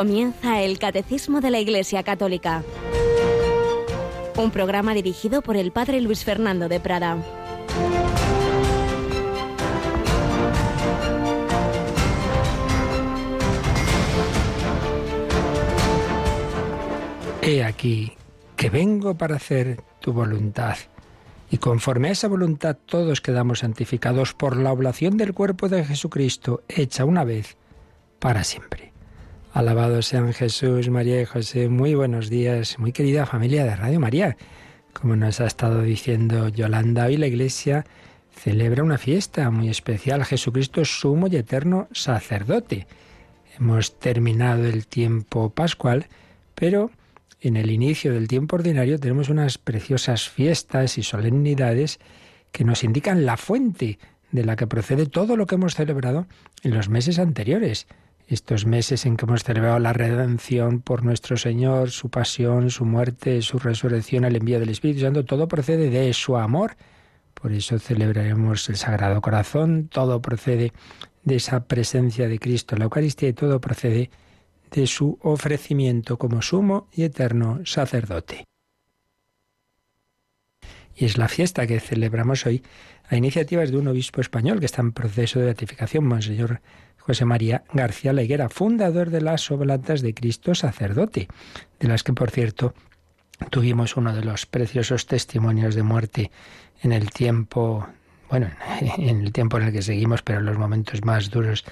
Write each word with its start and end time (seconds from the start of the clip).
Comienza 0.00 0.62
el 0.62 0.78
Catecismo 0.78 1.42
de 1.42 1.50
la 1.50 1.58
Iglesia 1.58 2.02
Católica. 2.02 2.64
Un 4.34 4.50
programa 4.50 4.94
dirigido 4.94 5.42
por 5.42 5.58
el 5.58 5.72
Padre 5.72 6.00
Luis 6.00 6.24
Fernando 6.24 6.70
de 6.70 6.80
Prada. 6.80 7.18
He 17.42 17.62
aquí 17.62 18.14
que 18.56 18.70
vengo 18.70 19.18
para 19.18 19.36
hacer 19.36 19.82
tu 20.00 20.14
voluntad. 20.14 20.78
Y 21.50 21.58
conforme 21.58 22.08
a 22.08 22.12
esa 22.12 22.28
voluntad 22.28 22.78
todos 22.86 23.20
quedamos 23.20 23.58
santificados 23.58 24.32
por 24.32 24.56
la 24.56 24.72
oblación 24.72 25.18
del 25.18 25.34
cuerpo 25.34 25.68
de 25.68 25.84
Jesucristo, 25.84 26.62
hecha 26.68 27.04
una 27.04 27.24
vez 27.24 27.58
para 28.18 28.44
siempre. 28.44 28.89
Alabado 29.52 30.00
sean 30.00 30.32
Jesús, 30.32 30.90
María 30.90 31.20
y 31.20 31.24
José. 31.24 31.68
Muy 31.68 31.96
buenos 31.96 32.30
días, 32.30 32.78
muy 32.78 32.92
querida 32.92 33.26
familia 33.26 33.64
de 33.64 33.74
Radio 33.74 33.98
María. 33.98 34.36
Como 34.92 35.16
nos 35.16 35.40
ha 35.40 35.46
estado 35.46 35.82
diciendo 35.82 36.48
Yolanda, 36.48 37.06
hoy 37.06 37.16
la 37.16 37.26
Iglesia 37.26 37.84
celebra 38.32 38.84
una 38.84 38.96
fiesta 38.96 39.50
muy 39.50 39.68
especial. 39.68 40.24
Jesucristo 40.24 40.84
sumo 40.84 41.26
y 41.26 41.34
eterno 41.34 41.88
sacerdote. 41.90 42.86
Hemos 43.58 43.98
terminado 43.98 44.66
el 44.66 44.86
tiempo 44.86 45.50
pascual, 45.50 46.06
pero 46.54 46.92
en 47.40 47.56
el 47.56 47.72
inicio 47.72 48.12
del 48.12 48.28
tiempo 48.28 48.54
ordinario 48.54 49.00
tenemos 49.00 49.30
unas 49.30 49.58
preciosas 49.58 50.28
fiestas 50.28 50.96
y 50.96 51.02
solemnidades 51.02 51.98
que 52.52 52.62
nos 52.62 52.84
indican 52.84 53.26
la 53.26 53.36
fuente 53.36 53.98
de 54.30 54.44
la 54.44 54.54
que 54.54 54.68
procede 54.68 55.06
todo 55.06 55.36
lo 55.36 55.48
que 55.48 55.56
hemos 55.56 55.74
celebrado 55.74 56.28
en 56.62 56.72
los 56.72 56.88
meses 56.88 57.18
anteriores 57.18 57.88
estos 58.30 58.64
meses 58.64 59.06
en 59.06 59.16
que 59.16 59.24
hemos 59.24 59.42
celebrado 59.42 59.80
la 59.80 59.92
redención 59.92 60.80
por 60.80 61.04
nuestro 61.04 61.36
Señor, 61.36 61.90
su 61.90 62.10
pasión, 62.10 62.70
su 62.70 62.84
muerte, 62.84 63.42
su 63.42 63.58
resurrección, 63.58 64.24
el 64.24 64.36
envío 64.36 64.60
del 64.60 64.68
Espíritu 64.68 65.00
Santo, 65.00 65.24
todo 65.24 65.48
procede 65.48 65.90
de 65.90 66.12
su 66.14 66.36
amor. 66.36 66.76
Por 67.34 67.52
eso 67.52 67.78
celebraremos 67.80 68.68
el 68.68 68.76
Sagrado 68.76 69.20
Corazón, 69.20 69.88
todo 69.88 70.22
procede 70.22 70.72
de 71.24 71.36
esa 71.36 71.64
presencia 71.64 72.28
de 72.28 72.38
Cristo 72.38 72.76
en 72.76 72.80
la 72.80 72.84
Eucaristía 72.84 73.30
y 73.30 73.32
todo 73.32 73.60
procede 73.60 74.10
de 74.70 74.86
su 74.86 75.18
ofrecimiento 75.22 76.16
como 76.16 76.40
sumo 76.40 76.86
y 76.92 77.02
eterno 77.02 77.60
sacerdote. 77.64 78.44
Y 80.94 81.04
es 81.04 81.18
la 81.18 81.28
fiesta 81.28 81.66
que 81.66 81.80
celebramos 81.80 82.46
hoy 82.46 82.62
a 83.08 83.16
iniciativas 83.16 83.72
de 83.72 83.78
un 83.78 83.88
obispo 83.88 84.20
español 84.20 84.60
que 84.60 84.66
está 84.66 84.82
en 84.82 84.92
proceso 84.92 85.40
de 85.40 85.46
beatificación, 85.46 86.06
Monseñor 86.06 86.60
José 87.00 87.24
María 87.24 87.64
García 87.72 88.12
Leguera, 88.12 88.48
fundador 88.48 89.10
de 89.10 89.20
las 89.20 89.50
Oblatas 89.50 90.02
de 90.02 90.14
Cristo 90.14 90.54
Sacerdote, 90.54 91.28
de 91.78 91.88
las 91.88 92.02
que, 92.02 92.12
por 92.12 92.30
cierto, 92.30 92.74
tuvimos 93.50 93.96
uno 93.96 94.14
de 94.14 94.22
los 94.22 94.46
preciosos 94.46 95.06
testimonios 95.06 95.74
de 95.74 95.82
muerte 95.82 96.30
en 96.82 96.92
el 96.92 97.10
tiempo, 97.10 97.88
bueno, 98.28 98.48
en 98.98 99.20
el 99.20 99.32
tiempo 99.32 99.58
en 99.58 99.64
el 99.64 99.72
que 99.72 99.82
seguimos, 99.82 100.22
pero 100.22 100.40
en 100.40 100.46
los 100.46 100.58
momentos 100.58 101.04
más 101.04 101.30
duros 101.30 101.64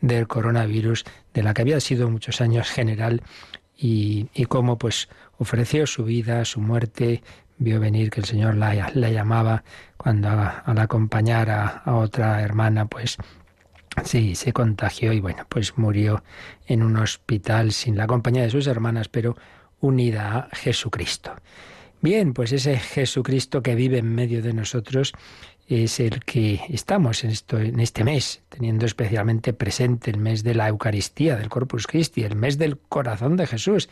del 0.00 0.26
coronavirus, 0.26 1.04
de 1.32 1.42
la 1.42 1.54
que 1.54 1.62
había 1.62 1.80
sido 1.80 2.10
muchos 2.10 2.40
años 2.40 2.68
general 2.70 3.22
y, 3.76 4.28
cómo 4.48 4.78
pues 4.78 5.08
ofreció 5.38 5.86
su 5.86 6.04
vida, 6.04 6.44
su 6.44 6.60
muerte, 6.60 7.22
vio 7.58 7.80
venir 7.80 8.10
que 8.10 8.20
el 8.20 8.26
Señor 8.26 8.56
la, 8.56 8.90
la 8.94 9.10
llamaba 9.10 9.64
cuando 9.96 10.28
al 10.28 10.78
acompañar 10.78 11.50
a, 11.50 11.66
a, 11.84 11.94
otra 11.96 12.42
hermana, 12.42 12.86
pues 12.86 13.16
Sí, 14.04 14.34
se 14.34 14.52
contagió 14.52 15.12
y 15.12 15.20
bueno, 15.20 15.46
pues 15.48 15.76
murió 15.76 16.22
en 16.66 16.82
un 16.82 16.96
hospital 16.96 17.72
sin 17.72 17.96
la 17.96 18.06
compañía 18.06 18.42
de 18.42 18.50
sus 18.50 18.66
hermanas, 18.66 19.08
pero 19.08 19.36
unida 19.80 20.48
a 20.50 20.56
Jesucristo. 20.56 21.34
Bien, 22.00 22.32
pues 22.32 22.52
ese 22.52 22.78
Jesucristo 22.78 23.62
que 23.62 23.74
vive 23.74 23.98
en 23.98 24.14
medio 24.14 24.42
de 24.42 24.52
nosotros 24.52 25.12
es 25.68 26.00
el 26.00 26.24
que 26.24 26.60
estamos 26.68 27.22
en, 27.22 27.30
esto, 27.30 27.58
en 27.58 27.78
este 27.80 28.02
mes, 28.02 28.42
teniendo 28.48 28.86
especialmente 28.86 29.52
presente 29.52 30.10
el 30.10 30.18
mes 30.18 30.42
de 30.42 30.54
la 30.54 30.68
Eucaristía, 30.68 31.36
del 31.36 31.48
Corpus 31.48 31.86
Christi, 31.86 32.24
el 32.24 32.34
mes 32.34 32.58
del 32.58 32.78
corazón 32.78 33.36
de 33.36 33.46
Jesús, 33.46 33.88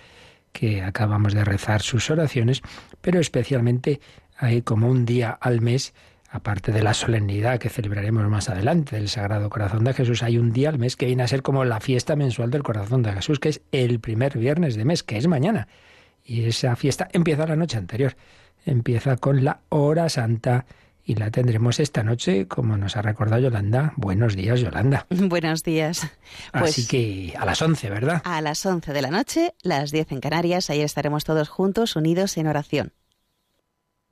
que 0.53 0.83
acabamos 0.83 1.35
de 1.35 1.45
rezar 1.45 1.83
sus 1.83 2.11
oraciones, 2.11 2.63
pero 3.01 3.21
especialmente 3.21 4.01
hay 4.37 4.63
como 4.63 4.89
un 4.89 5.05
día 5.05 5.31
al 5.31 5.61
mes 5.61 5.95
aparte 6.31 6.71
de 6.71 6.83
la 6.83 6.95
solemnidad 6.95 7.59
que 7.59 7.69
celebraremos 7.69 8.27
más 8.29 8.49
adelante 8.49 8.97
del 8.97 9.09
Sagrado 9.09 9.51
Corazón 9.51 9.83
de 9.83 9.93
Jesús, 9.93 10.23
hay 10.23 10.39
un 10.39 10.53
día 10.53 10.69
al 10.69 10.79
mes 10.79 10.95
que 10.97 11.07
viene 11.07 11.25
a 11.25 11.29
ser 11.29 11.43
como 11.43 11.65
la 11.65 11.81
fiesta 11.81 12.15
mensual 12.15 12.51
del 12.51 12.63
Corazón 12.63 13.03
de 13.03 13.13
Jesús, 13.13 13.41
que 13.41 13.49
es 13.49 13.63
el 13.73 13.99
primer 13.99 14.39
viernes 14.39 14.77
de 14.77 14.85
mes, 14.85 15.03
que 15.03 15.17
es 15.17 15.27
mañana. 15.27 15.67
Y 16.25 16.45
esa 16.45 16.77
fiesta 16.77 17.09
empieza 17.13 17.47
la 17.47 17.57
noche 17.57 17.77
anterior, 17.77 18.17
empieza 18.65 19.17
con 19.17 19.45
la 19.45 19.61
hora 19.71 20.09
santa 20.09 20.67
y 21.05 21.17
la 21.17 21.33
tendremos 21.33 21.81
esta 21.81 22.05
noche, 22.05 22.47
como 22.47 22.77
nos 22.77 22.97
ha 22.97 23.03
recordado 23.03 23.43
Yolanda. 23.43 23.93
Buenos 23.97 24.37
días, 24.37 24.61
Yolanda. 24.61 25.07
Buenos 25.11 25.65
días. 25.65 26.07
Pues 26.53 26.79
Así 26.79 26.87
que 26.87 27.35
a 27.37 27.45
las 27.45 27.61
11, 27.61 27.91
¿verdad? 27.91 28.23
A 28.25 28.41
las 28.41 28.65
11 28.65 28.93
de 28.93 29.03
la 29.03 29.11
noche, 29.11 29.55
las 29.63 29.91
10 29.91 30.13
en 30.13 30.21
Canarias, 30.21 30.71
ahí 30.71 30.83
estaremos 30.83 31.25
todos 31.25 31.49
juntos, 31.49 31.97
unidos 31.97 32.37
en 32.37 32.47
oración. 32.47 32.93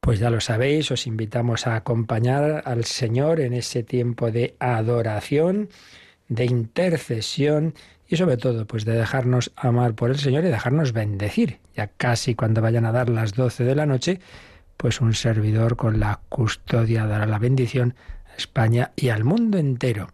Pues 0.01 0.21
ya 0.21 0.31
lo 0.31 0.41
sabéis, 0.41 0.91
os 0.91 1.07
invitamos 1.07 1.67
a 1.67 1.77
acompañar 1.77 2.63
al 2.65 2.85
Señor 2.85 3.41
en 3.41 3.53
ese 3.53 3.83
tiempo 3.83 4.31
de 4.31 4.57
adoración, 4.59 5.69
de 6.29 6.45
intercesión 6.47 7.75
y 8.07 8.17
sobre 8.17 8.37
todo 8.37 8.67
pues 8.67 8.85
de 8.85 8.93
dejarnos 8.93 9.53
amar 9.57 9.95
por 9.95 10.11
el 10.11 10.19
Señor 10.19 10.45
y 10.45 10.49
dejarnos 10.49 10.93
bendecir. 10.93 11.59
Ya 11.77 11.89
casi 11.89 12.35
cuando 12.35 12.63
vayan 12.63 12.87
a 12.87 12.93
dar 12.93 13.11
las 13.11 13.35
doce 13.35 13.65
de 13.65 13.75
la 13.75 13.87
noche, 13.87 14.21
pues 14.77 15.01
un 15.01 15.13
servidor 15.15 15.77
con 15.77 16.01
la 16.01 16.21
custodia 16.29 17.07
dará 17.07 17.27
la 17.27 17.39
bendición 17.39 17.95
a 18.33 18.37
España 18.37 18.93
y 18.97 19.11
al 19.11 19.25
mundo 19.25 19.59
entero. 19.59 20.09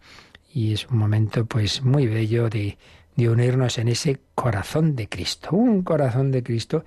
Y 0.53 0.73
es 0.73 0.87
un 0.87 0.97
momento 0.97 1.45
pues 1.45 1.83
muy 1.83 2.07
bello 2.07 2.49
de, 2.49 2.77
de 3.15 3.29
unirnos 3.29 3.77
en 3.77 3.87
ese 3.87 4.19
corazón 4.33 4.95
de 4.95 5.07
Cristo, 5.07 5.49
un 5.51 5.83
corazón 5.83 6.31
de 6.31 6.43
Cristo 6.43 6.83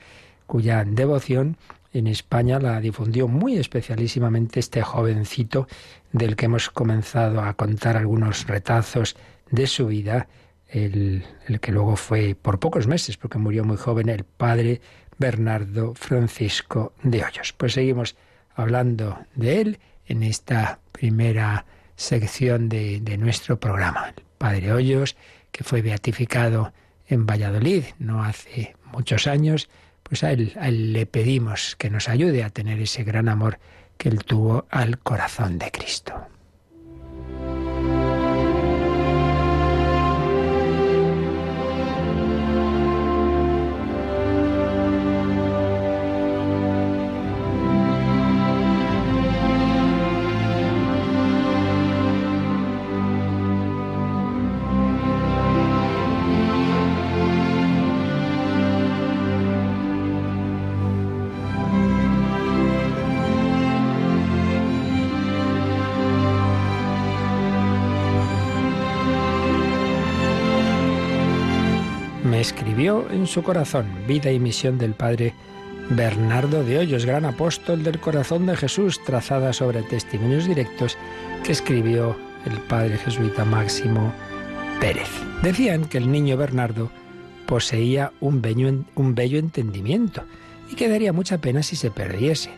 cuya 0.47 0.85
devoción 0.85 1.57
en 1.93 2.07
España 2.07 2.59
la 2.59 2.81
difundió 2.81 3.29
muy 3.29 3.57
especialísimamente 3.57 4.61
este 4.61 4.83
jovencito 4.83 5.69
del 6.13 6.37
que 6.37 6.47
hemos 6.47 6.71
comenzado 6.71 7.41
a 7.41 7.55
contar 7.55 7.97
algunos 7.97 8.47
retazos 8.47 9.17
de 9.51 9.67
su 9.67 9.87
vida, 9.87 10.29
el, 10.69 11.25
el, 11.47 11.61
que 11.61 11.73
luego 11.73 11.97
fue 11.97 12.37
por 12.41 12.59
pocos 12.59 12.87
meses, 12.87 13.17
porque 13.17 13.39
murió 13.39 13.65
muy 13.65 13.77
joven, 13.77 14.09
el 14.09 14.25
padre 14.25 14.81
Bernardo 15.19 15.95
Francisco 15.95 16.93
de 17.03 17.25
Hoyos. 17.25 17.53
Pues 17.55 17.73
seguimos 17.73 18.17
hablando 18.55 19.19
de 19.35 19.61
él 19.61 19.79
en 20.07 20.23
esta 20.23 20.81
primera 20.93 21.65
sección 21.97 22.69
de, 22.69 23.01
de 23.01 23.17
nuestro 23.17 23.59
programa. 23.59 24.13
El 24.17 24.23
padre 24.37 24.73
Hoyos, 24.73 25.17
que 25.51 25.65
fue 25.65 25.83
beatificado 25.83 26.73
en 27.09 27.27
Valladolid 27.27 27.85
no 27.99 28.23
hace 28.23 28.77
muchos 28.93 29.27
años, 29.27 29.69
pues 30.09 30.25
a 30.25 30.33
él, 30.33 30.53
le 30.93 31.07
pedimos 31.07 31.77
que 31.77 31.91
nos 31.91 32.09
ayude 32.09 32.45
a 32.45 32.51
tener 32.51 32.81
ese 32.81 33.05
gran 33.05 33.29
amor 33.29 33.59
que 33.97 34.09
él 34.09 34.25
tuvo 34.25 34.67
al 34.71 34.99
corazón 34.99 35.59
de 35.59 35.71
Cristo. 35.71 36.15
En 73.11 73.27
su 73.27 73.43
corazón 73.43 73.87
vida 74.07 74.31
y 74.33 74.39
misión 74.39 74.79
del 74.79 74.95
Padre 74.95 75.35
Bernardo 75.91 76.65
de 76.65 76.79
Hoyos, 76.79 77.07
gran 77.07 77.25
apóstol 77.25 77.83
del 77.83 77.99
corazón 77.99 78.47
de 78.47 78.57
Jesús, 78.57 79.03
trazada 79.05 79.53
sobre 79.53 79.83
testimonios 79.83 80.47
directos 80.47 80.99
que 81.45 81.53
escribió 81.53 82.17
el 82.45 82.59
Padre 82.61 82.99
jesuita 82.99 83.45
Máximo 83.45 84.13
Pérez. 84.81 85.09
Decían 85.43 85.87
que 85.87 85.99
el 85.99 86.11
niño 86.11 86.37
Bernardo 86.37 86.91
poseía 87.47 88.13
un 88.21 88.43
bello, 88.43 88.69
un 88.95 89.15
bello 89.15 89.39
entendimiento 89.39 90.25
y 90.71 90.75
que 90.75 90.89
daría 90.89 91.13
mucha 91.13 91.39
pena 91.39 91.63
si 91.63 91.77
se 91.77 91.91
perdiese. 91.91 92.51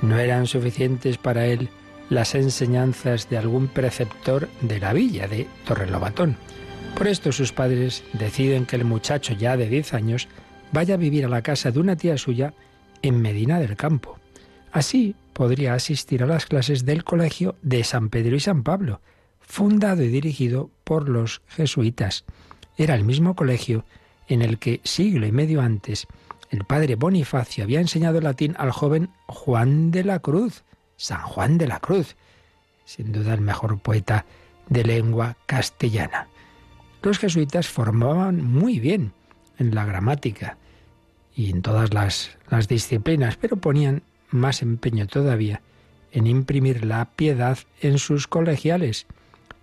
No 0.00 0.18
eran 0.18 0.46
suficientes 0.46 1.18
para 1.18 1.46
él 1.46 1.68
las 2.08 2.34
enseñanzas 2.34 3.28
de 3.28 3.38
algún 3.38 3.68
preceptor 3.68 4.48
de 4.60 4.80
la 4.80 4.92
villa 4.92 5.28
de 5.28 5.46
Torrelobatón 5.66 6.36
Por 6.96 7.08
esto 7.08 7.32
sus 7.32 7.52
padres 7.52 8.04
deciden 8.12 8.66
que 8.66 8.76
el 8.76 8.84
muchacho 8.84 9.34
ya 9.34 9.56
de 9.56 9.68
10 9.68 9.94
años 9.94 10.28
vaya 10.72 10.94
a 10.94 10.98
vivir 10.98 11.24
a 11.24 11.28
la 11.28 11.42
casa 11.42 11.70
de 11.70 11.80
una 11.80 11.96
tía 11.96 12.16
suya 12.16 12.54
en 13.02 13.20
Medina 13.20 13.58
del 13.58 13.76
Campo. 13.76 14.18
Así 14.70 15.16
podría 15.32 15.74
asistir 15.74 16.22
a 16.22 16.26
las 16.26 16.46
clases 16.46 16.84
del 16.84 17.04
colegio 17.04 17.56
de 17.62 17.84
San 17.84 18.08
Pedro 18.08 18.36
y 18.36 18.40
San 18.40 18.62
Pablo, 18.62 19.00
fundado 19.40 20.02
y 20.02 20.08
dirigido 20.08 20.70
por 20.84 21.08
los 21.08 21.42
jesuitas. 21.48 22.24
Era 22.76 22.94
el 22.94 23.04
mismo 23.04 23.34
colegio 23.34 23.84
en 24.28 24.40
el 24.40 24.58
que 24.58 24.80
siglo 24.84 25.26
y 25.26 25.32
medio 25.32 25.60
antes 25.60 26.06
el 26.52 26.64
padre 26.64 26.96
Bonifacio 26.96 27.64
había 27.64 27.80
enseñado 27.80 28.20
latín 28.20 28.54
al 28.58 28.72
joven 28.72 29.08
Juan 29.26 29.90
de 29.90 30.04
la 30.04 30.18
Cruz, 30.18 30.64
San 30.98 31.22
Juan 31.22 31.56
de 31.56 31.66
la 31.66 31.80
Cruz, 31.80 32.14
sin 32.84 33.10
duda 33.10 33.32
el 33.32 33.40
mejor 33.40 33.80
poeta 33.80 34.26
de 34.68 34.84
lengua 34.84 35.38
castellana. 35.46 36.28
Los 37.02 37.18
jesuitas 37.18 37.68
formaban 37.68 38.44
muy 38.44 38.78
bien 38.78 39.12
en 39.58 39.74
la 39.74 39.84
gramática 39.84 40.56
y 41.34 41.50
en 41.50 41.62
todas 41.62 41.92
las, 41.92 42.38
las 42.48 42.68
disciplinas, 42.68 43.36
pero 43.36 43.56
ponían 43.56 44.02
más 44.30 44.62
empeño 44.62 45.06
todavía 45.06 45.62
en 46.12 46.26
imprimir 46.26 46.84
la 46.84 47.06
piedad 47.06 47.58
en 47.80 47.98
sus 47.98 48.28
colegiales, 48.28 49.06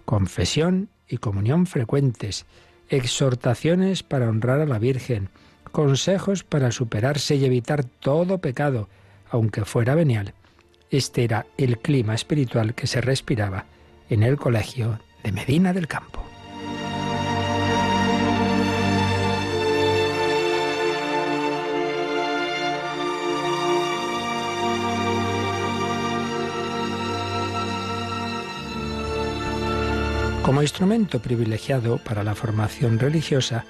confesión 0.06 0.90
y 1.08 1.18
comunión 1.18 1.66
frecuentes, 1.66 2.46
exhortaciones 2.90 4.04
para 4.04 4.28
honrar 4.28 4.60
a 4.60 4.66
la 4.66 4.80
Virgen, 4.80 5.30
consejos 5.72 6.44
para 6.44 6.72
superarse 6.72 7.36
y 7.36 7.46
evitar 7.46 7.84
todo 7.84 8.40
pecado, 8.40 8.90
aunque 9.30 9.64
fuera 9.64 9.96
venial. 9.96 10.34
Este 10.90 11.24
era 11.24 11.46
el 11.58 11.78
clima 11.78 12.16
espiritual 12.16 12.74
que 12.74 12.88
se 12.88 13.00
respiraba 13.00 13.66
en 14.10 14.24
el 14.24 14.38
colegio 14.38 15.00
de 15.24 15.32
Medina 15.32 15.72
del 15.72 15.88
Campo. 15.88 16.29
Como 30.50 30.64
instrumento 30.64 31.20
privilegiado 31.22 32.00
para 32.00 32.24
la 32.24 32.34
formación 32.34 32.98
religiosa 32.98 33.66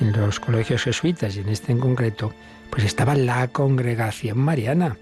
en 0.00 0.18
los 0.18 0.40
colegios 0.40 0.84
jesuitas 0.84 1.36
y 1.36 1.40
en 1.40 1.50
este 1.50 1.72
en 1.72 1.78
concreto, 1.78 2.32
pues 2.70 2.84
estaba 2.84 3.14
la 3.14 3.48
congregación 3.48 4.38
mariana 4.38 4.96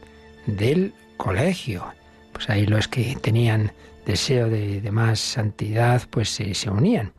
del 0.46 0.92
colegio. 1.16 1.84
Pues 2.32 2.50
ahí 2.50 2.66
los 2.66 2.88
que 2.88 3.16
tenían 3.22 3.70
deseo 4.04 4.48
de, 4.48 4.82
más 4.90 5.20
santidad, 5.20 6.02
pues 6.10 6.30
se, 6.30 6.52
se 6.52 6.68
unían. 6.68 7.12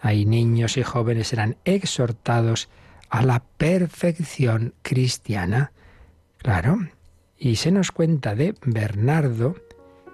Ahí 0.00 0.26
niños 0.26 0.76
y 0.76 0.84
jóvenes 0.84 1.32
eran 1.32 1.56
exhortados 1.64 2.68
a 3.08 3.20
la 3.22 3.42
perfección 3.56 4.74
cristiana. 4.82 5.72
Claro, 6.38 6.78
y 7.36 7.56
se 7.56 7.72
nos 7.72 7.90
cuenta 7.90 8.36
de 8.36 8.54
Bernardo 8.64 9.56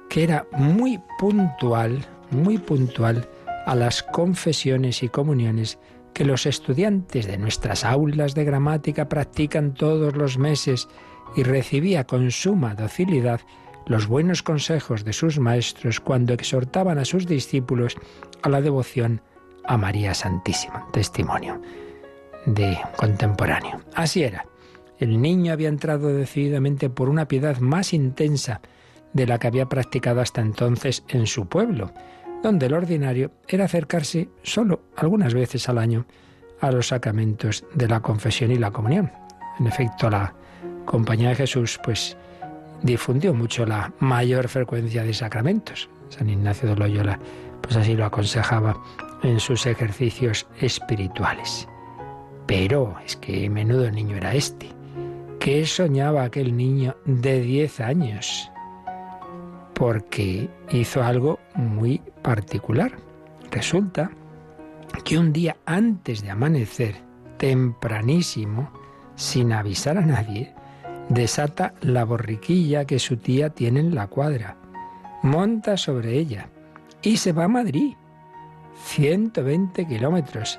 que 0.08 0.24
era 0.24 0.46
muy 0.52 1.00
puntual 1.18 2.06
muy 2.31 2.58
puntual 2.58 3.28
a 3.67 3.75
las 3.75 4.02
confesiones 4.02 5.02
y 5.02 5.08
comuniones 5.08 5.78
que 6.14 6.25
los 6.25 6.46
estudiantes 6.46 7.26
de 7.26 7.37
nuestras 7.37 7.84
aulas 7.84 8.34
de 8.34 8.44
gramática 8.44 9.08
practican 9.08 9.75
todos 9.75 10.17
los 10.17 10.38
meses 10.38 10.88
y 11.37 11.43
recibía 11.43 12.05
con 12.05 12.31
suma 12.31 12.75
docilidad 12.75 13.40
los 13.87 14.06
buenos 14.06 14.43
consejos 14.43 15.05
de 15.05 15.12
sus 15.12 15.38
maestros 15.38 16.00
cuando 16.00 16.32
exhortaban 16.32 16.99
a 16.99 17.05
sus 17.05 17.26
discípulos 17.26 17.96
a 18.43 18.49
la 18.49 18.61
devoción 18.61 19.20
a 19.64 19.76
María 19.76 20.14
Santísima. 20.14 20.87
Testimonio 20.93 21.61
de 22.46 22.78
contemporáneo. 22.96 23.81
Así 23.94 24.23
era. 24.23 24.46
El 24.99 25.20
niño 25.20 25.52
había 25.52 25.69
entrado 25.69 26.08
decididamente 26.08 26.88
por 26.88 27.08
una 27.08 27.28
piedad 27.28 27.58
más 27.58 27.93
intensa 27.93 28.61
de 29.12 29.26
la 29.26 29.38
que 29.38 29.46
había 29.46 29.66
practicado 29.66 30.20
hasta 30.20 30.40
entonces 30.40 31.04
en 31.08 31.26
su 31.26 31.46
pueblo 31.46 31.92
donde 32.42 32.68
lo 32.68 32.76
ordinario 32.76 33.32
era 33.48 33.64
acercarse 33.64 34.28
solo 34.42 34.82
algunas 34.96 35.34
veces 35.34 35.68
al 35.68 35.78
año 35.78 36.06
a 36.60 36.70
los 36.70 36.88
sacramentos 36.88 37.64
de 37.74 37.88
la 37.88 38.00
confesión 38.00 38.50
y 38.52 38.56
la 38.56 38.70
comunión. 38.70 39.10
En 39.58 39.66
efecto, 39.66 40.08
la 40.08 40.34
Compañía 40.84 41.30
de 41.30 41.34
Jesús 41.34 41.80
pues 41.82 42.16
difundió 42.82 43.34
mucho 43.34 43.66
la 43.66 43.92
mayor 43.98 44.48
frecuencia 44.48 45.02
de 45.02 45.12
sacramentos. 45.12 45.88
San 46.08 46.30
Ignacio 46.30 46.68
de 46.68 46.76
Loyola 46.76 47.18
pues 47.60 47.76
así 47.76 47.94
lo 47.94 48.04
aconsejaba 48.04 48.80
en 49.24 49.40
sus 49.40 49.66
ejercicios 49.66 50.46
espirituales. 50.60 51.66
Pero 52.46 52.94
es 53.04 53.16
que 53.16 53.50
menudo 53.50 53.90
niño 53.90 54.16
era 54.16 54.34
este. 54.34 54.68
¿Qué 55.40 55.66
soñaba 55.66 56.22
aquel 56.22 56.56
niño 56.56 56.96
de 57.04 57.40
10 57.40 57.80
años? 57.80 58.50
Porque 59.76 60.49
hizo 60.70 61.02
algo 61.02 61.38
muy 61.55 62.00
particular. 62.23 62.93
Resulta 63.50 64.11
que 65.05 65.19
un 65.19 65.34
día 65.34 65.58
antes 65.67 66.23
de 66.23 66.31
amanecer, 66.31 66.96
tempranísimo, 67.37 68.70
sin 69.17 69.52
avisar 69.52 69.99
a 69.99 70.06
nadie, 70.06 70.55
desata 71.11 71.75
la 71.82 72.05
borriquilla 72.05 72.87
que 72.87 72.99
su 72.99 73.19
tía 73.19 73.50
tiene 73.50 73.81
en 73.81 73.94
la 73.94 74.06
cuadra, 74.06 74.56
monta 75.23 75.76
sobre 75.76 76.19
ella 76.19 76.49
y 77.02 77.19
se 77.19 77.32
va 77.32 77.44
a 77.44 77.49
Madrid. 77.49 77.94
120 78.84 79.87
kilómetros, 79.87 80.58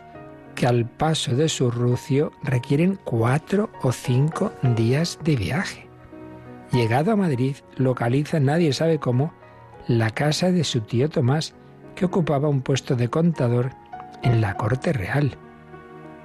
que 0.54 0.68
al 0.68 0.86
paso 0.86 1.36
de 1.36 1.50
su 1.50 1.72
rucio 1.72 2.32
requieren 2.44 3.00
cuatro 3.04 3.72
o 3.82 3.92
cinco 3.92 4.54
días 4.76 5.18
de 5.24 5.36
viaje. 5.36 5.87
Llegado 6.72 7.12
a 7.12 7.16
Madrid, 7.16 7.56
localiza, 7.78 8.40
nadie 8.40 8.74
sabe 8.74 9.00
cómo, 9.00 9.34
la 9.88 10.10
casa 10.10 10.52
de 10.52 10.66
su 10.66 10.82
tío 10.82 11.10
Tomás, 11.10 11.56
que 11.96 12.06
ocupaba 12.06 12.50
un 12.50 12.62
puesto 12.62 12.96
de 12.96 13.10
contador 13.10 13.72
en 14.22 14.42
la 14.42 14.56
corte 14.56 14.92
real. 14.92 15.38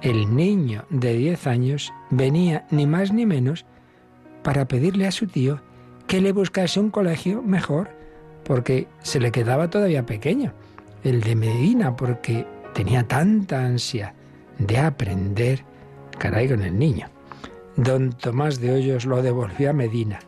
El 0.01 0.35
niño 0.35 0.83
de 0.89 1.13
10 1.13 1.47
años 1.47 1.93
venía 2.09 2.67
ni 2.71 2.85
más 2.85 3.13
ni 3.13 3.25
menos 3.25 3.65
para 4.43 4.67
pedirle 4.67 5.07
a 5.07 5.11
su 5.11 5.27
tío 5.27 5.61
que 6.07 6.19
le 6.19 6.33
buscase 6.33 6.81
un 6.81 6.89
colegio 6.89 7.41
mejor, 7.41 7.91
porque 8.43 8.87
se 9.01 9.21
le 9.21 9.31
quedaba 9.31 9.69
todavía 9.69 10.05
pequeño, 10.05 10.53
el 11.05 11.21
de 11.21 11.35
Medina, 11.35 11.95
porque 11.95 12.45
tenía 12.73 13.07
tanta 13.07 13.65
ansia 13.65 14.13
de 14.59 14.77
aprender, 14.77 15.63
caray 16.19 16.49
con 16.49 16.61
el 16.63 16.77
niño. 16.77 17.07
Don 17.77 18.11
Tomás 18.11 18.59
de 18.59 18.73
Hoyos 18.73 19.05
lo 19.05 19.21
devolvió 19.21 19.69
a 19.69 19.73
Medina 19.73 20.19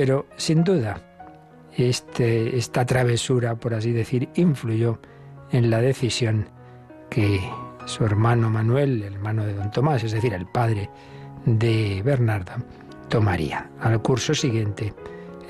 pero 0.00 0.24
sin 0.38 0.64
duda, 0.64 0.98
este, 1.76 2.56
esta 2.56 2.86
travesura, 2.86 3.56
por 3.56 3.74
así 3.74 3.92
decir, 3.92 4.30
influyó 4.34 4.98
en 5.52 5.68
la 5.68 5.82
decisión 5.82 6.48
que 7.10 7.38
su 7.84 8.06
hermano 8.06 8.48
Manuel, 8.48 9.02
el 9.02 9.12
hermano 9.12 9.44
de 9.44 9.52
don 9.52 9.70
Tomás, 9.70 10.02
es 10.02 10.12
decir, 10.12 10.32
el 10.32 10.46
padre 10.46 10.88
de 11.44 12.00
Bernardo, 12.02 12.52
tomaría. 13.10 13.70
Al 13.78 14.00
curso 14.00 14.32
siguiente, 14.32 14.94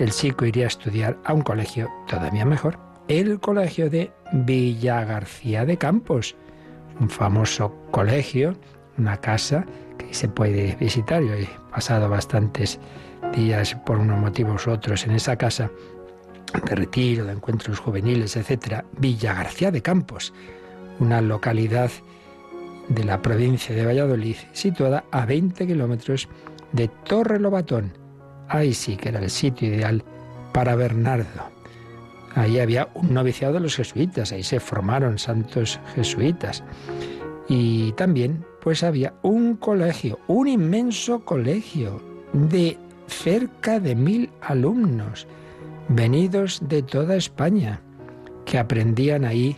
el 0.00 0.10
chico 0.10 0.44
iría 0.44 0.64
a 0.64 0.66
estudiar 0.66 1.16
a 1.24 1.32
un 1.32 1.42
colegio 1.42 1.88
todavía 2.08 2.44
mejor, 2.44 2.76
el 3.06 3.38
colegio 3.38 3.88
de 3.88 4.10
Villa 4.32 5.04
García 5.04 5.64
de 5.64 5.76
Campos, 5.76 6.34
un 6.98 7.08
famoso 7.08 7.72
colegio, 7.92 8.56
una 8.98 9.16
casa 9.18 9.64
que 9.96 10.12
se 10.12 10.26
puede 10.26 10.74
visitar. 10.74 11.22
Yo 11.22 11.34
he 11.34 11.48
pasado 11.70 12.08
bastantes 12.08 12.80
días 13.32 13.74
por 13.86 13.98
unos 13.98 14.18
motivos 14.18 14.66
u 14.66 14.70
otros 14.70 15.04
en 15.06 15.12
esa 15.12 15.36
casa 15.36 15.70
de 16.64 16.74
retiro, 16.74 17.24
de 17.24 17.32
encuentros 17.32 17.78
juveniles, 17.78 18.36
etc., 18.36 18.84
Villa 18.98 19.34
García 19.34 19.70
de 19.70 19.82
Campos, 19.82 20.32
una 20.98 21.20
localidad 21.20 21.90
de 22.88 23.04
la 23.04 23.22
provincia 23.22 23.74
de 23.74 23.86
Valladolid, 23.86 24.36
situada 24.52 25.04
a 25.10 25.24
20 25.24 25.66
kilómetros 25.66 26.28
de 26.72 26.88
Torre 26.88 27.38
Lobatón. 27.38 27.92
Ahí 28.48 28.74
sí 28.74 28.96
que 28.96 29.10
era 29.10 29.20
el 29.20 29.30
sitio 29.30 29.68
ideal 29.68 30.02
para 30.52 30.74
Bernardo. 30.74 31.50
Ahí 32.34 32.58
había 32.58 32.88
un 32.94 33.14
noviciado 33.14 33.54
de 33.54 33.60
los 33.60 33.76
jesuitas, 33.76 34.32
ahí 34.32 34.42
se 34.42 34.60
formaron 34.60 35.18
santos 35.18 35.80
jesuitas. 35.94 36.62
Y 37.48 37.92
también, 37.92 38.44
pues 38.60 38.82
había 38.82 39.14
un 39.22 39.56
colegio, 39.56 40.18
un 40.28 40.48
inmenso 40.48 41.24
colegio 41.24 42.00
de 42.32 42.78
cerca 43.10 43.80
de 43.80 43.94
mil 43.94 44.30
alumnos 44.40 45.26
venidos 45.88 46.60
de 46.68 46.82
toda 46.82 47.16
España 47.16 47.80
que 48.46 48.58
aprendían 48.58 49.24
ahí 49.24 49.56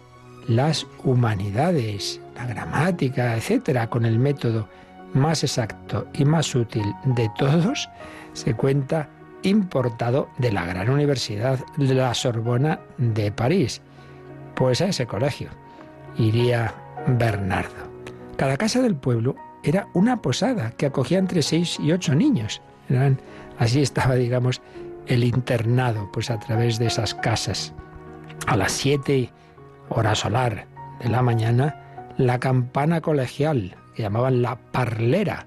las 0.48 0.86
humanidades, 1.04 2.20
la 2.34 2.46
gramática, 2.46 3.36
etcétera, 3.36 3.88
con 3.88 4.04
el 4.04 4.18
método 4.18 4.68
más 5.14 5.44
exacto 5.44 6.06
y 6.14 6.24
más 6.24 6.54
útil 6.54 6.84
de 7.04 7.30
todos, 7.38 7.88
se 8.32 8.54
cuenta 8.54 9.08
importado 9.42 10.28
de 10.38 10.52
la 10.52 10.64
gran 10.64 10.88
universidad 10.88 11.60
de 11.76 11.94
la 11.94 12.14
Sorbona 12.14 12.80
de 12.96 13.30
París. 13.30 13.82
Pues 14.54 14.80
a 14.80 14.86
ese 14.86 15.06
colegio 15.06 15.50
iría 16.16 16.74
Bernardo. 17.06 17.90
Cada 18.36 18.56
casa 18.56 18.80
del 18.80 18.96
pueblo 18.96 19.36
era 19.62 19.88
una 19.94 20.20
posada 20.20 20.70
que 20.72 20.86
acogía 20.86 21.18
entre 21.18 21.42
seis 21.42 21.78
y 21.80 21.92
ocho 21.92 22.14
niños. 22.14 22.60
Así 23.58 23.82
estaba, 23.82 24.14
digamos, 24.14 24.60
el 25.06 25.24
internado, 25.24 26.10
pues 26.12 26.30
a 26.30 26.38
través 26.38 26.78
de 26.78 26.86
esas 26.86 27.14
casas. 27.14 27.72
A 28.46 28.56
las 28.56 28.72
siete 28.72 29.30
hora 29.88 30.14
solar 30.14 30.66
de 31.02 31.08
la 31.08 31.22
mañana, 31.22 32.12
la 32.16 32.38
campana 32.38 33.00
colegial, 33.00 33.76
que 33.94 34.02
llamaban 34.02 34.42
la 34.42 34.56
parlera, 34.56 35.46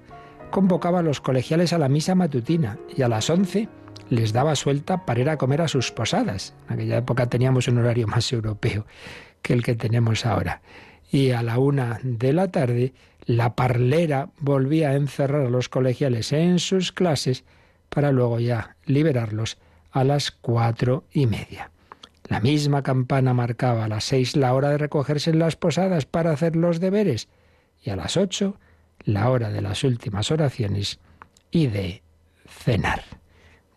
convocaba 0.50 1.00
a 1.00 1.02
los 1.02 1.20
colegiales 1.20 1.72
a 1.72 1.78
la 1.78 1.88
misa 1.88 2.14
matutina 2.14 2.78
y 2.96 3.02
a 3.02 3.08
las 3.08 3.28
once 3.30 3.68
les 4.08 4.32
daba 4.32 4.54
suelta 4.54 5.04
para 5.04 5.20
ir 5.20 5.30
a 5.30 5.36
comer 5.36 5.62
a 5.62 5.68
sus 5.68 5.90
posadas. 5.90 6.54
En 6.68 6.74
aquella 6.74 6.98
época 6.98 7.26
teníamos 7.26 7.68
un 7.68 7.78
horario 7.78 8.06
más 8.06 8.32
europeo 8.32 8.86
que 9.42 9.52
el 9.52 9.62
que 9.62 9.74
tenemos 9.74 10.26
ahora. 10.26 10.62
Y 11.10 11.30
a 11.30 11.42
la 11.42 11.58
una 11.58 11.98
de 12.02 12.32
la 12.32 12.48
tarde 12.48 12.92
la 13.26 13.56
parlera 13.56 14.30
volvía 14.38 14.90
a 14.90 14.94
encerrar 14.94 15.46
a 15.46 15.50
los 15.50 15.68
colegiales 15.68 16.32
en 16.32 16.60
sus 16.60 16.92
clases 16.92 17.44
para 17.88 18.12
luego 18.12 18.38
ya 18.38 18.76
liberarlos 18.84 19.58
a 19.90 20.04
las 20.04 20.30
cuatro 20.30 21.04
y 21.12 21.26
media. 21.26 21.70
La 22.28 22.40
misma 22.40 22.82
campana 22.82 23.34
marcaba 23.34 23.84
a 23.84 23.88
las 23.88 24.04
seis 24.04 24.36
la 24.36 24.54
hora 24.54 24.70
de 24.70 24.78
recogerse 24.78 25.30
en 25.30 25.40
las 25.40 25.56
posadas 25.56 26.06
para 26.06 26.30
hacer 26.32 26.56
los 26.56 26.80
deberes 26.80 27.28
y 27.82 27.90
a 27.90 27.96
las 27.96 28.16
ocho 28.16 28.58
la 29.04 29.30
hora 29.30 29.50
de 29.50 29.60
las 29.60 29.84
últimas 29.84 30.30
oraciones 30.30 30.98
y 31.50 31.66
de 31.66 32.02
cenar. 32.48 33.02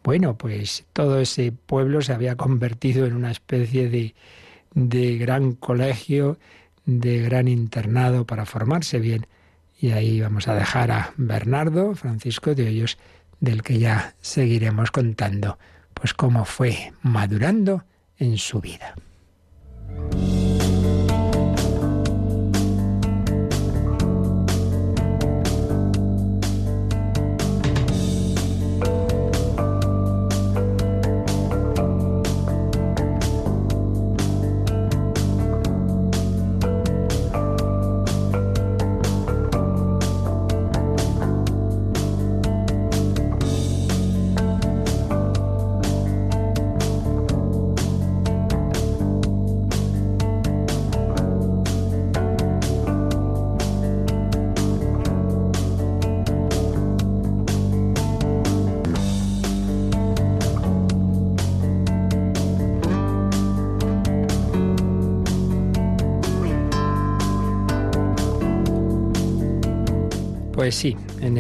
Bueno, 0.04 0.38
pues 0.38 0.86
todo 0.94 1.20
ese 1.20 1.52
pueblo 1.52 2.02
se 2.02 2.14
había 2.14 2.36
convertido 2.36 3.06
en 3.06 3.14
una 3.14 3.32
especie 3.32 3.90
de, 3.90 4.16
de 4.74 5.18
gran 5.18 5.54
colegio, 5.54 6.38
de 6.86 7.22
gran 7.22 7.48
internado 7.48 8.26
para 8.26 8.46
formarse 8.46 9.00
bien 9.00 9.28
y 9.80 9.92
ahí 9.92 10.22
vamos 10.22 10.48
a 10.48 10.56
dejar 10.56 10.92
a 10.92 11.14
Bernardo 11.18 11.96
Francisco 11.96 12.54
de 12.54 12.68
Hoyos, 12.68 12.98
del 13.40 13.64
que 13.64 13.80
ya 13.80 14.16
seguiremos 14.20 14.92
contando, 14.92 15.58
pues 15.94 16.14
cómo 16.14 16.44
fue 16.46 16.94
madurando 17.02 17.86
en 18.18 18.38
su 18.38 18.60
vida. 18.60 18.96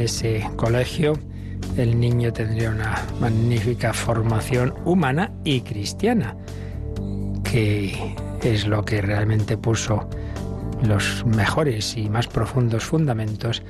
Ese 0.10 0.44
colegio 0.56 1.13
el 1.78 2.00
niño 2.00 2.34
tendría 2.34 2.72
una 2.72 3.00
magnífica 3.22 3.94
formación 3.94 4.74
humana 4.84 5.32
y 5.44 5.62
cristiana, 5.62 6.36
que 7.44 8.16
es 8.42 8.66
lo 8.66 8.84
que 8.84 9.04
realmente 9.04 9.56
puso 9.56 10.10
los 10.82 11.24
mejores 11.28 11.96
y 11.96 12.10
más 12.10 12.25
profundos 12.25 12.86
fundamentos 12.86 13.62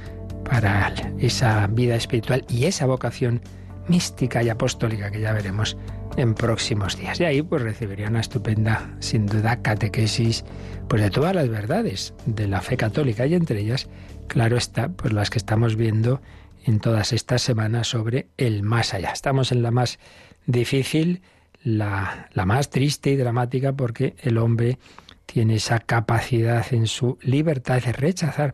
para 0.50 0.94
esa 1.18 1.68
vida 1.68 1.96
espiritual 1.96 2.46
y 2.48 2.66
esa 2.66 2.86
vocación 2.86 3.42
mística 3.90 4.42
y 4.42 4.48
apostólica 4.48 5.12
que 5.12 5.20
ya 5.20 5.34
veremos 5.34 5.76
en 6.16 6.36
próximos 6.36 6.98
días. 6.98 7.20
Y 7.20 7.26
ahí 7.26 7.42
pues 7.42 7.64
recibiría 7.64 8.08
una 8.08 8.22
estupenda, 8.22 8.96
sin 9.00 9.26
duda, 9.26 9.62
catequesis 9.62 10.46
pues 10.88 11.02
de 11.02 11.10
todas 11.10 11.36
las 11.36 11.50
verdades 11.50 12.14
de 12.26 12.48
la 12.48 12.62
fe 12.62 12.78
católica 12.78 13.26
y 13.26 13.36
entre 13.36 13.60
ellas 13.60 13.90
claro 14.30 14.56
está, 14.56 14.88
pues 14.88 15.12
las 15.12 15.30
que 15.30 15.40
estamos 15.40 15.76
viendo 15.76 16.22
en 16.64 16.80
todas 16.80 17.12
estas 17.12 17.42
semanas 17.42 17.88
sobre 17.88 18.28
el 18.38 18.64
más 18.64 18.94
allá. 18.94 19.12
Estamos 19.12 19.52
en 19.52 19.62
la 19.62 19.72
más 19.72 20.00
difícil, 20.46 21.22
la, 21.64 22.30
la 22.34 22.46
más 22.46 22.70
triste 22.70 23.10
y 23.10 23.18
dramática, 23.18 23.74
porque 23.74 24.16
el 24.20 24.38
hombre 24.38 24.80
tiene 25.26 25.56
esa 25.56 25.80
capacidad 25.80 26.66
en 26.72 26.88
su 26.88 27.18
libertad 27.22 27.82
de 27.84 27.92
rechazar 27.92 28.54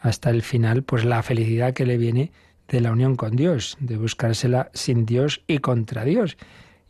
hasta 0.00 0.30
el 0.30 0.42
final, 0.42 0.82
pues 0.82 1.04
la 1.04 1.22
felicidad 1.22 1.72
que 1.72 1.86
le 1.86 1.96
viene 1.96 2.30
de 2.68 2.80
la 2.80 2.92
unión 2.92 3.16
con 3.16 3.36
Dios, 3.36 3.76
de 3.80 3.96
buscársela 3.96 4.70
sin 4.74 5.06
Dios 5.06 5.42
y 5.46 5.58
contra 5.58 6.04
Dios. 6.04 6.36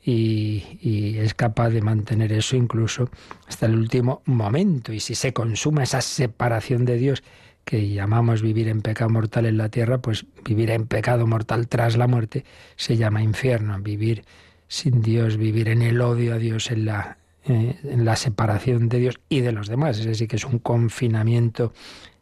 Y, 0.06 0.78
y, 0.82 1.16
es 1.18 1.32
capaz 1.32 1.70
de 1.70 1.80
mantener 1.80 2.30
eso 2.32 2.56
incluso 2.56 3.08
hasta 3.48 3.66
el 3.66 3.74
último 3.74 4.20
momento. 4.26 4.92
Y 4.92 5.00
si 5.00 5.14
se 5.14 5.32
consuma 5.32 5.84
esa 5.84 6.02
separación 6.02 6.84
de 6.84 6.98
Dios 6.98 7.22
que 7.64 7.88
llamamos 7.88 8.42
vivir 8.42 8.68
en 8.68 8.82
pecado 8.82 9.10
mortal 9.10 9.46
en 9.46 9.56
la 9.56 9.68
tierra, 9.68 9.98
pues 9.98 10.26
vivir 10.44 10.70
en 10.70 10.86
pecado 10.86 11.26
mortal 11.26 11.68
tras 11.68 11.96
la 11.96 12.06
muerte 12.06 12.44
se 12.76 12.96
llama 12.96 13.22
infierno. 13.22 13.78
Vivir 13.80 14.24
sin 14.68 15.00
Dios, 15.00 15.36
vivir 15.36 15.68
en 15.68 15.82
el 15.82 16.00
odio 16.00 16.34
a 16.34 16.38
Dios, 16.38 16.70
en 16.70 16.84
la, 16.84 17.18
eh, 17.46 17.76
en 17.84 18.04
la 18.04 18.16
separación 18.16 18.88
de 18.88 18.98
Dios 18.98 19.20
y 19.28 19.40
de 19.40 19.52
los 19.52 19.68
demás. 19.68 19.98
Es 19.98 20.06
decir, 20.06 20.28
que 20.28 20.36
es 20.36 20.44
un 20.44 20.58
confinamiento 20.58 21.72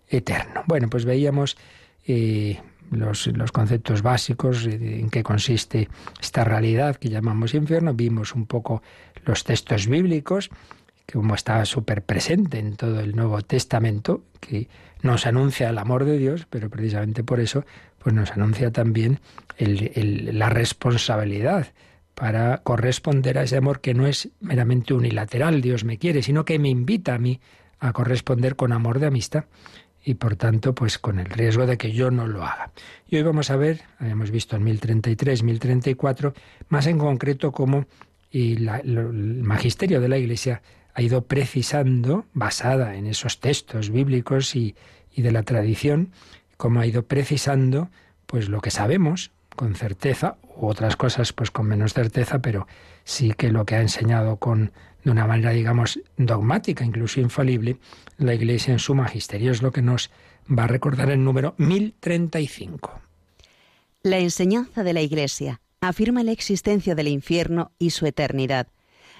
eterno. 0.08 0.62
Bueno, 0.66 0.88
pues 0.88 1.04
veíamos 1.04 1.56
eh, 2.06 2.60
los, 2.90 3.26
los, 3.28 3.52
conceptos 3.52 4.02
básicos 4.02 4.66
en 4.66 5.08
qué 5.10 5.22
consiste 5.22 5.88
esta 6.20 6.44
realidad 6.44 6.96
que 6.96 7.08
llamamos 7.08 7.54
infierno. 7.54 7.94
Vimos 7.94 8.34
un 8.34 8.46
poco 8.46 8.82
los 9.24 9.44
textos 9.44 9.86
bíblicos 9.86 10.50
que 11.06 11.14
como 11.14 11.34
está 11.34 11.64
súper 11.64 12.02
presente 12.02 12.58
en 12.58 12.76
todo 12.76 13.00
el 13.00 13.16
Nuevo 13.16 13.40
Testamento, 13.42 14.22
que 14.40 14.68
nos 15.02 15.26
anuncia 15.26 15.68
el 15.68 15.78
amor 15.78 16.04
de 16.04 16.18
Dios, 16.18 16.46
pero 16.48 16.70
precisamente 16.70 17.22
por 17.24 17.40
eso 17.40 17.64
pues 17.98 18.14
nos 18.14 18.30
anuncia 18.32 18.70
también 18.72 19.20
la 19.58 20.48
responsabilidad 20.48 21.68
para 22.14 22.58
corresponder 22.58 23.38
a 23.38 23.42
ese 23.42 23.56
amor 23.56 23.80
que 23.80 23.94
no 23.94 24.06
es 24.06 24.28
meramente 24.40 24.94
unilateral, 24.94 25.60
Dios 25.60 25.84
me 25.84 25.98
quiere, 25.98 26.22
sino 26.22 26.44
que 26.44 26.58
me 26.58 26.68
invita 26.68 27.14
a 27.14 27.18
mí 27.18 27.40
a 27.80 27.92
corresponder 27.92 28.56
con 28.56 28.72
amor 28.72 28.98
de 28.98 29.06
amistad 29.06 29.44
y 30.04 30.14
por 30.14 30.36
tanto 30.36 30.74
pues 30.74 30.98
con 30.98 31.18
el 31.18 31.26
riesgo 31.26 31.66
de 31.66 31.78
que 31.78 31.92
yo 31.92 32.10
no 32.10 32.26
lo 32.26 32.44
haga. 32.44 32.70
Y 33.08 33.16
hoy 33.16 33.22
vamos 33.22 33.50
a 33.50 33.56
ver, 33.56 33.82
hemos 34.00 34.30
visto 34.30 34.56
en 34.56 34.64
1033, 34.64 35.42
1034, 35.42 36.34
más 36.68 36.86
en 36.86 36.98
concreto 36.98 37.52
cómo 37.52 37.86
y 38.30 38.66
el 38.66 39.42
magisterio 39.42 40.00
de 40.00 40.08
la 40.08 40.18
Iglesia 40.18 40.62
ha 40.94 41.02
ido 41.02 41.24
precisando, 41.24 42.26
basada 42.34 42.96
en 42.96 43.06
esos 43.06 43.40
textos 43.40 43.90
bíblicos 43.90 44.54
y, 44.54 44.74
de 45.16 45.32
la 45.32 45.42
tradición, 45.42 46.10
como 46.56 46.80
ha 46.80 46.86
ido 46.86 47.02
precisando 47.04 47.90
pues 48.26 48.48
lo 48.48 48.60
que 48.60 48.70
sabemos 48.70 49.30
con 49.56 49.74
certeza, 49.74 50.36
u 50.56 50.66
otras 50.66 50.96
cosas 50.96 51.32
pues 51.32 51.50
con 51.50 51.66
menos 51.66 51.92
certeza, 51.92 52.40
pero 52.40 52.66
sí 53.04 53.32
que 53.36 53.50
lo 53.50 53.66
que 53.66 53.74
ha 53.74 53.80
enseñado 53.80 54.36
con 54.36 54.72
de 55.04 55.10
una 55.10 55.26
manera 55.26 55.50
digamos 55.50 56.00
dogmática, 56.16 56.84
incluso 56.84 57.20
infalible, 57.20 57.76
la 58.18 58.34
Iglesia 58.34 58.72
en 58.72 58.78
su 58.78 58.94
magisterio 58.94 59.50
es 59.50 59.60
lo 59.60 59.72
que 59.72 59.82
nos 59.82 60.10
va 60.48 60.64
a 60.64 60.68
recordar 60.68 61.10
el 61.10 61.22
número 61.22 61.54
1035. 61.58 63.00
La 64.02 64.18
enseñanza 64.18 64.82
de 64.84 64.92
la 64.92 65.00
Iglesia 65.00 65.60
afirma 65.80 66.22
la 66.22 66.32
existencia 66.32 66.94
del 66.94 67.08
infierno 67.08 67.72
y 67.78 67.90
su 67.90 68.06
eternidad 68.06 68.68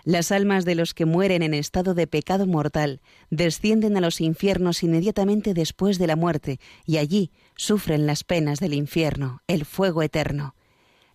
las 0.05 0.33
almas 0.33 0.65
de 0.65 0.75
los 0.75 0.95
que 0.95 1.07
mueren 1.07 1.43
en 1.43 1.55
estado 1.55 1.95
de 1.95 2.07
pecado 2.07 2.47
mortal 2.47 3.01
descienden 3.31 3.97
a 3.97 4.01
los 4.01 4.21
infiernos 4.21 4.83
inmediatamente 4.83 5.55
después 5.55 5.99
de 5.99 6.07
la 6.07 6.17
muerte 6.17 6.59
y 6.85 6.99
allí 6.99 7.31
sufren 7.57 8.07
las 8.07 8.25
penas 8.25 8.59
del 8.59 8.75
infierno, 8.75 9.43
el 9.47 9.65
fuego 9.65 10.03
eterno. 10.03 10.55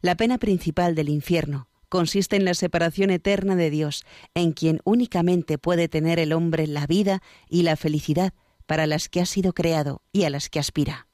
La 0.01 0.15
pena 0.15 0.37
principal 0.37 0.95
del 0.95 1.09
infierno 1.09 1.67
consiste 1.89 2.35
en 2.35 2.45
la 2.45 2.53
separación 2.53 3.09
eterna 3.09 3.55
de 3.55 3.69
Dios, 3.69 4.05
en 4.35 4.51
quien 4.51 4.81
únicamente 4.83 5.57
puede 5.57 5.87
tener 5.87 6.19
el 6.19 6.33
hombre 6.33 6.67
la 6.67 6.85
vida 6.85 7.21
y 7.49 7.63
la 7.63 7.75
felicidad 7.75 8.33
para 8.65 8.87
las 8.87 9.09
que 9.09 9.21
ha 9.21 9.25
sido 9.25 9.53
creado 9.53 10.01
y 10.11 10.23
a 10.23 10.29
las 10.29 10.49
que 10.49 10.59
aspira 10.59 11.06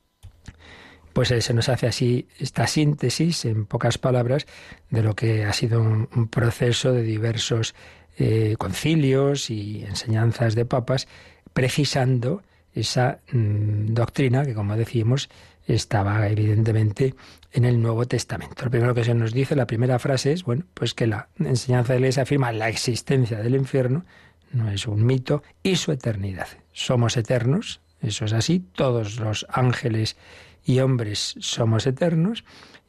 pues 1.13 1.31
eh, 1.31 1.41
se 1.41 1.53
nos 1.53 1.69
hace 1.69 1.87
así 1.87 2.27
esta 2.39 2.67
síntesis, 2.67 3.45
en 3.45 3.65
pocas 3.65 3.97
palabras, 3.97 4.45
de 4.89 5.03
lo 5.03 5.15
que 5.15 5.45
ha 5.45 5.53
sido 5.53 5.81
un, 5.81 6.27
proceso 6.27 6.91
de 6.91 7.03
diversos 7.03 7.75
eh, 8.17 8.55
concilios 8.57 9.49
y 9.49 9.83
enseñanzas 9.85 10.55
de 10.55 10.65
papas, 10.65 11.07
precisando 11.53 12.43
esa 12.73 13.19
mm, 13.31 13.93
doctrina 13.93 14.45
que, 14.45 14.53
como 14.53 14.75
decimos, 14.75 15.29
estaba 15.67 16.27
evidentemente 16.27 17.15
en 17.51 17.65
el 17.65 17.81
Nuevo 17.81 18.05
Testamento. 18.05 18.65
Lo 18.65 18.71
primero 18.71 18.93
que 18.93 19.03
se 19.03 19.13
nos 19.13 19.33
dice, 19.33 19.55
la 19.55 19.67
primera 19.67 19.99
frase 19.99 20.33
es, 20.33 20.43
bueno, 20.43 20.65
pues 20.73 20.93
que 20.93 21.07
la 21.07 21.29
enseñanza 21.39 21.93
de 21.93 21.99
la 21.99 22.05
Iglesia 22.07 22.23
afirma 22.23 22.51
la 22.51 22.69
existencia 22.69 23.39
del 23.39 23.55
infierno, 23.55 24.05
no 24.51 24.69
es 24.69 24.87
un 24.87 25.05
mito, 25.05 25.43
y 25.61 25.75
su 25.77 25.91
eternidad. 25.91 26.47
Somos 26.73 27.17
eternos, 27.17 27.81
eso 28.01 28.25
es 28.25 28.33
así, 28.33 28.59
todos 28.75 29.19
los 29.19 29.45
ángeles 29.49 30.17
y 30.65 30.79
hombres 30.79 31.35
somos 31.39 31.85
eternos, 31.87 32.43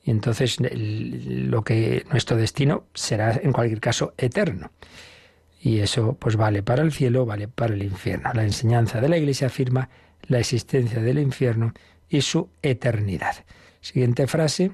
y 0.04 0.10
entonces 0.10 0.58
lo 0.60 1.64
que 1.64 2.04
nuestro 2.10 2.36
destino 2.36 2.84
será 2.94 3.40
en 3.42 3.52
cualquier 3.52 3.80
caso 3.80 4.14
eterno. 4.18 4.70
Y 5.60 5.78
eso 5.78 6.16
pues 6.18 6.36
vale 6.36 6.62
para 6.62 6.82
el 6.82 6.92
cielo, 6.92 7.24
vale 7.24 7.48
para 7.48 7.72
el 7.72 7.82
infierno. 7.82 8.30
La 8.34 8.44
enseñanza 8.44 9.00
de 9.00 9.08
la 9.08 9.16
Iglesia 9.16 9.46
afirma 9.46 9.88
la 10.26 10.38
existencia 10.38 11.00
del 11.00 11.18
infierno 11.18 11.72
y 12.08 12.20
su 12.20 12.50
eternidad. 12.60 13.44
Siguiente 13.80 14.26
frase, 14.26 14.72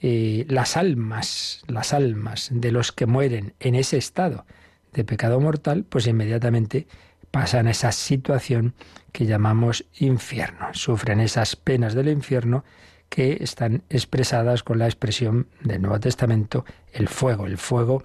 eh, 0.00 0.46
las 0.48 0.76
almas, 0.76 1.62
las 1.66 1.92
almas 1.92 2.48
de 2.52 2.72
los 2.72 2.92
que 2.92 3.06
mueren 3.06 3.54
en 3.58 3.74
ese 3.74 3.98
estado 3.98 4.46
de 4.92 5.04
pecado 5.04 5.40
mortal, 5.40 5.84
pues 5.88 6.06
inmediatamente 6.06 6.86
pasan 7.30 7.68
esa 7.68 7.92
situación 7.92 8.74
que 9.12 9.26
llamamos 9.26 9.84
infierno. 9.98 10.68
Sufren 10.72 11.20
esas 11.20 11.56
penas 11.56 11.94
del 11.94 12.08
infierno 12.08 12.64
que 13.08 13.38
están 13.40 13.82
expresadas 13.90 14.62
con 14.62 14.78
la 14.78 14.86
expresión 14.86 15.48
del 15.62 15.82
Nuevo 15.82 16.00
Testamento, 16.00 16.64
el 16.92 17.08
fuego, 17.08 17.46
el 17.46 17.58
fuego 17.58 18.04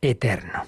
eterno. 0.00 0.64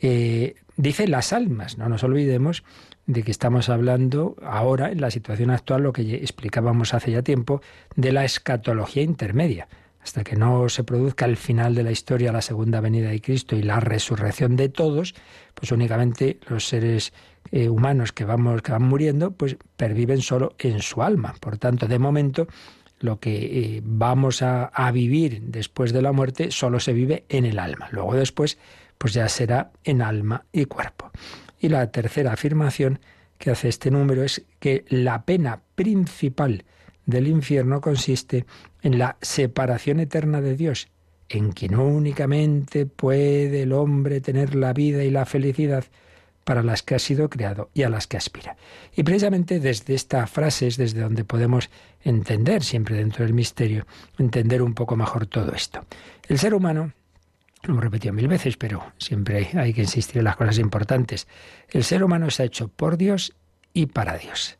Eh, 0.00 0.54
dice 0.76 1.08
las 1.08 1.32
almas, 1.32 1.76
no 1.76 1.88
nos 1.88 2.04
olvidemos 2.04 2.62
de 3.06 3.22
que 3.22 3.30
estamos 3.30 3.68
hablando 3.68 4.36
ahora, 4.42 4.90
en 4.90 5.00
la 5.00 5.10
situación 5.10 5.50
actual, 5.50 5.82
lo 5.82 5.92
que 5.92 6.16
explicábamos 6.16 6.94
hace 6.94 7.12
ya 7.12 7.22
tiempo, 7.22 7.62
de 7.94 8.12
la 8.12 8.24
escatología 8.24 9.02
intermedia. 9.02 9.68
Hasta 10.02 10.22
que 10.22 10.36
no 10.36 10.68
se 10.68 10.84
produzca 10.84 11.24
el 11.24 11.36
final 11.36 11.74
de 11.74 11.82
la 11.82 11.90
historia, 11.90 12.30
la 12.30 12.42
segunda 12.42 12.80
venida 12.80 13.10
de 13.10 13.20
Cristo 13.20 13.56
y 13.56 13.62
la 13.62 13.80
resurrección 13.80 14.54
de 14.54 14.68
todos, 14.68 15.16
pues 15.54 15.72
únicamente 15.72 16.38
los 16.48 16.68
seres 16.68 17.12
eh, 17.50 17.68
humanos 17.68 18.12
que, 18.12 18.24
vamos, 18.24 18.62
que 18.62 18.72
van 18.72 18.82
muriendo, 18.82 19.30
pues 19.32 19.56
perviven 19.76 20.22
solo 20.22 20.54
en 20.58 20.80
su 20.80 21.02
alma. 21.02 21.34
Por 21.40 21.58
tanto, 21.58 21.86
de 21.86 21.98
momento, 21.98 22.46
lo 23.00 23.20
que 23.20 23.76
eh, 23.76 23.82
vamos 23.84 24.42
a, 24.42 24.66
a 24.66 24.90
vivir 24.92 25.42
después 25.42 25.92
de 25.92 26.02
la 26.02 26.12
muerte 26.12 26.50
solo 26.50 26.80
se 26.80 26.92
vive 26.92 27.24
en 27.28 27.44
el 27.44 27.58
alma. 27.58 27.88
Luego 27.90 28.14
después 28.14 28.58
pues 28.98 29.12
ya 29.12 29.28
será 29.28 29.72
en 29.84 30.02
alma 30.02 30.44
y 30.52 30.64
cuerpo. 30.64 31.10
Y 31.60 31.68
la 31.68 31.90
tercera 31.90 32.32
afirmación 32.32 33.00
que 33.38 33.50
hace 33.50 33.68
este 33.68 33.90
número 33.90 34.22
es 34.22 34.44
que 34.58 34.84
la 34.88 35.24
pena 35.24 35.60
principal 35.74 36.64
del 37.04 37.28
infierno 37.28 37.80
consiste 37.80 38.46
en 38.82 38.98
la 38.98 39.16
separación 39.20 40.00
eterna 40.00 40.40
de 40.40 40.56
Dios, 40.56 40.88
en 41.28 41.52
quien 41.52 41.76
únicamente 41.76 42.86
puede 42.86 43.62
el 43.62 43.72
hombre 43.72 44.20
tener 44.20 44.54
la 44.54 44.72
vida 44.72 45.04
y 45.04 45.10
la 45.10 45.26
felicidad 45.26 45.84
para 46.46 46.62
las 46.62 46.84
que 46.84 46.94
ha 46.94 47.00
sido 47.00 47.28
creado 47.28 47.70
y 47.74 47.82
a 47.82 47.88
las 47.88 48.06
que 48.06 48.16
aspira. 48.16 48.56
Y 48.94 49.02
precisamente 49.02 49.58
desde 49.58 49.94
esta 49.94 50.24
frase 50.28 50.68
es 50.68 50.76
desde 50.76 51.00
donde 51.00 51.24
podemos 51.24 51.70
entender, 52.04 52.62
siempre 52.62 52.94
dentro 52.94 53.24
del 53.24 53.34
misterio, 53.34 53.84
entender 54.16 54.62
un 54.62 54.72
poco 54.72 54.94
mejor 54.94 55.26
todo 55.26 55.52
esto. 55.52 55.84
El 56.28 56.38
ser 56.38 56.54
humano 56.54 56.92
lo 57.64 57.72
hemos 57.72 57.82
repetido 57.82 58.14
mil 58.14 58.28
veces, 58.28 58.56
pero 58.56 58.92
siempre 58.96 59.50
hay 59.54 59.74
que 59.74 59.80
insistir 59.80 60.18
en 60.18 60.24
las 60.24 60.36
cosas 60.36 60.58
importantes. 60.58 61.26
El 61.68 61.82
ser 61.82 62.04
humano 62.04 62.30
se 62.30 62.44
ha 62.44 62.46
hecho 62.46 62.68
por 62.68 62.96
Dios 62.96 63.32
y 63.72 63.86
para 63.86 64.16
Dios. 64.16 64.56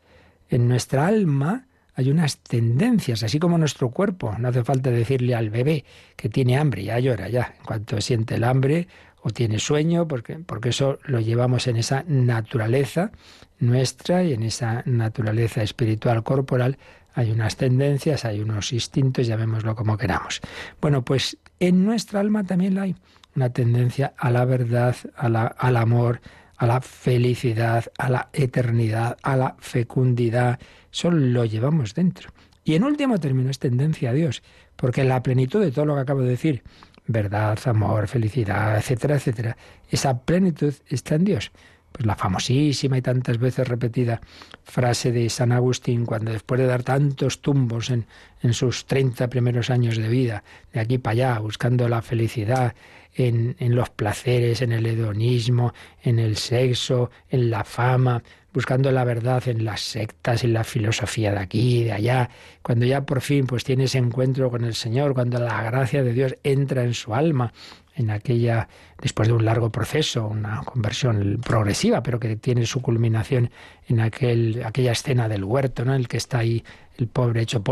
En 0.48 0.66
nuestra 0.66 1.06
alma 1.06 1.68
hay 1.94 2.11
unas 2.11 2.38
tendencias, 2.38 3.22
así 3.22 3.38
como 3.38 3.58
nuestro 3.58 3.90
cuerpo. 3.90 4.34
No 4.40 4.48
hace 4.48 4.64
falta 4.64 4.90
decirle 4.90 5.37
al 5.37 5.50
bebé 5.50 5.84
que 6.16 6.28
tiene 6.28 6.58
hambre, 6.58 6.82
ya 6.82 6.98
llora, 6.98 7.28
ya. 7.28 7.54
En 7.56 7.64
cuanto 7.64 8.00
siente 8.00 8.34
el 8.34 8.42
hambre 8.42 8.88
o 9.26 9.30
tiene 9.30 9.58
sueño, 9.58 10.06
porque, 10.06 10.38
porque 10.38 10.68
eso 10.68 11.00
lo 11.04 11.18
llevamos 11.18 11.66
en 11.66 11.76
esa 11.78 12.04
naturaleza 12.06 13.10
nuestra 13.58 14.22
y 14.22 14.32
en 14.32 14.44
esa 14.44 14.84
naturaleza 14.86 15.64
espiritual 15.64 16.22
corporal 16.22 16.78
hay 17.12 17.32
unas 17.32 17.56
tendencias, 17.56 18.24
hay 18.24 18.38
unos 18.38 18.72
instintos, 18.72 19.26
llamémoslo 19.26 19.74
como 19.74 19.98
queramos. 19.98 20.40
Bueno, 20.80 21.04
pues 21.04 21.38
en 21.58 21.84
nuestra 21.84 22.20
alma 22.20 22.44
también 22.44 22.78
hay 22.78 22.94
una 23.34 23.50
tendencia 23.50 24.14
a 24.16 24.30
la 24.30 24.44
verdad, 24.44 24.94
al 25.16 25.76
amor, 25.76 26.20
a 26.56 26.66
la 26.66 26.80
felicidad, 26.80 27.84
a 27.98 28.08
la 28.08 28.28
eternidad, 28.32 29.16
a 29.24 29.36
la 29.36 29.56
fecundidad. 29.58 30.60
Eso 30.92 31.10
lo 31.10 31.44
llevamos 31.44 31.94
dentro. 31.96 32.30
Y 32.62 32.76
en 32.76 32.84
último 32.84 33.18
término 33.18 33.50
es 33.50 33.58
tendencia 33.58 34.10
a 34.10 34.12
Dios, 34.12 34.44
porque 34.76 35.02
la 35.02 35.20
plenitud 35.24 35.60
de 35.60 35.72
todo 35.72 35.84
lo 35.84 35.96
que 35.96 36.02
acabo 36.02 36.20
de 36.20 36.28
decir, 36.28 36.62
verdad, 37.06 37.58
amor, 37.66 38.08
felicidad, 38.08 38.76
etcétera, 38.76 39.16
etcétera, 39.16 39.56
esa 39.90 40.18
plenitud 40.18 40.74
está 40.88 41.14
en 41.14 41.24
Dios. 41.24 41.52
Pues 41.92 42.04
la 42.04 42.14
famosísima 42.14 42.98
y 42.98 43.02
tantas 43.02 43.38
veces 43.38 43.66
repetida 43.66 44.20
frase 44.64 45.12
de 45.12 45.30
San 45.30 45.50
Agustín 45.50 46.04
cuando 46.04 46.30
después 46.30 46.60
de 46.60 46.66
dar 46.66 46.82
tantos 46.82 47.40
tumbos 47.40 47.88
en, 47.88 48.04
en 48.42 48.52
sus 48.52 48.84
30 48.84 49.28
primeros 49.28 49.70
años 49.70 49.96
de 49.96 50.08
vida, 50.08 50.44
de 50.74 50.80
aquí 50.80 50.98
para 50.98 51.12
allá, 51.12 51.38
buscando 51.38 51.88
la 51.88 52.02
felicidad 52.02 52.74
en, 53.14 53.56
en 53.60 53.74
los 53.74 53.88
placeres, 53.88 54.60
en 54.60 54.72
el 54.72 54.84
hedonismo, 54.84 55.72
en 56.02 56.18
el 56.18 56.36
sexo, 56.36 57.10
en 57.30 57.50
la 57.50 57.64
fama, 57.64 58.22
buscando 58.56 58.90
la 58.90 59.04
verdad 59.04 59.46
en 59.48 59.66
las 59.66 59.82
sectas, 59.82 60.42
en 60.42 60.54
la 60.54 60.64
filosofía 60.64 61.30
de 61.30 61.40
aquí 61.40 61.80
y 61.80 61.84
de 61.84 61.92
allá, 61.92 62.30
cuando 62.62 62.86
ya 62.86 63.04
por 63.04 63.20
fin 63.20 63.46
pues 63.46 63.64
tiene 63.64 63.84
ese 63.84 63.98
encuentro 63.98 64.50
con 64.50 64.64
el 64.64 64.74
Señor, 64.74 65.12
cuando 65.12 65.38
la 65.38 65.62
gracia 65.64 66.02
de 66.02 66.14
Dios 66.14 66.36
entra 66.42 66.82
en 66.82 66.94
su 66.94 67.14
alma, 67.14 67.52
en 67.96 68.10
aquella, 68.10 68.66
después 68.98 69.28
de 69.28 69.34
un 69.34 69.44
largo 69.44 69.68
proceso, 69.68 70.26
una 70.26 70.62
conversión 70.62 71.38
progresiva, 71.44 72.02
pero 72.02 72.18
que 72.18 72.34
tiene 72.36 72.64
su 72.64 72.80
culminación 72.80 73.50
en 73.88 74.00
aquel, 74.00 74.62
aquella 74.64 74.92
escena 74.92 75.28
del 75.28 75.44
huerto, 75.44 75.84
¿no? 75.84 75.92
En 75.92 76.00
el 76.00 76.08
que 76.08 76.16
está 76.16 76.38
ahí 76.38 76.64
el 76.96 77.08
pobre 77.08 77.42
hecho 77.42 77.62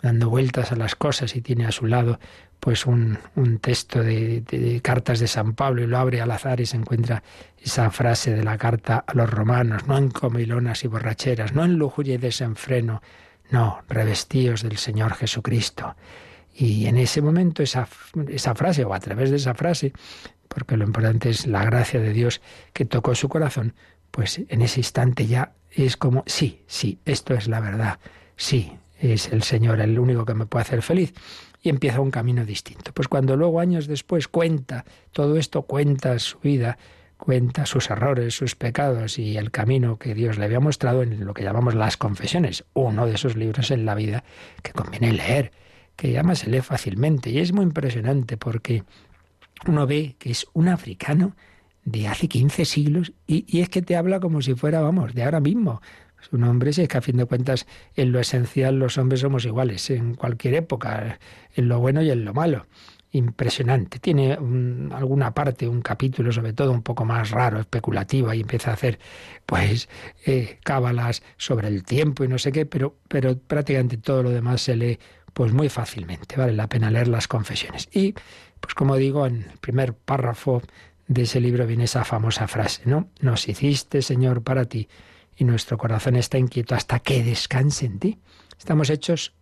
dando 0.00 0.30
vueltas 0.30 0.72
a 0.72 0.76
las 0.76 0.94
cosas 0.94 1.36
y 1.36 1.42
tiene 1.42 1.66
a 1.66 1.72
su 1.72 1.84
lado 1.84 2.18
pues 2.60 2.86
un, 2.86 3.18
un 3.36 3.58
texto 3.58 4.02
de, 4.02 4.80
cartas 4.82 5.20
de 5.20 5.28
San 5.28 5.54
Pablo 5.54 5.82
y 5.82 5.86
lo 5.86 5.98
abre 5.98 6.20
al 6.20 6.30
azar 6.30 6.60
y 6.60 6.66
se 6.66 6.76
encuentra 6.76 7.22
esa 7.60 7.90
frase 7.90 8.34
de 8.34 8.42
la 8.42 8.58
carta 8.58 9.04
a 9.06 9.14
los 9.14 9.30
romanos, 9.30 9.86
no 9.86 9.96
en 9.96 10.10
comilonas 10.10 10.84
y 10.84 10.88
borracheras, 10.88 11.52
no 11.52 11.64
en 11.64 11.74
lujuria 11.74 12.14
y 12.14 12.18
desenfreno, 12.18 13.02
no, 13.50 13.80
revestíos 13.88 14.62
del 14.62 14.76
Señor 14.76 15.14
Jesucristo. 15.14 15.96
Y 16.54 16.86
en 16.86 16.98
ese 16.98 17.22
momento 17.22 17.62
esa, 17.62 17.88
esa 18.28 18.54
frase, 18.54 18.84
o 18.84 18.92
a 18.92 19.00
través 19.00 19.30
de 19.30 19.36
esa 19.36 19.54
frase, 19.54 19.92
porque 20.48 20.76
lo 20.76 20.84
importante 20.84 21.30
es 21.30 21.46
la 21.46 21.64
gracia 21.64 22.00
de 22.00 22.12
Dios 22.12 22.40
que 22.72 22.84
tocó 22.84 23.14
su 23.14 23.28
corazón, 23.28 23.74
pues 24.10 24.40
en 24.48 24.62
ese 24.62 24.80
instante 24.80 25.26
ya 25.26 25.52
es 25.70 25.96
como, 25.96 26.24
sí, 26.26 26.64
sí, 26.66 26.98
esto 27.04 27.34
es 27.34 27.46
la 27.46 27.60
verdad, 27.60 27.98
sí, 28.36 28.72
es 28.98 29.28
el 29.28 29.42
Señor 29.42 29.80
el 29.80 29.98
único 29.98 30.24
que 30.24 30.34
me 30.34 30.46
puede 30.46 30.62
hacer 30.62 30.82
feliz. 30.82 31.14
Empieza 31.68 32.00
un 32.00 32.10
camino 32.10 32.44
distinto. 32.44 32.92
Pues 32.92 33.08
cuando 33.08 33.36
luego 33.36 33.60
años 33.60 33.86
después 33.86 34.28
cuenta 34.28 34.84
todo 35.12 35.36
esto, 35.36 35.62
cuenta 35.62 36.18
su 36.18 36.38
vida, 36.38 36.78
cuenta 37.16 37.66
sus 37.66 37.90
errores, 37.90 38.34
sus 38.34 38.54
pecados 38.54 39.18
y 39.18 39.36
el 39.36 39.50
camino 39.50 39.98
que 39.98 40.14
Dios 40.14 40.38
le 40.38 40.44
había 40.44 40.60
mostrado 40.60 41.02
en 41.02 41.24
lo 41.24 41.34
que 41.34 41.44
llamamos 41.44 41.74
las 41.74 41.96
confesiones, 41.96 42.64
uno 42.74 43.06
de 43.06 43.14
esos 43.14 43.36
libros 43.36 43.70
en 43.70 43.84
la 43.84 43.94
vida 43.94 44.24
que 44.62 44.72
conviene 44.72 45.12
leer 45.12 45.52
que 45.98 46.16
además 46.16 46.38
se 46.38 46.48
lee 46.48 46.60
fácilmente 46.60 47.28
y 47.30 47.40
es 47.40 47.52
muy 47.52 47.64
impresionante 47.64 48.36
porque 48.36 48.84
uno 49.66 49.84
ve 49.84 50.14
que 50.20 50.30
es 50.30 50.46
un 50.52 50.68
africano 50.68 51.34
de 51.84 52.06
hace 52.06 52.28
15 52.28 52.64
siglos 52.66 53.12
y, 53.26 53.58
es 53.60 53.68
que 53.68 53.82
te 53.82 53.96
habla 53.96 54.20
como 54.20 54.40
si 54.40 54.54
fuera, 54.54 54.80
vamos, 54.80 55.12
de 55.12 55.24
ahora 55.24 55.40
mismo. 55.40 55.82
Su 56.20 56.36
nombre 56.36 56.70
es 56.70 56.80
que 56.88 56.98
a 56.98 57.00
fin 57.00 57.16
de 57.16 57.24
cuentas 57.24 57.66
en 57.94 58.12
lo 58.12 58.20
esencial 58.20 58.78
los 58.78 58.98
hombres 58.98 59.20
somos 59.20 59.44
iguales 59.44 59.88
en 59.90 60.14
cualquier 60.14 60.54
época, 60.54 61.18
en 61.54 61.68
lo 61.68 61.78
bueno 61.78 62.02
y 62.02 62.10
en 62.10 62.24
lo 62.24 62.34
malo. 62.34 62.66
Impresionante. 63.10 63.98
Tiene 63.98 64.32
alguna 64.32 65.32
parte, 65.32 65.66
un 65.66 65.80
capítulo 65.80 66.30
sobre 66.30 66.52
todo 66.52 66.72
un 66.72 66.82
poco 66.82 67.06
más 67.06 67.30
raro, 67.30 67.58
especulativo, 67.58 68.34
y 68.34 68.40
empieza 68.40 68.70
a 68.70 68.74
hacer 68.74 68.98
pues 69.46 69.88
eh, 70.26 70.58
cábalas 70.62 71.22
sobre 71.38 71.68
el 71.68 71.84
tiempo 71.84 72.24
y 72.24 72.28
no 72.28 72.38
sé 72.38 72.52
qué, 72.52 72.66
pero, 72.66 72.96
pero 73.08 73.38
prácticamente 73.38 73.96
todo 73.96 74.24
lo 74.24 74.30
demás 74.30 74.60
se 74.60 74.76
lee 74.76 74.98
pues 75.32 75.52
muy 75.52 75.68
fácilmente, 75.68 76.36
vale 76.36 76.52
la 76.52 76.68
pena 76.68 76.90
leer 76.90 77.08
las 77.08 77.28
confesiones. 77.28 77.88
Y, 77.92 78.14
pues 78.60 78.74
como 78.74 78.96
digo, 78.96 79.26
en 79.26 79.36
el 79.36 79.58
primer 79.58 79.94
párrafo 79.94 80.62
de 81.06 81.22
ese 81.22 81.40
libro 81.40 81.66
viene 81.66 81.84
esa 81.84 82.04
famosa 82.04 82.48
frase, 82.48 82.82
¿no? 82.84 83.08
Nos 83.20 83.48
hiciste, 83.48 84.02
Señor, 84.02 84.42
para 84.42 84.66
ti, 84.66 84.88
y 85.38 85.44
nuestro 85.44 85.78
corazón 85.78 86.16
está 86.16 86.36
inquieto 86.36 86.74
hasta 86.74 86.98
que 86.98 87.22
descanse 87.22 87.86
en 87.86 87.98
ti. 87.98 88.18
Estamos 88.58 88.90
hechos 88.90 89.32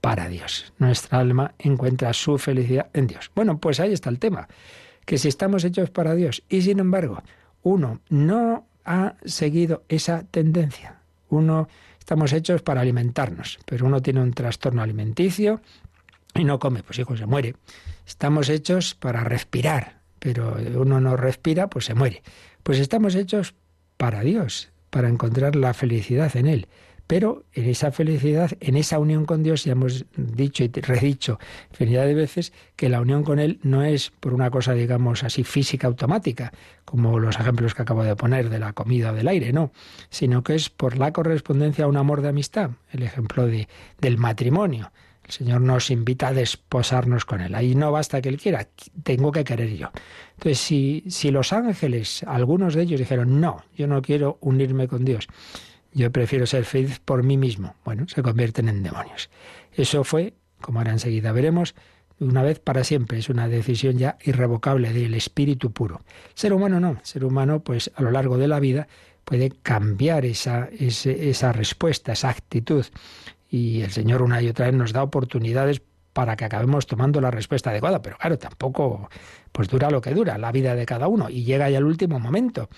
para 0.00 0.28
Dios. 0.28 0.72
Nuestra 0.78 1.18
alma 1.18 1.54
encuentra 1.58 2.12
su 2.12 2.38
felicidad 2.38 2.88
en 2.94 3.08
Dios. 3.08 3.30
Bueno, 3.34 3.58
pues 3.58 3.80
ahí 3.80 3.92
está 3.92 4.08
el 4.08 4.18
tema, 4.18 4.48
que 5.04 5.18
si 5.18 5.28
estamos 5.28 5.64
hechos 5.64 5.90
para 5.90 6.14
Dios 6.14 6.42
y 6.48 6.62
sin 6.62 6.78
embargo 6.78 7.22
uno 7.62 8.00
no 8.08 8.66
ha 8.84 9.16
seguido 9.24 9.84
esa 9.88 10.24
tendencia, 10.30 10.96
Uno, 11.28 11.68
estamos 11.98 12.32
hechos 12.32 12.62
para 12.62 12.80
alimentarnos, 12.80 13.58
pero 13.66 13.86
uno 13.86 14.00
tiene 14.00 14.20
un 14.20 14.32
trastorno 14.32 14.82
alimenticio 14.82 15.60
y 16.34 16.44
no 16.44 16.58
come, 16.58 16.82
pues 16.82 16.98
hijo, 16.98 17.16
se 17.16 17.26
muere. 17.26 17.54
Estamos 18.06 18.48
hechos 18.48 18.94
para 18.94 19.22
respirar, 19.22 20.00
pero 20.18 20.56
uno 20.76 21.00
no 21.00 21.16
respira, 21.16 21.68
pues 21.68 21.84
se 21.84 21.94
muere. 21.94 22.22
Pues 22.62 22.78
estamos 22.78 23.14
hechos 23.14 23.54
para 23.96 24.22
Dios, 24.22 24.70
para 24.90 25.08
encontrar 25.08 25.56
la 25.56 25.74
felicidad 25.74 26.36
en 26.36 26.46
Él. 26.46 26.66
Pero 27.10 27.42
en 27.54 27.68
esa 27.68 27.90
felicidad, 27.90 28.52
en 28.60 28.76
esa 28.76 29.00
unión 29.00 29.24
con 29.24 29.42
Dios, 29.42 29.64
ya 29.64 29.72
hemos 29.72 30.04
dicho 30.16 30.62
y 30.62 30.68
redicho 30.68 31.40
infinidad 31.70 32.06
de 32.06 32.14
veces 32.14 32.52
que 32.76 32.88
la 32.88 33.00
unión 33.00 33.24
con 33.24 33.40
Él 33.40 33.58
no 33.64 33.82
es 33.82 34.12
por 34.20 34.32
una 34.32 34.48
cosa, 34.50 34.74
digamos 34.74 35.24
así, 35.24 35.42
física 35.42 35.88
automática, 35.88 36.52
como 36.84 37.18
los 37.18 37.40
ejemplos 37.40 37.74
que 37.74 37.82
acabo 37.82 38.04
de 38.04 38.14
poner 38.14 38.48
de 38.48 38.60
la 38.60 38.74
comida 38.74 39.10
o 39.10 39.14
del 39.14 39.26
aire, 39.26 39.52
no, 39.52 39.72
sino 40.08 40.44
que 40.44 40.54
es 40.54 40.70
por 40.70 40.98
la 40.98 41.12
correspondencia 41.12 41.84
a 41.84 41.88
un 41.88 41.96
amor 41.96 42.22
de 42.22 42.28
amistad, 42.28 42.70
el 42.92 43.02
ejemplo 43.02 43.44
de, 43.44 43.66
del 44.00 44.16
matrimonio. 44.16 44.92
El 45.30 45.34
Señor 45.34 45.60
nos 45.60 45.92
invita 45.92 46.28
a 46.28 46.32
desposarnos 46.32 47.24
con 47.24 47.40
Él. 47.40 47.54
Ahí 47.54 47.76
no 47.76 47.92
basta 47.92 48.20
que 48.20 48.28
Él 48.28 48.36
quiera, 48.36 48.66
tengo 49.04 49.30
que 49.30 49.44
querer 49.44 49.76
yo. 49.76 49.92
Entonces, 50.34 50.58
si, 50.58 51.04
si 51.08 51.30
los 51.30 51.52
ángeles, 51.52 52.24
algunos 52.24 52.74
de 52.74 52.82
ellos 52.82 52.98
dijeron, 52.98 53.40
no, 53.40 53.62
yo 53.76 53.86
no 53.86 54.02
quiero 54.02 54.38
unirme 54.40 54.88
con 54.88 55.04
Dios, 55.04 55.28
yo 55.92 56.10
prefiero 56.10 56.46
ser 56.46 56.64
feliz 56.64 56.98
por 56.98 57.22
mí 57.22 57.36
mismo. 57.36 57.76
Bueno, 57.84 58.08
se 58.08 58.22
convierten 58.22 58.68
en 58.68 58.82
demonios. 58.82 59.30
Eso 59.72 60.02
fue, 60.02 60.34
como 60.60 60.80
ahora 60.80 60.90
enseguida 60.90 61.30
veremos, 61.30 61.76
una 62.18 62.42
vez 62.42 62.58
para 62.58 62.82
siempre. 62.82 63.18
Es 63.18 63.28
una 63.28 63.48
decisión 63.48 63.98
ya 63.98 64.18
irrevocable 64.24 64.92
del 64.92 65.14
espíritu 65.14 65.70
puro. 65.70 66.00
Ser 66.34 66.52
humano 66.52 66.80
no. 66.80 66.98
Ser 67.04 67.24
humano, 67.24 67.60
pues 67.60 67.92
a 67.94 68.02
lo 68.02 68.10
largo 68.10 68.36
de 68.36 68.48
la 68.48 68.58
vida 68.58 68.88
puede 69.24 69.50
cambiar 69.50 70.24
esa, 70.24 70.68
esa 70.72 71.52
respuesta, 71.52 72.14
esa 72.14 72.30
actitud. 72.30 72.84
Y 73.50 73.82
el 73.82 73.90
Señor 73.90 74.22
una 74.22 74.40
y 74.40 74.48
otra 74.48 74.66
vez 74.66 74.74
nos 74.74 74.92
da 74.92 75.02
oportunidades 75.02 75.82
para 76.12 76.36
que 76.36 76.44
acabemos 76.44 76.86
tomando 76.86 77.20
la 77.20 77.30
respuesta 77.30 77.70
adecuada. 77.70 78.00
Pero 78.02 78.16
claro, 78.16 78.38
tampoco 78.38 79.10
pues 79.52 79.68
dura 79.68 79.90
lo 79.90 80.00
que 80.00 80.14
dura, 80.14 80.38
la 80.38 80.52
vida 80.52 80.74
de 80.74 80.86
cada 80.86 81.08
uno. 81.08 81.28
Y 81.28 81.44
llega 81.44 81.70
ya 81.70 81.78
el 81.78 81.84
último 81.84 82.18
momento. 82.18 82.68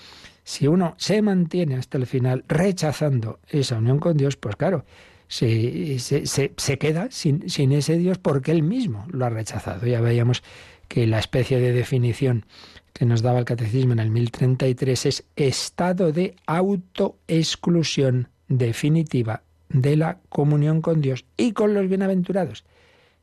Si 0.44 0.66
uno 0.66 0.94
se 0.96 1.22
mantiene 1.22 1.76
hasta 1.76 1.98
el 1.98 2.06
final 2.06 2.44
rechazando 2.48 3.38
esa 3.48 3.78
unión 3.78 3.98
con 3.98 4.16
Dios, 4.16 4.36
pues 4.36 4.56
claro, 4.56 4.84
se, 5.28 5.98
se, 5.98 6.78
queda 6.78 7.08
sin, 7.10 7.48
sin, 7.48 7.72
ese 7.72 7.96
Dios 7.96 8.18
porque 8.18 8.50
él 8.50 8.62
mismo 8.62 9.06
lo 9.10 9.24
ha 9.24 9.30
rechazado. 9.30 9.86
Ya 9.86 10.00
veíamos 10.00 10.42
que 10.88 11.06
la 11.06 11.18
especie 11.18 11.58
de 11.58 11.72
definición 11.72 12.44
que 12.92 13.06
nos 13.06 13.22
daba 13.22 13.38
el 13.38 13.44
catecismo 13.44 13.92
en 13.92 14.00
el 14.00 14.10
1033 14.10 15.06
es 15.06 15.24
estado 15.36 16.12
de 16.12 16.36
autoexclusión 16.46 18.28
definitiva 18.48 19.42
de 19.72 19.96
la 19.96 20.18
comunión 20.28 20.80
con 20.80 21.00
Dios 21.00 21.24
y 21.36 21.52
con 21.52 21.74
los 21.74 21.88
bienaventurados. 21.88 22.64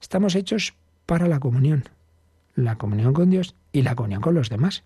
Estamos 0.02 0.36
hechos 0.36 0.74
para 1.06 1.28
la 1.28 1.40
comunión, 1.40 1.84
la 2.56 2.78
comunión 2.78 3.14
con 3.14 3.30
Dios 3.30 3.56
y 3.72 3.82
la 3.82 3.96
comunión 3.96 4.22
con 4.22 4.36
los 4.36 4.50
demás. 4.50 4.84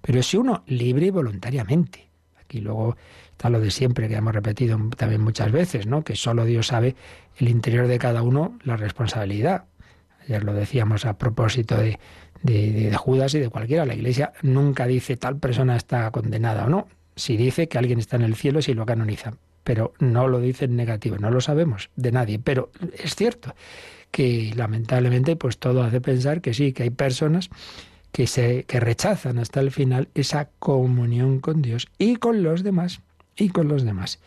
Pero 0.00 0.22
si 0.22 0.36
uno 0.36 0.62
libre 0.66 1.06
y 1.06 1.10
voluntariamente, 1.10 2.08
aquí 2.40 2.60
luego 2.60 2.96
está 3.30 3.48
lo 3.48 3.60
de 3.60 3.70
siempre 3.70 4.08
que 4.08 4.16
hemos 4.16 4.34
repetido 4.34 4.78
también 4.96 5.22
muchas 5.22 5.50
veces, 5.50 5.86
¿no? 5.86 6.04
Que 6.04 6.16
solo 6.16 6.44
Dios 6.44 6.68
sabe 6.68 6.94
el 7.38 7.48
interior 7.48 7.86
de 7.86 7.98
cada 7.98 8.22
uno 8.22 8.58
la 8.64 8.76
responsabilidad. 8.76 9.64
Ayer 10.22 10.44
lo 10.44 10.54
decíamos 10.54 11.04
a 11.04 11.18
propósito 11.18 11.76
de, 11.76 11.98
de, 12.42 12.94
Judas 12.96 13.34
y 13.34 13.40
de 13.40 13.48
cualquiera. 13.48 13.86
La 13.86 13.94
Iglesia 13.94 14.32
nunca 14.42 14.86
dice 14.86 15.16
tal 15.16 15.36
persona 15.36 15.76
está 15.76 16.10
condenada 16.10 16.66
o 16.66 16.68
no. 16.68 16.88
Si 17.16 17.36
dice 17.36 17.68
que 17.68 17.78
alguien 17.78 17.98
está 17.98 18.16
en 18.16 18.22
el 18.22 18.34
cielo, 18.34 18.62
si 18.62 18.74
lo 18.74 18.86
canoniza. 18.86 19.34
Pero 19.64 19.94
no 19.98 20.28
lo 20.28 20.40
dice 20.40 20.66
en 20.66 20.76
negativo, 20.76 21.16
no 21.18 21.30
lo 21.30 21.40
sabemos 21.40 21.90
de 21.96 22.12
nadie. 22.12 22.38
Pero 22.38 22.70
es 23.02 23.16
cierto 23.16 23.54
que 24.10 24.52
lamentablemente 24.54 25.34
pues 25.34 25.58
todo 25.58 25.82
hace 25.82 26.00
pensar 26.00 26.40
que 26.40 26.54
sí, 26.54 26.72
que 26.72 26.84
hay 26.84 26.90
personas 26.90 27.50
que, 28.12 28.28
se, 28.28 28.62
que 28.64 28.78
rechazan 28.78 29.40
hasta 29.40 29.58
el 29.58 29.72
final 29.72 30.08
esa 30.14 30.50
comunión 30.60 31.40
con 31.40 31.62
Dios 31.62 31.88
y 31.98 32.16
con 32.16 32.44
los 32.44 32.62
demás, 32.62 33.00
y 33.36 33.48
con 33.48 33.66
los 33.66 33.84
demás. 33.84 34.20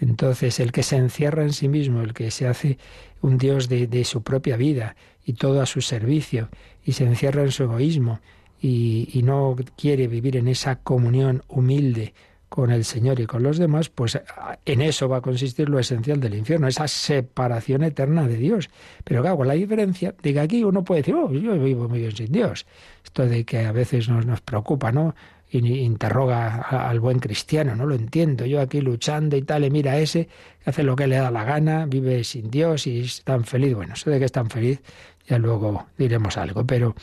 Entonces, 0.00 0.60
el 0.60 0.70
que 0.70 0.82
se 0.82 0.96
encierra 0.96 1.44
en 1.44 1.54
sí 1.54 1.68
mismo, 1.68 2.02
el 2.02 2.12
que 2.12 2.30
se 2.30 2.46
hace 2.46 2.76
un 3.22 3.38
Dios 3.38 3.70
de, 3.70 3.86
de 3.86 4.04
su 4.04 4.22
propia 4.22 4.56
vida 4.56 4.96
y 5.24 5.32
todo 5.32 5.62
a 5.62 5.66
su 5.66 5.80
servicio, 5.80 6.50
y 6.84 6.92
se 6.92 7.04
encierra 7.04 7.42
en 7.42 7.52
su 7.52 7.62
egoísmo, 7.62 8.20
y, 8.60 9.08
y 9.12 9.22
no 9.22 9.56
quiere 9.76 10.08
vivir 10.08 10.36
en 10.36 10.48
esa 10.48 10.76
comunión 10.76 11.42
humilde 11.48 12.12
con 12.52 12.70
el 12.70 12.84
Señor 12.84 13.18
y 13.18 13.24
con 13.24 13.42
los 13.42 13.56
demás, 13.56 13.88
pues 13.88 14.20
en 14.66 14.82
eso 14.82 15.08
va 15.08 15.16
a 15.16 15.20
consistir 15.22 15.70
lo 15.70 15.78
esencial 15.78 16.20
del 16.20 16.34
infierno, 16.34 16.68
esa 16.68 16.86
separación 16.86 17.82
eterna 17.82 18.28
de 18.28 18.36
Dios. 18.36 18.68
Pero 19.04 19.22
claro, 19.22 19.42
la 19.44 19.54
diferencia 19.54 20.14
de 20.22 20.34
que 20.34 20.38
aquí 20.38 20.62
uno 20.62 20.84
puede 20.84 21.00
decir, 21.00 21.14
oh, 21.14 21.32
yo 21.32 21.58
vivo 21.58 21.88
muy 21.88 22.00
bien 22.00 22.14
sin 22.14 22.30
Dios. 22.30 22.66
Esto 23.02 23.26
de 23.26 23.44
que 23.44 23.64
a 23.64 23.72
veces 23.72 24.10
nos, 24.10 24.26
nos 24.26 24.42
preocupa, 24.42 24.92
¿no? 24.92 25.14
Y 25.48 25.66
interroga 25.78 26.60
al 26.60 27.00
buen 27.00 27.20
cristiano, 27.20 27.74
no 27.74 27.86
lo 27.86 27.94
entiendo. 27.94 28.44
Yo 28.44 28.60
aquí 28.60 28.82
luchando 28.82 29.34
y 29.34 29.42
tal, 29.42 29.64
y 29.64 29.70
mira 29.70 29.96
ese 29.96 30.28
que 30.62 30.68
hace 30.68 30.82
lo 30.82 30.94
que 30.94 31.06
le 31.06 31.16
da 31.16 31.30
la 31.30 31.44
gana, 31.44 31.86
vive 31.86 32.22
sin 32.22 32.50
Dios 32.50 32.86
y 32.86 33.00
es 33.00 33.24
tan 33.24 33.44
feliz. 33.44 33.74
Bueno, 33.74 33.94
eso 33.94 34.10
de 34.10 34.18
que 34.18 34.26
es 34.26 34.32
tan 34.32 34.50
feliz, 34.50 34.82
ya 35.26 35.38
luego 35.38 35.86
diremos 35.96 36.36
algo, 36.36 36.66
pero 36.66 36.94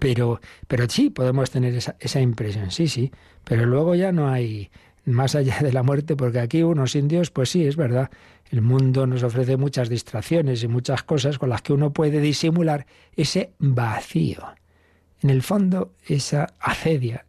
pero, 0.00 0.40
pero 0.66 0.88
sí, 0.88 1.10
podemos 1.10 1.50
tener 1.50 1.74
esa, 1.74 1.96
esa 2.00 2.18
impresión, 2.18 2.70
sí, 2.70 2.88
sí, 2.88 3.12
pero 3.44 3.66
luego 3.66 3.94
ya 3.94 4.12
no 4.12 4.28
hay 4.28 4.70
más 5.04 5.34
allá 5.34 5.58
de 5.60 5.72
la 5.72 5.82
muerte, 5.82 6.16
porque 6.16 6.40
aquí 6.40 6.62
uno 6.62 6.86
sin 6.86 7.08
Dios, 7.08 7.30
pues 7.30 7.50
sí, 7.50 7.66
es 7.66 7.76
verdad, 7.76 8.10
el 8.50 8.62
mundo 8.62 9.06
nos 9.06 9.22
ofrece 9.22 9.56
muchas 9.56 9.88
distracciones 9.88 10.62
y 10.62 10.68
muchas 10.68 11.02
cosas 11.02 11.38
con 11.38 11.50
las 11.50 11.62
que 11.62 11.72
uno 11.72 11.92
puede 11.92 12.20
disimular 12.20 12.86
ese 13.16 13.52
vacío. 13.58 14.42
En 15.22 15.30
el 15.30 15.42
fondo, 15.42 15.92
esa 16.06 16.54
acedia 16.60 17.26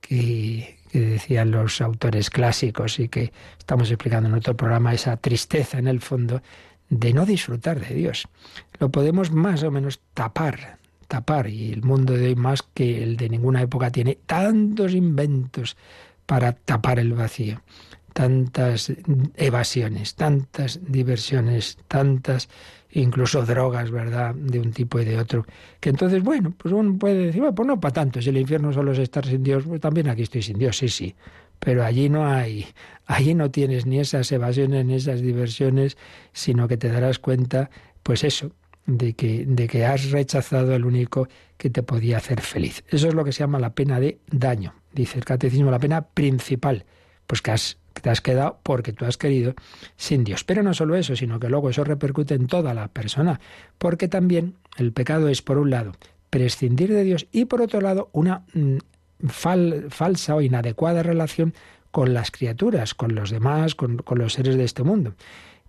que, 0.00 0.78
que 0.90 1.00
decían 1.00 1.50
los 1.50 1.80
autores 1.80 2.30
clásicos 2.30 2.98
y 2.98 3.08
que 3.08 3.32
estamos 3.58 3.90
explicando 3.90 4.28
en 4.28 4.34
otro 4.34 4.56
programa, 4.56 4.94
esa 4.94 5.16
tristeza 5.16 5.78
en 5.78 5.88
el 5.88 6.00
fondo 6.00 6.42
de 6.88 7.12
no 7.12 7.26
disfrutar 7.26 7.80
de 7.80 7.94
Dios. 7.94 8.28
Lo 8.78 8.90
podemos 8.90 9.32
más 9.32 9.62
o 9.62 9.70
menos 9.70 10.00
tapar 10.14 10.78
tapar 11.08 11.48
y 11.48 11.72
el 11.72 11.82
mundo 11.82 12.14
de 12.14 12.26
hoy 12.26 12.36
más 12.36 12.62
que 12.62 13.02
el 13.02 13.16
de 13.16 13.28
ninguna 13.28 13.62
época 13.62 13.90
tiene 13.90 14.18
tantos 14.26 14.94
inventos 14.94 15.76
para 16.26 16.52
tapar 16.52 16.98
el 16.98 17.12
vacío, 17.12 17.62
tantas 18.12 18.92
evasiones, 19.36 20.14
tantas 20.14 20.80
diversiones, 20.86 21.78
tantas 21.88 22.48
incluso 22.90 23.44
drogas, 23.44 23.90
¿verdad?, 23.90 24.34
de 24.34 24.58
un 24.58 24.72
tipo 24.72 24.98
y 24.98 25.04
de 25.04 25.18
otro, 25.18 25.44
que 25.80 25.90
entonces, 25.90 26.22
bueno, 26.22 26.54
pues 26.56 26.72
uno 26.72 26.98
puede 26.98 27.26
decir, 27.26 27.40
bueno, 27.40 27.54
pues 27.54 27.66
no 27.66 27.78
para 27.78 27.92
tanto, 27.92 28.22
si 28.22 28.30
el 28.30 28.38
infierno 28.38 28.72
solo 28.72 28.92
es 28.92 28.98
estar 28.98 29.26
sin 29.26 29.42
Dios, 29.42 29.64
pues 29.66 29.80
también 29.80 30.08
aquí 30.08 30.22
estoy 30.22 30.42
sin 30.42 30.58
Dios, 30.58 30.78
sí, 30.78 30.88
sí, 30.88 31.14
pero 31.58 31.84
allí 31.84 32.08
no 32.08 32.26
hay, 32.26 32.66
allí 33.06 33.34
no 33.34 33.50
tienes 33.50 33.84
ni 33.86 34.00
esas 34.00 34.32
evasiones 34.32 34.86
ni 34.86 34.94
esas 34.94 35.20
diversiones, 35.20 35.98
sino 36.32 36.68
que 36.68 36.78
te 36.78 36.90
darás 36.90 37.18
cuenta, 37.18 37.70
pues 38.02 38.24
eso, 38.24 38.52
de 38.86 39.14
que, 39.14 39.44
de 39.46 39.66
que 39.66 39.84
has 39.84 40.10
rechazado 40.10 40.74
al 40.74 40.84
único 40.84 41.28
que 41.56 41.70
te 41.70 41.82
podía 41.82 42.18
hacer 42.18 42.40
feliz. 42.40 42.84
Eso 42.88 43.08
es 43.08 43.14
lo 43.14 43.24
que 43.24 43.32
se 43.32 43.40
llama 43.40 43.58
la 43.58 43.74
pena 43.74 44.00
de 44.00 44.18
daño. 44.30 44.74
Dice 44.92 45.18
el 45.18 45.24
catecismo, 45.24 45.70
la 45.70 45.78
pena 45.78 46.02
principal, 46.02 46.84
pues 47.26 47.42
que, 47.42 47.50
has, 47.50 47.78
que 47.92 48.02
te 48.02 48.10
has 48.10 48.20
quedado 48.20 48.60
porque 48.62 48.92
tú 48.92 49.04
has 49.04 49.16
querido 49.16 49.54
sin 49.96 50.24
Dios. 50.24 50.44
Pero 50.44 50.62
no 50.62 50.72
solo 50.74 50.96
eso, 50.96 51.16
sino 51.16 51.40
que 51.40 51.48
luego 51.48 51.70
eso 51.70 51.84
repercute 51.84 52.34
en 52.34 52.46
toda 52.46 52.74
la 52.74 52.88
persona, 52.88 53.40
porque 53.78 54.08
también 54.08 54.54
el 54.76 54.92
pecado 54.92 55.28
es, 55.28 55.42
por 55.42 55.58
un 55.58 55.70
lado, 55.70 55.92
prescindir 56.30 56.92
de 56.92 57.02
Dios 57.02 57.26
y, 57.32 57.46
por 57.46 57.62
otro 57.62 57.80
lado, 57.80 58.08
una 58.12 58.44
mm, 58.54 58.76
falsa 59.28 60.34
o 60.34 60.40
inadecuada 60.40 61.02
relación 61.02 61.54
con 61.90 62.14
las 62.14 62.30
criaturas, 62.30 62.94
con 62.94 63.14
los 63.14 63.30
demás, 63.30 63.74
con, 63.74 63.96
con 63.98 64.18
los 64.18 64.34
seres 64.34 64.56
de 64.56 64.64
este 64.64 64.82
mundo. 64.82 65.14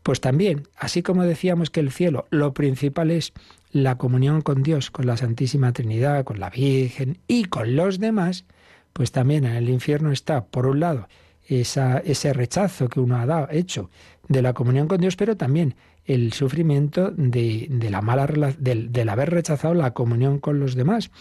Pues 0.07 0.21
también, 0.21 0.69
así 0.77 1.03
como 1.03 1.23
decíamos 1.23 1.69
que 1.69 1.81
el 1.81 1.91
cielo, 1.91 2.27
lo 2.29 2.53
principal 2.53 3.11
es 3.11 3.33
la 3.73 3.97
comunión 3.97 4.41
con 4.41 4.63
Dios, 4.63 4.89
con 4.89 5.05
la 5.05 5.17
Santísima 5.17 5.73
Trinidad, 5.73 6.23
con 6.23 6.39
la 6.39 6.49
Virgen 6.49 7.17
y 7.27 7.43
con 7.43 7.75
los 7.75 7.99
demás, 7.99 8.45
pues 8.93 9.11
también 9.11 9.43
en 9.43 9.57
el 9.57 9.67
infierno 9.67 10.13
está, 10.13 10.45
por 10.45 10.65
un 10.65 10.79
lado, 10.79 11.09
esa, 11.45 11.97
ese 11.97 12.31
rechazo 12.31 12.87
que 12.87 13.01
uno 13.01 13.17
ha 13.17 13.49
hecho 13.51 13.89
de 14.29 14.41
la 14.41 14.53
comunión 14.53 14.87
con 14.87 15.01
Dios, 15.01 15.17
pero 15.17 15.35
también 15.35 15.75
el 16.05 16.31
sufrimiento 16.31 17.11
de, 17.11 17.67
la 17.91 18.01
mala 18.01 18.27
del, 18.57 18.93
del, 18.93 19.09
haber 19.09 19.31
rechazado 19.31 19.73
la 19.73 19.91
comunión 19.93 20.39
con 20.39 20.61
los 20.61 20.75
demás. 20.75 21.11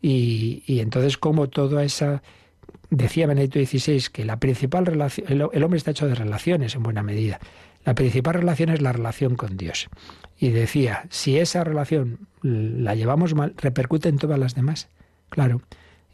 Y, 0.00 0.62
y 0.66 0.80
entonces, 0.80 1.18
como 1.18 1.50
toda 1.50 1.84
esa 1.84 2.22
decía 2.90 3.26
Benedicto 3.26 3.58
XVI 3.58 4.10
que 4.12 4.24
la 4.24 4.38
principal 4.38 4.86
relación, 4.86 5.26
el, 5.30 5.62
hombre 5.62 5.78
está 5.78 5.92
hecho 5.92 6.08
de 6.08 6.14
relaciones 6.14 6.74
en 6.74 6.82
buena 6.82 7.02
medida. 7.02 7.38
La 7.84 7.94
principal 7.94 8.34
relación 8.34 8.68
es 8.68 8.82
la 8.82 8.92
relación 8.92 9.36
con 9.36 9.56
Dios. 9.56 9.88
Y 10.38 10.50
decía, 10.50 11.06
si 11.10 11.38
esa 11.38 11.64
relación 11.64 12.28
la 12.42 12.94
llevamos 12.94 13.34
mal, 13.34 13.54
repercute 13.56 14.08
en 14.08 14.18
todas 14.18 14.38
las 14.38 14.54
demás. 14.54 14.88
Claro, 15.28 15.62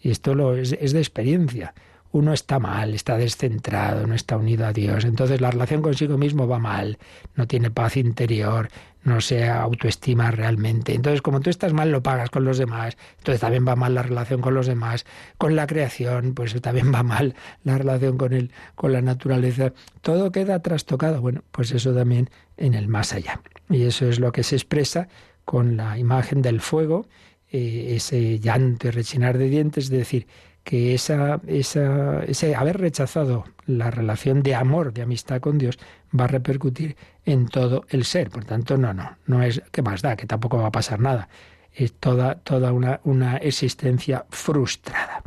y 0.02 0.10
esto 0.10 0.34
lo 0.34 0.56
es, 0.56 0.70
de 0.70 0.98
experiencia. 0.98 1.74
uno 2.12 2.32
está 2.32 2.58
mal, 2.58 2.94
está 2.94 3.16
descentrado, 3.16 4.06
no 4.06 4.14
está 4.14 4.36
unido 4.36 4.66
a 4.66 4.72
Dios. 4.72 5.04
Entonces 5.04 5.40
la 5.40 5.50
relación 5.50 5.82
consigo 5.82 6.16
mismo 6.16 6.48
va 6.48 6.58
mal, 6.58 6.98
no 7.34 7.46
tiene 7.46 7.70
paz 7.70 7.96
interior, 7.96 8.68
no 9.06 9.20
se 9.20 9.48
autoestima 9.48 10.30
realmente. 10.30 10.94
Entonces, 10.94 11.22
como 11.22 11.40
tú 11.40 11.48
estás 11.48 11.72
mal, 11.72 11.92
lo 11.92 12.02
pagas 12.02 12.28
con 12.30 12.44
los 12.44 12.58
demás. 12.58 12.96
Entonces 13.18 13.40
también 13.40 13.66
va 13.66 13.76
mal 13.76 13.94
la 13.94 14.02
relación 14.02 14.40
con 14.40 14.54
los 14.54 14.66
demás. 14.66 15.06
Con 15.38 15.54
la 15.54 15.66
creación, 15.66 16.34
pues 16.34 16.60
también 16.60 16.92
va 16.92 17.02
mal 17.02 17.34
la 17.62 17.78
relación 17.78 18.18
con 18.18 18.32
el, 18.32 18.50
con 18.74 18.92
la 18.92 19.02
naturaleza. 19.02 19.72
Todo 20.00 20.32
queda 20.32 20.60
trastocado. 20.60 21.20
Bueno, 21.20 21.44
pues 21.52 21.70
eso 21.70 21.94
también 21.94 22.28
en 22.56 22.74
el 22.74 22.88
más 22.88 23.12
allá. 23.12 23.40
Y 23.70 23.84
eso 23.84 24.06
es 24.06 24.18
lo 24.18 24.32
que 24.32 24.42
se 24.42 24.56
expresa 24.56 25.08
con 25.44 25.76
la 25.76 25.96
imagen 25.98 26.42
del 26.42 26.60
fuego, 26.60 27.06
eh, 27.50 27.94
ese 27.94 28.40
llanto 28.40 28.88
y 28.88 28.90
rechinar 28.90 29.38
de 29.38 29.48
dientes, 29.48 29.84
es 29.84 29.90
decir, 29.90 30.26
que 30.66 30.94
esa, 30.94 31.40
esa, 31.46 32.24
ese 32.24 32.56
haber 32.56 32.80
rechazado 32.80 33.44
la 33.66 33.88
relación 33.92 34.42
de 34.42 34.56
amor, 34.56 34.92
de 34.92 35.02
amistad 35.02 35.40
con 35.40 35.58
Dios, 35.58 35.78
va 36.18 36.24
a 36.24 36.26
repercutir 36.26 36.96
en 37.24 37.46
todo 37.46 37.84
el 37.88 38.04
ser. 38.04 38.30
Por 38.30 38.44
tanto, 38.44 38.76
no, 38.76 38.92
no, 38.92 39.16
no 39.26 39.44
es 39.44 39.62
que 39.70 39.82
más 39.82 40.02
da, 40.02 40.16
que 40.16 40.26
tampoco 40.26 40.58
va 40.58 40.66
a 40.66 40.72
pasar 40.72 40.98
nada. 40.98 41.28
Es 41.72 41.92
toda, 41.92 42.34
toda 42.34 42.72
una, 42.72 42.98
una 43.04 43.36
existencia 43.36 44.26
frustrada. 44.28 45.22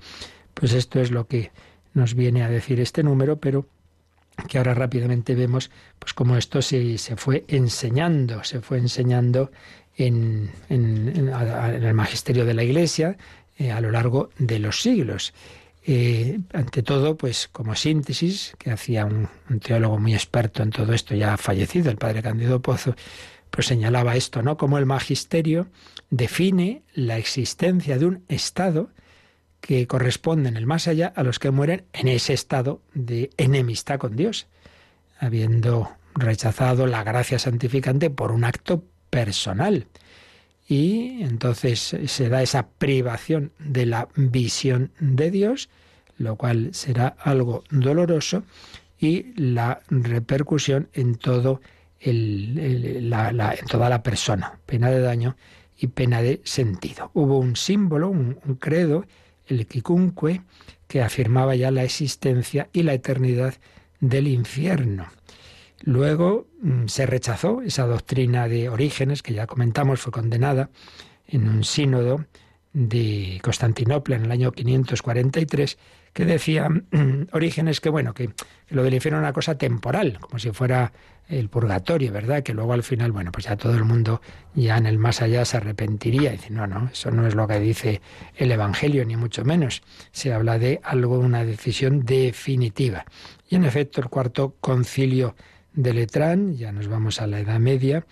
Pues 0.54 0.74
esto 0.74 1.00
es 1.00 1.10
lo 1.10 1.26
que 1.26 1.54
nos 1.94 2.16
viene 2.16 2.44
a 2.44 2.50
decir 2.50 2.82
este 2.82 3.02
número, 3.02 3.40
pero 3.40 3.66
que 4.50 4.58
ahora 4.58 4.74
rápidamente 4.74 5.36
vemos 5.36 5.72
pues 6.00 6.14
cómo 6.14 6.36
esto 6.36 6.62
se, 6.62 6.98
se 6.98 7.16
fue 7.16 7.46
enseñando, 7.48 8.44
se 8.44 8.60
fue 8.60 8.78
enseñando 8.80 9.52
en, 9.96 10.52
en, 10.70 11.30
el 11.30 11.94
magisterio 11.94 12.46
de 12.46 12.54
la 12.54 12.64
Iglesia, 12.64 13.18
eh, 13.60 13.72
a 13.72 13.82
lo 13.82 13.92
largo 13.92 14.30
de 14.38 14.58
los 14.58 14.82
siglos. 14.82 15.34
Eh, 15.86 16.40
ante 16.54 16.82
todo, 16.82 17.18
pues 17.18 17.50
como 17.50 17.76
síntesis, 17.76 18.54
que 18.58 18.72
hacía 18.72 19.06
un, 19.06 19.28
teólogo 19.60 20.00
muy 20.00 20.14
experto 20.14 20.64
en 20.64 20.70
todo 20.70 20.94
esto, 20.94 21.14
ya 21.14 21.36
fallecido, 21.36 21.92
el 21.92 21.98
padre 21.98 22.22
Candido 22.22 22.62
Pozo, 22.62 22.96
pues 23.52 23.68
señalaba 23.68 24.16
esto, 24.16 24.42
¿no? 24.42 24.56
Como 24.56 24.78
el 24.78 24.86
magisterio 24.86 25.68
define 26.10 26.84
la 26.94 27.18
existencia 27.18 27.98
de 27.98 28.06
un 28.06 28.24
estado 28.30 28.92
que 29.60 29.88
corresponde 29.88 30.48
en 30.48 30.56
el 30.56 30.66
más 30.66 30.88
allá 30.88 31.12
a 31.14 31.24
los 31.24 31.38
que 31.38 31.52
mueren 31.52 31.84
en 31.92 32.08
ese 32.08 32.32
estado 32.32 32.82
de 32.94 33.30
enemistad 33.36 34.00
con 34.00 34.16
Dios, 34.16 34.48
habiendo 35.20 35.92
rechazado 36.16 36.88
la 36.88 37.04
gracia 37.04 37.40
santificante 37.40 38.10
por 38.10 38.32
un 38.32 38.46
acto 38.46 38.86
personal 39.10 39.86
y 40.70 41.24
entonces 41.24 41.98
se 42.06 42.30
da 42.30 42.44
esa 42.44 42.70
privación 42.70 43.52
de 43.58 43.88
la 43.88 44.08
visión 44.16 44.92
de 45.00 45.32
Dios, 45.32 45.68
lo 46.20 46.36
cual 46.36 46.70
será 46.74 47.08
algo 47.08 47.64
doloroso 47.72 48.44
y 49.00 49.34
la 49.36 49.82
repercusión 49.90 50.88
en 50.94 51.16
toda 51.16 51.60
la 52.04 54.02
persona, 54.04 54.60
pena 54.68 54.92
de 54.92 55.02
daño 55.02 55.36
y 55.76 55.88
pena 55.88 56.22
de 56.22 56.40
sentido. 56.44 57.10
Hubo 57.16 57.40
un 57.40 57.56
símbolo, 57.56 58.10
un, 58.10 58.38
un 58.46 58.56
credo, 58.56 59.06
el 59.48 59.66
quicunque, 59.66 60.44
que 60.88 61.02
afirmaba 61.02 61.56
ya 61.56 61.72
la 61.72 61.84
existencia 61.84 62.70
y 62.74 62.84
la 62.84 62.94
eternidad 62.94 63.56
del 64.00 64.28
infierno. 64.28 65.08
Luego 65.82 66.48
mm, 66.62 66.88
se 66.88 67.06
rechazó 67.06 67.62
esa 67.62 67.86
doctrina 67.86 68.48
de 68.48 68.70
Orígenes, 68.70 69.24
que 69.24 69.34
ya 69.34 69.48
comentamos, 69.48 70.02
fue 70.02 70.12
condenada 70.12 70.70
en 71.28 71.48
un 71.48 71.64
sínodo 71.64 72.26
de 72.74 73.40
Constantinopla 73.44 74.16
en 74.16 74.26
el 74.26 74.32
año 74.32 74.52
543, 74.52 75.78
que 76.14 76.26
decía 76.26 76.70
mm, 76.70 77.28
Orígenes 77.32 77.82
que 77.82 77.90
bueno, 77.90 78.14
que, 78.14 78.32
lo 78.70 78.84
del 78.84 78.94
infierno 78.94 79.20
era 79.20 79.28
una 79.28 79.34
cosa 79.34 79.58
temporal, 79.58 80.20
como 80.20 80.40
si 80.40 80.52
fuera 80.52 80.92
el 81.28 81.50
purgatorio, 81.50 82.12
¿verdad? 82.12 82.42
Que 82.44 82.54
luego 82.54 82.74
al 82.74 82.84
final, 82.84 83.12
bueno, 83.12 83.32
pues 83.32 83.46
ya 83.46 83.56
todo 83.56 83.76
el 83.76 83.86
mundo 83.86 84.22
ya 84.56 84.78
en 84.78 84.88
el 84.88 84.98
más 84.98 85.22
allá 85.22 85.46
se 85.46 85.58
arrepentiría. 85.58 86.34
Y 86.34 86.38
dice, 86.38 86.50
no, 86.50 86.66
no, 86.66 86.90
eso 86.92 87.12
no 87.12 87.28
es 87.28 87.36
lo 87.36 87.48
que 87.48 87.60
dice 87.60 88.02
el 88.36 88.52
Evangelio, 88.52 89.06
ni 89.06 89.16
mucho 89.16 89.46
menos. 89.46 89.84
Se 90.12 90.34
habla 90.34 90.58
de 90.58 90.82
algo, 90.84 91.20
una 91.20 91.46
decisión 91.46 92.04
definitiva. 92.04 93.06
Y 93.48 93.56
en 93.56 93.64
efecto, 93.64 94.02
el 94.02 94.10
cuarto 94.10 94.56
concilio 94.60 95.36
de 95.82 95.94
Letrán, 95.94 96.58
ya 96.58 96.74
nos 96.74 96.90
vamos 96.90 97.22
a 97.22 97.28
la 97.28 97.40
Edad 97.40 97.60
Media, 97.60 98.06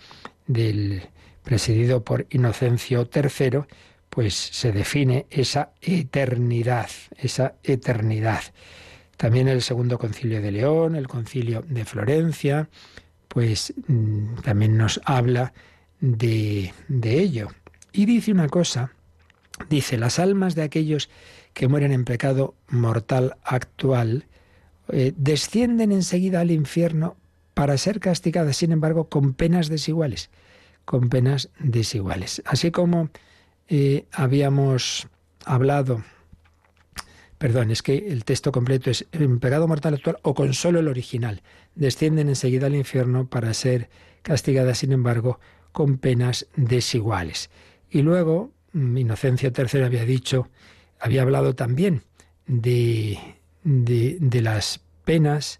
del 0.46 1.02
presidido 1.44 2.02
por 2.02 2.26
Inocencio 2.30 3.08
III, 3.14 3.60
pues 4.08 4.34
se 4.34 4.72
define 4.72 5.26
esa 5.28 5.72
eternidad, 5.82 6.88
esa 7.18 7.56
eternidad. 7.62 8.40
También 9.18 9.48
el 9.48 9.60
segundo 9.60 9.98
concilio 9.98 10.40
de 10.40 10.50
León, 10.50 10.96
el 10.96 11.08
concilio 11.08 11.62
de 11.68 11.84
Florencia, 11.84 12.70
pues 13.28 13.74
mm, 13.86 14.36
también 14.36 14.78
nos 14.78 14.98
habla 15.04 15.52
de, 16.00 16.72
de 16.88 17.20
ello. 17.20 17.48
Y 17.92 18.06
dice 18.06 18.32
una 18.32 18.48
cosa, 18.48 18.92
dice, 19.68 19.98
las 19.98 20.18
almas 20.18 20.54
de 20.54 20.62
aquellos 20.62 21.10
que 21.52 21.68
mueren 21.68 21.92
en 21.92 22.06
pecado 22.06 22.54
mortal 22.68 23.36
actual 23.42 24.24
eh, 24.90 25.12
descienden 25.16 25.92
enseguida 25.92 26.40
al 26.40 26.50
infierno 26.50 27.18
para 27.58 27.76
ser 27.76 27.98
castigadas, 27.98 28.56
sin 28.56 28.70
embargo, 28.70 29.08
con 29.08 29.34
penas 29.34 29.68
desiguales, 29.68 30.30
con 30.84 31.08
penas 31.08 31.50
desiguales. 31.58 32.40
Así 32.46 32.70
como 32.70 33.10
eh, 33.66 34.06
habíamos 34.12 35.08
hablado, 35.44 36.04
perdón, 37.36 37.72
es 37.72 37.82
que 37.82 38.12
el 38.12 38.24
texto 38.24 38.52
completo 38.52 38.92
es 38.92 39.08
en 39.10 39.40
pecado 39.40 39.66
mortal 39.66 39.94
actual 39.94 40.18
o 40.22 40.34
con 40.34 40.54
solo 40.54 40.78
el 40.78 40.86
original. 40.86 41.42
Descienden 41.74 42.28
enseguida 42.28 42.68
al 42.68 42.76
infierno 42.76 43.26
para 43.26 43.52
ser 43.54 43.90
castigadas, 44.22 44.78
sin 44.78 44.92
embargo, 44.92 45.40
con 45.72 45.98
penas 45.98 46.46
desiguales. 46.54 47.50
Y 47.90 48.02
luego, 48.02 48.52
mm, 48.72 48.98
Inocencio 48.98 49.50
III 49.50 49.82
había 49.82 50.04
dicho, 50.04 50.48
había 51.00 51.22
hablado 51.22 51.56
también 51.56 52.04
de, 52.46 53.18
de, 53.64 54.16
de 54.20 54.42
las 54.42 54.80
penas 55.04 55.58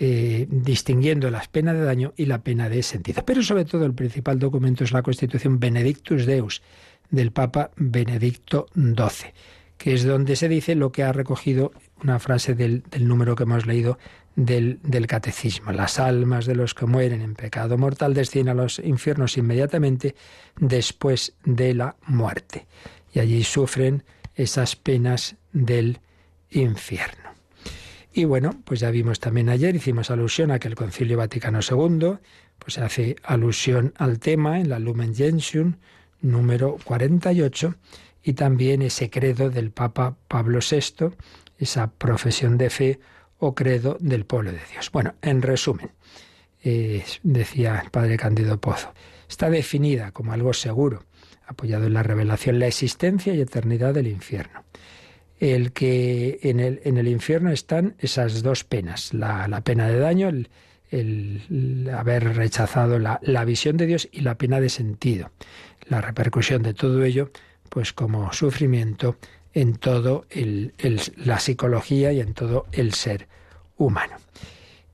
eh, 0.00 0.46
distinguiendo 0.48 1.28
las 1.28 1.48
penas 1.48 1.74
de 1.74 1.82
daño 1.82 2.12
y 2.16 2.26
la 2.26 2.42
pena 2.42 2.68
de 2.68 2.84
sentido. 2.84 3.24
Pero 3.24 3.42
sobre 3.42 3.64
todo 3.64 3.84
el 3.84 3.94
principal 3.94 4.38
documento 4.38 4.84
es 4.84 4.92
la 4.92 5.02
Constitución 5.02 5.58
Benedictus 5.58 6.24
Deus 6.24 6.62
del 7.10 7.32
Papa 7.32 7.72
Benedicto 7.74 8.66
XII, 8.74 9.32
que 9.76 9.94
es 9.94 10.04
donde 10.04 10.36
se 10.36 10.48
dice 10.48 10.76
lo 10.76 10.92
que 10.92 11.02
ha 11.02 11.12
recogido 11.12 11.72
una 12.00 12.20
frase 12.20 12.54
del, 12.54 12.84
número 13.00 13.34
que 13.34 13.42
hemos 13.42 13.66
leído 13.66 13.98
del, 14.36 14.78
del, 14.84 15.08
catecismo. 15.08 15.72
Las 15.72 15.98
almas 15.98 16.46
de 16.46 16.54
los 16.54 16.74
que 16.74 16.86
mueren 16.86 17.20
en 17.20 17.34
pecado 17.34 17.76
mortal 17.76 18.14
descienden 18.14 18.56
a 18.56 18.62
los 18.62 18.78
infiernos 18.78 19.36
inmediatamente 19.36 20.14
después 20.60 21.34
de 21.44 21.74
la 21.74 21.96
muerte. 22.06 22.68
Y 23.12 23.18
allí 23.18 23.42
sufren 23.42 24.04
esas 24.36 24.76
penas 24.76 25.34
del 25.52 25.98
infierno. 26.50 27.27
Y 28.12 28.24
bueno, 28.24 28.60
pues 28.64 28.80
ya 28.80 28.90
vimos 28.90 29.20
también 29.20 29.48
ayer, 29.48 29.76
hicimos 29.76 30.10
alusión 30.10 30.50
a 30.50 30.58
que 30.58 30.68
el 30.68 30.74
Concilio 30.74 31.18
Vaticano 31.18 31.60
II 31.60 32.18
pues 32.58 32.78
hace 32.78 33.16
alusión 33.22 33.92
al 33.96 34.18
tema 34.18 34.60
en 34.60 34.68
la 34.70 34.78
Lumen 34.78 35.14
Gentium 35.14 35.76
número 36.20 36.76
48 36.84 37.74
y 38.22 38.32
también 38.32 38.82
ese 38.82 39.10
credo 39.10 39.50
del 39.50 39.70
Papa 39.70 40.16
Pablo 40.26 40.58
VI, 40.58 41.14
esa 41.58 41.90
profesión 41.92 42.58
de 42.58 42.70
fe 42.70 43.00
o 43.38 43.54
credo 43.54 43.96
del 44.00 44.24
pueblo 44.24 44.52
de 44.52 44.60
Dios. 44.72 44.90
Bueno, 44.90 45.14
en 45.22 45.42
resumen, 45.42 45.92
decía 47.22 47.80
el 47.84 47.90
padre 47.90 48.16
Candido 48.16 48.60
Pozo, 48.60 48.92
está 49.28 49.48
definida 49.48 50.10
como 50.10 50.32
algo 50.32 50.52
seguro, 50.52 51.04
apoyado 51.46 51.86
en 51.86 51.94
la 51.94 52.02
revelación, 52.02 52.58
la 52.58 52.66
existencia 52.66 53.32
y 53.34 53.40
eternidad 53.40 53.94
del 53.94 54.08
infierno 54.08 54.64
el 55.40 55.72
que 55.72 56.40
en 56.42 56.60
el, 56.60 56.80
en 56.84 56.98
el 56.98 57.08
infierno 57.08 57.50
están 57.50 57.94
esas 57.98 58.42
dos 58.42 58.64
penas, 58.64 59.14
la, 59.14 59.60
pena 59.62 59.88
de 59.88 59.98
daño, 59.98 60.28
el, 60.90 61.90
haber 61.94 62.36
rechazado 62.36 62.98
la, 62.98 63.44
visión 63.44 63.76
de 63.76 63.86
Dios 63.86 64.08
y 64.10 64.22
la 64.22 64.36
pena 64.36 64.60
de 64.60 64.68
sentido. 64.68 65.30
La 65.88 66.00
repercusión 66.00 66.62
de 66.62 66.74
todo 66.74 67.04
ello, 67.04 67.30
pues 67.68 67.92
como 67.92 68.32
sufrimiento 68.32 69.16
en 69.54 69.76
todo 69.76 70.26
el, 70.30 70.74
la 71.16 71.38
psicología 71.38 72.12
y 72.12 72.20
en 72.20 72.34
todo 72.34 72.66
el 72.72 72.94
ser 72.94 73.28
humano. 73.76 74.16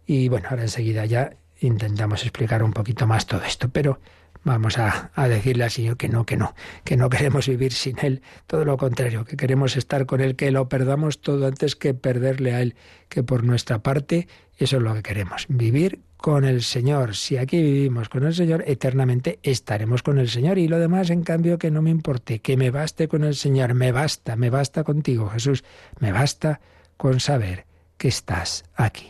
Y 0.06 0.28
bueno, 0.28 0.48
ahora 0.50 0.62
enseguida 0.62 1.06
ya 1.06 1.36
intentamos 1.60 2.22
explicar 2.22 2.62
un 2.62 2.72
poquito 2.72 3.06
más 3.06 3.26
todo 3.26 3.42
esto, 3.44 3.70
pero 3.70 3.98
vamos 4.44 4.78
a, 4.78 5.10
a, 5.14 5.28
decirle 5.28 5.64
al 5.64 5.70
Señor 5.70 5.96
que 5.96 6.08
no, 6.08 6.24
que 6.24 6.36
no, 6.36 6.54
que 6.84 6.96
no 6.96 7.08
queremos 7.08 7.48
vivir 7.48 7.72
sin 7.72 7.98
Él, 7.98 8.22
todo 8.46 8.64
lo 8.64 8.76
contrario, 8.76 9.24
que 9.24 9.36
queremos 9.36 9.76
estar 9.76 10.06
con 10.06 10.20
Él, 10.20 10.36
que 10.36 10.50
lo 10.50 10.68
perdamos 10.68 11.20
todo 11.20 11.46
antes 11.46 11.76
que 11.76 11.94
perderle 11.94 12.54
a 12.54 12.60
Él, 12.60 12.74
que 13.08 13.22
por 13.22 13.44
nuestra 13.44 13.82
parte 13.82 14.28
eso 14.58 14.76
es 14.76 14.82
lo 14.82 14.94
que 14.94 15.02
queremos, 15.02 15.46
vivir 15.48 16.00
con 16.16 16.44
el 16.44 16.62
Señor. 16.62 17.16
Si 17.16 17.36
aquí 17.36 17.60
vivimos 17.60 18.08
con 18.08 18.24
el 18.24 18.34
Señor, 18.34 18.64
eternamente 18.66 19.40
estaremos 19.42 20.02
con 20.02 20.18
el 20.18 20.30
Señor 20.30 20.56
y 20.56 20.68
lo 20.68 20.78
demás, 20.78 21.10
en 21.10 21.22
cambio, 21.22 21.58
que 21.58 21.70
no 21.70 21.82
me 21.82 21.90
importe, 21.90 22.38
que 22.38 22.56
me 22.56 22.70
baste 22.70 23.08
con 23.08 23.24
el 23.24 23.34
Señor, 23.34 23.74
me 23.74 23.92
basta, 23.92 24.34
me 24.36 24.48
basta 24.48 24.84
contigo, 24.84 25.28
Jesús, 25.28 25.64
me 26.00 26.12
basta 26.12 26.60
con 26.96 27.20
saber 27.20 27.66
que 27.98 28.08
estás 28.08 28.64
aquí. 28.74 29.08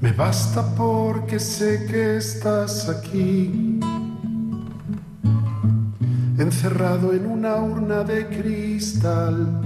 Me 0.00 0.12
basta 0.12 0.62
porque 0.76 1.40
sé 1.40 1.84
que 1.90 2.18
estás 2.18 2.88
aquí, 2.88 3.80
encerrado 6.38 7.12
en 7.12 7.26
una 7.26 7.56
urna 7.56 8.04
de 8.04 8.28
cristal, 8.28 9.60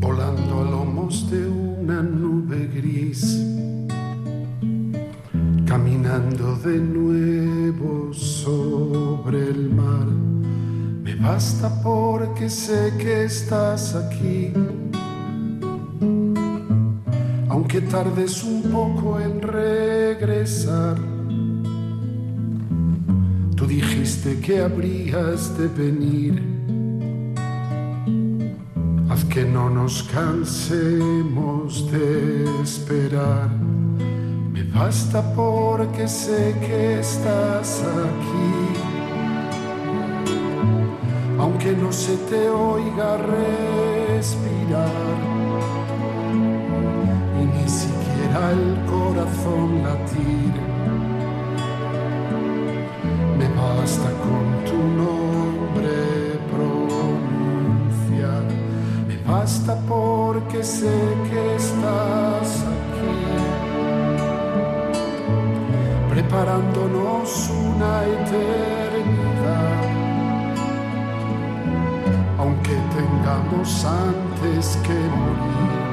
volando 0.00 0.60
a 0.60 0.70
lomos 0.70 1.30
de 1.30 1.46
una 1.48 2.00
nube 2.00 2.66
gris, 2.74 3.44
caminando 5.66 6.56
de 6.56 6.78
nuevo 6.78 8.14
sobre 8.14 9.50
el 9.50 9.68
mar. 9.68 10.06
Me 11.02 11.14
basta 11.16 11.68
porque 11.82 12.48
sé 12.48 12.94
que 12.96 13.24
estás 13.24 13.94
aquí 13.94 14.54
que 17.76 17.82
tardes 17.82 18.42
un 18.42 18.62
poco 18.72 19.20
en 19.20 19.42
regresar. 19.42 20.96
Tú 23.54 23.66
dijiste 23.66 24.40
que 24.40 24.62
habrías 24.62 25.58
de 25.58 25.68
venir. 25.68 26.42
Haz 29.10 29.26
que 29.26 29.44
no 29.44 29.68
nos 29.68 30.04
cansemos 30.04 31.92
de 31.92 32.46
esperar. 32.62 33.50
Me 34.54 34.62
basta 34.62 35.20
porque 35.34 36.08
sé 36.08 36.56
que 36.66 37.00
estás 37.00 37.82
aquí. 38.06 38.54
Aunque 41.38 41.72
no 41.72 41.92
se 41.92 42.16
te 42.30 42.48
oiga 42.48 43.18
respirar 44.14 45.45
al 48.36 48.84
corazón 48.86 49.82
latir. 49.82 50.54
Me 53.38 53.48
basta 53.60 54.08
con 54.26 54.46
tu 54.68 54.78
nombre 55.02 55.96
pronunciar, 56.52 58.44
me 59.08 59.16
basta 59.30 59.76
porque 59.88 60.62
sé 60.62 60.98
que 61.28 61.54
estás 61.56 62.64
aquí, 62.74 63.16
preparándonos 66.10 67.50
una 67.50 68.04
eternidad. 68.04 69.82
Aunque 72.38 72.74
tengamos 72.96 73.84
antes 73.84 74.76
que 74.84 74.94
morir 74.94 75.85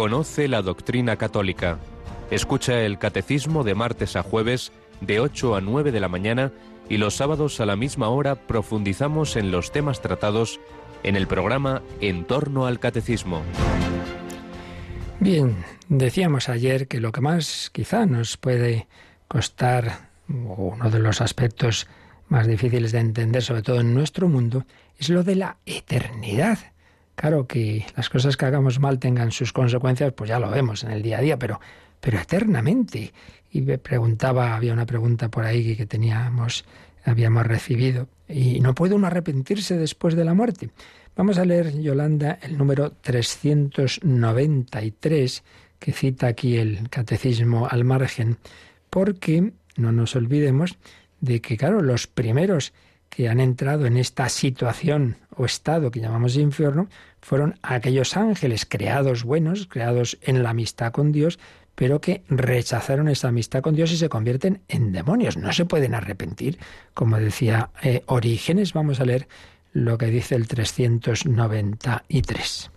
Conoce 0.00 0.48
la 0.48 0.62
doctrina 0.62 1.16
católica. 1.16 1.76
Escucha 2.30 2.80
el 2.80 2.98
catecismo 2.98 3.64
de 3.64 3.74
martes 3.74 4.16
a 4.16 4.22
jueves 4.22 4.72
de 5.02 5.20
8 5.20 5.56
a 5.56 5.60
9 5.60 5.92
de 5.92 6.00
la 6.00 6.08
mañana 6.08 6.52
y 6.88 6.96
los 6.96 7.16
sábados 7.16 7.60
a 7.60 7.66
la 7.66 7.76
misma 7.76 8.08
hora 8.08 8.34
profundizamos 8.34 9.36
en 9.36 9.50
los 9.50 9.72
temas 9.72 10.00
tratados 10.00 10.58
en 11.02 11.16
el 11.16 11.26
programa 11.26 11.82
En 12.00 12.24
torno 12.24 12.64
al 12.64 12.80
catecismo. 12.80 13.42
Bien, 15.18 15.66
decíamos 15.90 16.48
ayer 16.48 16.88
que 16.88 16.98
lo 16.98 17.12
que 17.12 17.20
más 17.20 17.68
quizá 17.70 18.06
nos 18.06 18.38
puede 18.38 18.86
costar, 19.28 20.08
o 20.30 20.72
uno 20.76 20.88
de 20.88 20.98
los 20.98 21.20
aspectos 21.20 21.86
más 22.30 22.46
difíciles 22.46 22.92
de 22.92 23.00
entender, 23.00 23.42
sobre 23.42 23.60
todo 23.60 23.80
en 23.80 23.92
nuestro 23.92 24.28
mundo, 24.28 24.64
es 24.98 25.10
lo 25.10 25.24
de 25.24 25.36
la 25.36 25.58
eternidad. 25.66 26.69
Claro 27.20 27.46
que 27.46 27.84
las 27.96 28.08
cosas 28.08 28.38
que 28.38 28.46
hagamos 28.46 28.80
mal 28.80 28.98
tengan 28.98 29.30
sus 29.30 29.52
consecuencias, 29.52 30.14
pues 30.14 30.30
ya 30.30 30.38
lo 30.38 30.48
vemos 30.48 30.84
en 30.84 30.90
el 30.90 31.02
día 31.02 31.18
a 31.18 31.20
día, 31.20 31.38
pero, 31.38 31.60
pero 32.00 32.18
eternamente. 32.18 33.12
Y 33.50 33.60
me 33.60 33.76
preguntaba, 33.76 34.56
había 34.56 34.72
una 34.72 34.86
pregunta 34.86 35.28
por 35.28 35.44
ahí 35.44 35.76
que 35.76 35.84
teníamos, 35.84 36.64
habíamos 37.04 37.46
recibido, 37.46 38.08
y 38.26 38.60
no 38.60 38.74
puede 38.74 38.94
uno 38.94 39.06
arrepentirse 39.06 39.76
después 39.76 40.14
de 40.14 40.24
la 40.24 40.32
muerte. 40.32 40.70
Vamos 41.14 41.36
a 41.36 41.44
leer, 41.44 41.78
Yolanda, 41.78 42.38
el 42.40 42.56
número 42.56 42.92
393, 42.92 45.44
que 45.78 45.92
cita 45.92 46.26
aquí 46.26 46.56
el 46.56 46.88
Catecismo 46.88 47.68
al 47.70 47.84
margen, 47.84 48.38
porque 48.88 49.52
no 49.76 49.92
nos 49.92 50.16
olvidemos 50.16 50.78
de 51.20 51.42
que, 51.42 51.58
claro, 51.58 51.82
los 51.82 52.06
primeros 52.06 52.72
que 53.10 53.28
han 53.28 53.40
entrado 53.40 53.84
en 53.84 53.98
esta 53.98 54.30
situación 54.30 55.16
o 55.36 55.44
estado 55.44 55.90
que 55.90 56.00
llamamos 56.00 56.36
infierno 56.36 56.88
fueron 57.20 57.58
aquellos 57.62 58.16
ángeles 58.16 58.66
creados 58.66 59.24
buenos, 59.24 59.66
creados 59.66 60.18
en 60.22 60.42
la 60.42 60.50
amistad 60.50 60.92
con 60.92 61.12
Dios, 61.12 61.38
pero 61.74 62.00
que 62.00 62.22
rechazaron 62.28 63.08
esa 63.08 63.28
amistad 63.28 63.62
con 63.62 63.74
Dios 63.74 63.92
y 63.92 63.96
se 63.96 64.08
convierten 64.08 64.62
en 64.68 64.92
demonios. 64.92 65.36
No 65.36 65.52
se 65.52 65.64
pueden 65.64 65.94
arrepentir. 65.94 66.58
Como 66.94 67.18
decía 67.18 67.70
eh, 67.82 68.02
Orígenes, 68.06 68.72
vamos 68.72 69.00
a 69.00 69.04
leer 69.04 69.26
lo 69.72 69.98
que 69.98 70.06
dice 70.06 70.34
el 70.34 70.48
393. 70.48 72.70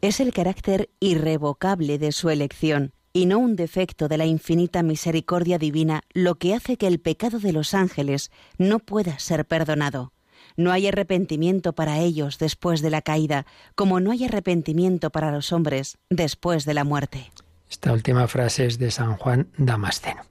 Es 0.00 0.20
el 0.20 0.32
carácter 0.32 0.90
irrevocable 1.00 1.98
de 1.98 2.12
su 2.12 2.30
elección 2.30 2.92
y 3.12 3.26
no 3.26 3.38
un 3.38 3.56
defecto 3.56 4.08
de 4.08 4.16
la 4.16 4.26
infinita 4.26 4.82
misericordia 4.82 5.58
divina 5.58 6.02
lo 6.12 6.36
que 6.36 6.54
hace 6.54 6.76
que 6.76 6.86
el 6.86 7.00
pecado 7.00 7.40
de 7.40 7.52
los 7.52 7.74
ángeles 7.74 8.30
no 8.58 8.78
pueda 8.78 9.18
ser 9.18 9.44
perdonado. 9.44 10.12
No 10.58 10.72
hay 10.72 10.88
arrepentimiento 10.88 11.72
para 11.72 12.00
ellos 12.00 12.40
después 12.40 12.82
de 12.82 12.90
la 12.90 13.00
caída, 13.00 13.46
como 13.76 14.00
no 14.00 14.10
hay 14.10 14.24
arrepentimiento 14.24 15.10
para 15.10 15.30
los 15.30 15.52
hombres 15.52 15.98
después 16.10 16.64
de 16.64 16.74
la 16.74 16.82
muerte. 16.82 17.30
Esta 17.70 17.92
última 17.92 18.26
frase 18.26 18.66
es 18.66 18.76
de 18.76 18.90
San 18.90 19.16
Juan 19.16 19.46
Damasceno. 19.56 20.22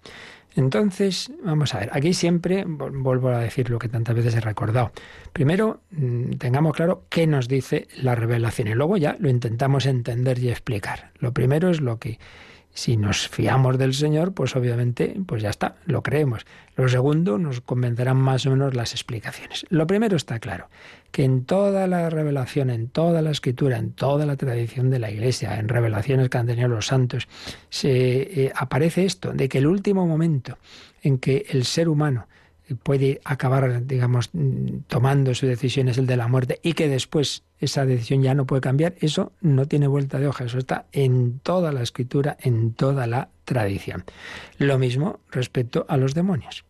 Entonces, 0.57 1.31
vamos 1.45 1.73
a 1.73 1.79
ver, 1.79 1.89
aquí 1.93 2.13
siempre 2.13 2.65
vuelvo 2.65 3.29
a 3.29 3.39
decir 3.39 3.69
lo 3.69 3.79
que 3.79 3.87
tantas 3.87 4.15
veces 4.15 4.35
he 4.35 4.41
recordado. 4.41 4.91
Primero, 5.31 5.79
mm, 5.91 6.31
tengamos 6.31 6.75
claro 6.75 7.05
qué 7.09 7.25
nos 7.25 7.47
dice 7.47 7.87
la 7.95 8.13
revelación 8.13 8.67
y 8.67 8.73
luego 8.73 8.97
ya 8.97 9.15
lo 9.19 9.29
intentamos 9.29 9.85
entender 9.85 10.39
y 10.39 10.49
explicar. 10.49 11.11
Lo 11.19 11.31
primero 11.31 11.69
es 11.69 11.79
lo 11.79 11.99
que 11.99 12.19
si 12.77 12.95
nos 12.95 13.27
fiamos 13.27 13.79
del 13.79 13.95
Señor, 13.95 14.35
pues 14.35 14.55
obviamente, 14.55 15.15
pues 15.25 15.41
ya 15.41 15.49
está, 15.49 15.77
lo 15.87 16.03
creemos. 16.03 16.45
Lo 16.75 16.87
segundo, 16.87 17.39
nos 17.39 17.59
convencerán 17.59 18.17
más 18.17 18.45
o 18.45 18.51
menos 18.51 18.75
las 18.75 18.91
explicaciones. 18.91 19.65
Lo 19.69 19.87
primero 19.87 20.15
está 20.15 20.37
claro, 20.37 20.69
que 21.11 21.23
en 21.23 21.43
toda 21.45 21.87
la 21.87 22.11
revelación, 22.11 22.69
en 22.69 22.87
toda 22.87 23.23
la 23.23 23.31
escritura, 23.31 23.79
en 23.79 23.93
toda 23.93 24.27
la 24.27 24.35
tradición 24.35 24.91
de 24.91 24.99
la 24.99 25.09
Iglesia, 25.09 25.57
en 25.57 25.69
revelaciones 25.69 26.29
que 26.29 26.37
han 26.37 26.45
tenido 26.45 26.67
los 26.67 26.85
santos, 26.85 27.27
se 27.71 28.43
eh, 28.43 28.51
aparece 28.55 29.05
esto, 29.05 29.33
de 29.33 29.49
que 29.49 29.57
el 29.57 29.65
último 29.65 30.05
momento 30.05 30.59
en 31.01 31.17
que 31.17 31.47
el 31.49 31.65
ser 31.65 31.89
humano 31.89 32.27
puede 32.83 33.21
acabar, 33.23 33.87
digamos, 33.87 34.29
tomando 34.87 35.33
su 35.33 35.47
decisión 35.47 35.87
es 35.87 35.97
el 35.97 36.05
de 36.05 36.17
la 36.17 36.27
muerte 36.27 36.59
y 36.61 36.73
que 36.73 36.89
después 36.89 37.41
esa 37.59 37.85
decisión 37.85 38.21
ya 38.21 38.35
no 38.35 38.45
puede 38.45 38.61
cambiar, 38.61 38.95
eso 38.99 39.31
no 39.41 39.65
tiene 39.65 39.87
vuelta 39.87 40.19
de 40.19 40.27
hoja, 40.27 40.45
eso 40.45 40.57
está 40.57 40.85
en 40.91 41.39
toda 41.39 41.71
la 41.71 41.81
escritura, 41.81 42.37
en 42.39 42.73
toda 42.73 43.07
la 43.07 43.29
tradición. 43.45 44.03
Lo 44.57 44.77
mismo 44.77 45.19
respecto 45.31 45.85
a 45.89 45.97
los 45.97 46.13
demonios. 46.13 46.65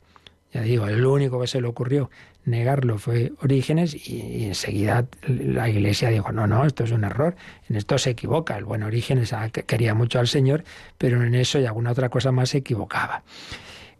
Ya 0.53 0.61
digo, 0.61 0.87
el 0.87 1.05
único 1.05 1.41
que 1.41 1.47
se 1.47 1.59
le 1.59 1.67
ocurrió 1.67 2.09
negarlo 2.45 2.97
fue 2.97 3.33
Orígenes 3.41 3.93
y, 4.09 4.45
enseguida 4.45 5.05
la 5.27 5.69
Iglesia 5.69 6.09
dijo, 6.09 6.31
no, 6.31 6.47
no, 6.47 6.65
esto 6.65 6.85
es 6.85 6.91
un 6.91 7.03
error, 7.03 7.35
en 7.69 7.75
esto 7.75 7.97
se 7.97 8.11
equivoca. 8.11 8.57
El 8.57 8.63
buen 8.63 8.83
Orígenes 8.83 9.33
quería 9.65 9.93
mucho 9.93 10.19
al 10.19 10.27
Señor, 10.27 10.63
pero 10.97 11.21
en 11.21 11.35
eso 11.35 11.59
y 11.59 11.65
alguna 11.65 11.91
otra 11.91 12.09
cosa 12.09 12.31
más 12.31 12.49
se 12.49 12.59
equivocaba. 12.59 13.23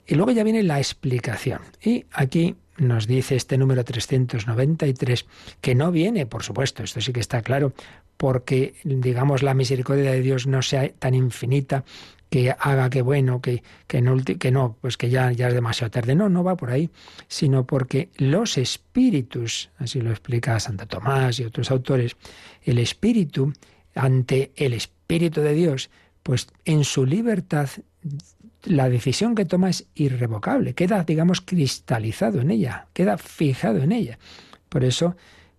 Y 0.08 0.16
luego 0.16 0.32
ya 0.32 0.44
viene 0.44 0.64
la 0.64 0.80
explicación. 0.80 1.60
Y 1.82 2.06
aquí 2.12 2.56
nos 2.78 3.08
dice 3.08 3.36
este 3.36 3.58
número 3.58 3.84
393 3.84 5.26
que 5.62 5.76
no 5.76 5.92
viene, 5.92 6.26
por 6.26 6.44
supuesto, 6.44 6.84
esto 6.84 7.02
sí 7.02 7.12
que 7.12 7.20
está 7.20 7.42
claro, 7.42 7.74
porque 8.16 8.76
digamos 8.84 9.44
la 9.44 9.54
misericordia 9.54 10.12
de 10.12 10.22
Dios 10.22 10.48
no 10.48 10.62
sea 10.62 10.90
tan 10.90 11.14
infinita 11.14 11.84
que 12.30 12.52
haga 12.52 12.90
que 12.90 13.02
bueno, 13.02 13.42
que, 13.42 13.64
que, 13.88 14.02
no, 14.02 14.18
que 14.18 14.52
no, 14.52 14.78
pues 14.82 14.98
que 14.98 15.10
ya, 15.10 15.32
ya 15.32 15.48
es 15.48 15.54
demasiado 15.54 15.92
tarde. 15.92 16.16
No, 16.16 16.30
no 16.30 16.44
va 16.44 16.58
por 16.58 16.72
ahí, 16.72 16.90
sino 17.28 17.66
porque 17.66 18.10
los 18.18 18.58
espíritus, 18.58 19.70
así 19.78 20.02
lo 20.02 20.12
explica 20.12 20.60
Santa 20.60 20.86
Tomás 20.86 21.40
y 21.40 21.46
otros 21.46 21.72
autores, 21.72 22.16
el 22.64 22.80
espíritu 22.80 23.54
ante 23.96 24.52
el 24.56 24.74
espíritu 24.74 25.42
de 25.42 25.54
Dios, 25.54 25.90
pues 26.24 26.48
en 26.66 26.84
su 26.84 27.06
libertad 27.06 27.70
la 28.68 28.90
decisión 28.90 29.36
que 29.36 29.46
toma 29.46 29.70
es 29.70 29.88
irrevocable, 29.96 30.74
queda, 30.74 31.04
digamos, 31.04 31.42
cristalizado 31.42 32.42
en 32.42 32.52
ella, 32.52 32.88
queda 32.94 33.18
fijado 33.18 33.82
en 33.82 33.92
ella. 33.92 34.20
Por 34.70 34.84
eso, 34.84 35.16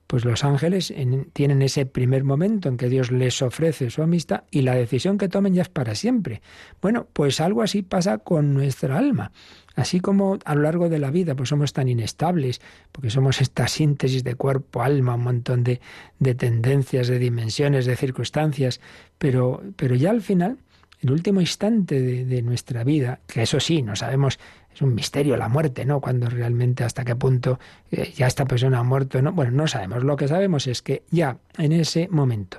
pues 0.08 0.24
los 0.24 0.42
ángeles 0.42 0.92
tienen 1.34 1.60
ese 1.60 1.84
primer 1.84 2.24
momento 2.24 2.70
en 2.70 2.78
que 2.78 2.88
Dios 2.88 3.10
les 3.10 3.42
ofrece 3.42 3.90
su 3.90 4.02
amistad 4.02 4.44
y 4.50 4.62
la 4.62 4.74
decisión 4.74 5.18
que 5.18 5.28
tomen 5.28 5.54
ya 5.54 5.62
es 5.62 5.68
para 5.68 5.94
siempre. 5.94 6.40
Bueno, 6.80 7.06
pues 7.12 7.40
algo 7.40 7.62
así 7.62 7.82
pasa 7.82 8.16
con 8.16 8.54
nuestra 8.54 8.96
alma. 8.96 9.32
Así 9.76 10.00
como 10.00 10.38
a 10.44 10.54
lo 10.54 10.62
largo 10.62 10.88
de 10.88 10.98
la 10.98 11.10
vida 11.10 11.34
pues 11.34 11.50
somos 11.50 11.74
tan 11.74 11.88
inestables, 11.88 12.62
porque 12.90 13.10
somos 13.10 13.42
esta 13.42 13.68
síntesis 13.68 14.24
de 14.24 14.34
cuerpo, 14.34 14.82
alma, 14.82 15.14
un 15.14 15.24
montón 15.24 15.62
de, 15.62 15.80
de 16.18 16.34
tendencias, 16.34 17.06
de 17.08 17.18
dimensiones, 17.18 17.84
de 17.84 17.94
circunstancias, 17.94 18.80
pero, 19.18 19.62
pero 19.76 19.94
ya 19.94 20.08
al 20.08 20.22
final 20.22 20.56
el 21.00 21.12
último 21.12 21.40
instante 21.40 22.24
de, 22.24 22.42
nuestra 22.42 22.82
vida, 22.84 23.20
que 23.26 23.42
eso 23.42 23.60
sí, 23.60 23.82
no 23.82 23.94
sabemos, 23.94 24.38
es 24.74 24.82
un 24.82 24.94
misterio 24.94 25.36
la 25.36 25.48
muerte, 25.48 25.84
¿no? 25.84 26.00
Cuando 26.00 26.28
realmente 26.28 26.84
hasta 26.84 27.04
qué 27.04 27.14
punto 27.14 27.58
eh, 27.90 28.12
ya 28.16 28.26
esta 28.26 28.44
persona 28.46 28.80
ha 28.80 28.82
muerto, 28.82 29.20
¿no? 29.22 29.32
Bueno, 29.32 29.52
no 29.52 29.68
sabemos. 29.68 30.02
Lo 30.02 30.16
que 30.16 30.28
sabemos 30.28 30.66
es 30.66 30.82
que 30.82 31.04
ya 31.10 31.38
en 31.56 31.72
ese 31.72 32.08
momento 32.10 32.58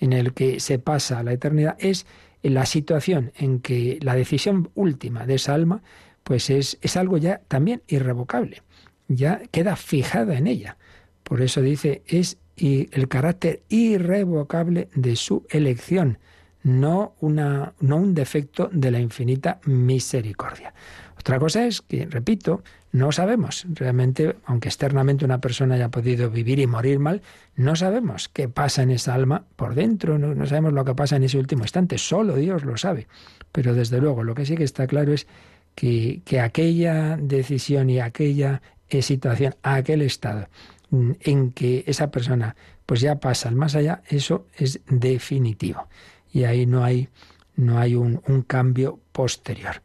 en 0.00 0.12
el 0.12 0.34
que 0.34 0.60
se 0.60 0.78
pasa 0.78 1.22
la 1.22 1.32
eternidad 1.32 1.76
es 1.78 2.06
la 2.42 2.66
situación 2.66 3.32
en 3.36 3.60
que 3.60 3.98
la 4.02 4.14
decisión 4.14 4.70
última 4.74 5.26
de 5.26 5.34
esa 5.34 5.54
alma, 5.54 5.82
pues 6.24 6.50
es, 6.50 6.78
es 6.82 6.96
algo 6.96 7.16
ya 7.16 7.40
también 7.48 7.82
irrevocable, 7.88 8.62
ya 9.08 9.40
queda 9.50 9.76
fijada 9.76 10.36
en 10.36 10.46
ella. 10.46 10.76
Por 11.22 11.42
eso 11.42 11.62
dice, 11.62 12.02
es 12.06 12.38
el 12.56 13.08
carácter 13.08 13.62
irrevocable 13.68 14.88
de 14.94 15.16
su 15.16 15.46
elección 15.50 16.18
no, 16.62 17.14
una, 17.20 17.72
no 17.80 17.96
un 17.96 18.14
defecto 18.14 18.68
de 18.72 18.90
la 18.90 19.00
infinita 19.00 19.60
misericordia. 19.64 20.74
Otra 21.18 21.38
cosa 21.38 21.66
es 21.66 21.82
que, 21.82 22.06
repito, 22.06 22.62
no 22.92 23.12
sabemos 23.12 23.66
realmente, 23.68 24.36
aunque 24.46 24.68
externamente 24.68 25.24
una 25.24 25.40
persona 25.40 25.74
haya 25.74 25.90
podido 25.90 26.30
vivir 26.30 26.58
y 26.58 26.66
morir 26.66 26.98
mal, 27.00 27.22
no 27.56 27.76
sabemos 27.76 28.28
qué 28.28 28.48
pasa 28.48 28.82
en 28.82 28.90
esa 28.90 29.14
alma 29.14 29.44
por 29.56 29.74
dentro, 29.74 30.18
no, 30.18 30.46
sabemos 30.46 30.72
lo 30.72 30.84
que 30.84 30.94
pasa 30.94 31.16
en 31.16 31.24
ese 31.24 31.38
último 31.38 31.64
instante, 31.64 31.98
solo 31.98 32.36
Dios 32.36 32.64
lo 32.64 32.76
sabe. 32.76 33.08
Pero 33.52 33.74
desde 33.74 34.00
luego 34.00 34.24
lo 34.24 34.34
que 34.34 34.46
sí 34.46 34.56
que 34.56 34.64
está 34.64 34.86
claro 34.86 35.12
es 35.12 35.26
que, 35.74 36.22
que 36.24 36.40
aquella 36.40 37.16
decisión 37.16 37.90
y 37.90 38.00
aquella 38.00 38.62
situación, 38.88 39.54
aquel 39.62 40.02
estado 40.02 40.48
en 40.90 41.52
que 41.52 41.84
esa 41.86 42.10
persona 42.10 42.56
pues 42.86 43.02
ya 43.02 43.16
pasa 43.16 43.50
al 43.50 43.54
más 43.54 43.74
allá, 43.74 44.02
eso 44.08 44.46
es 44.56 44.80
definitivo 44.88 45.88
y 46.32 46.44
ahí 46.44 46.66
no 46.66 46.84
hay, 46.84 47.08
no 47.56 47.78
hay 47.78 47.94
un, 47.94 48.20
cambio 48.46 49.00
posterior. 49.12 49.82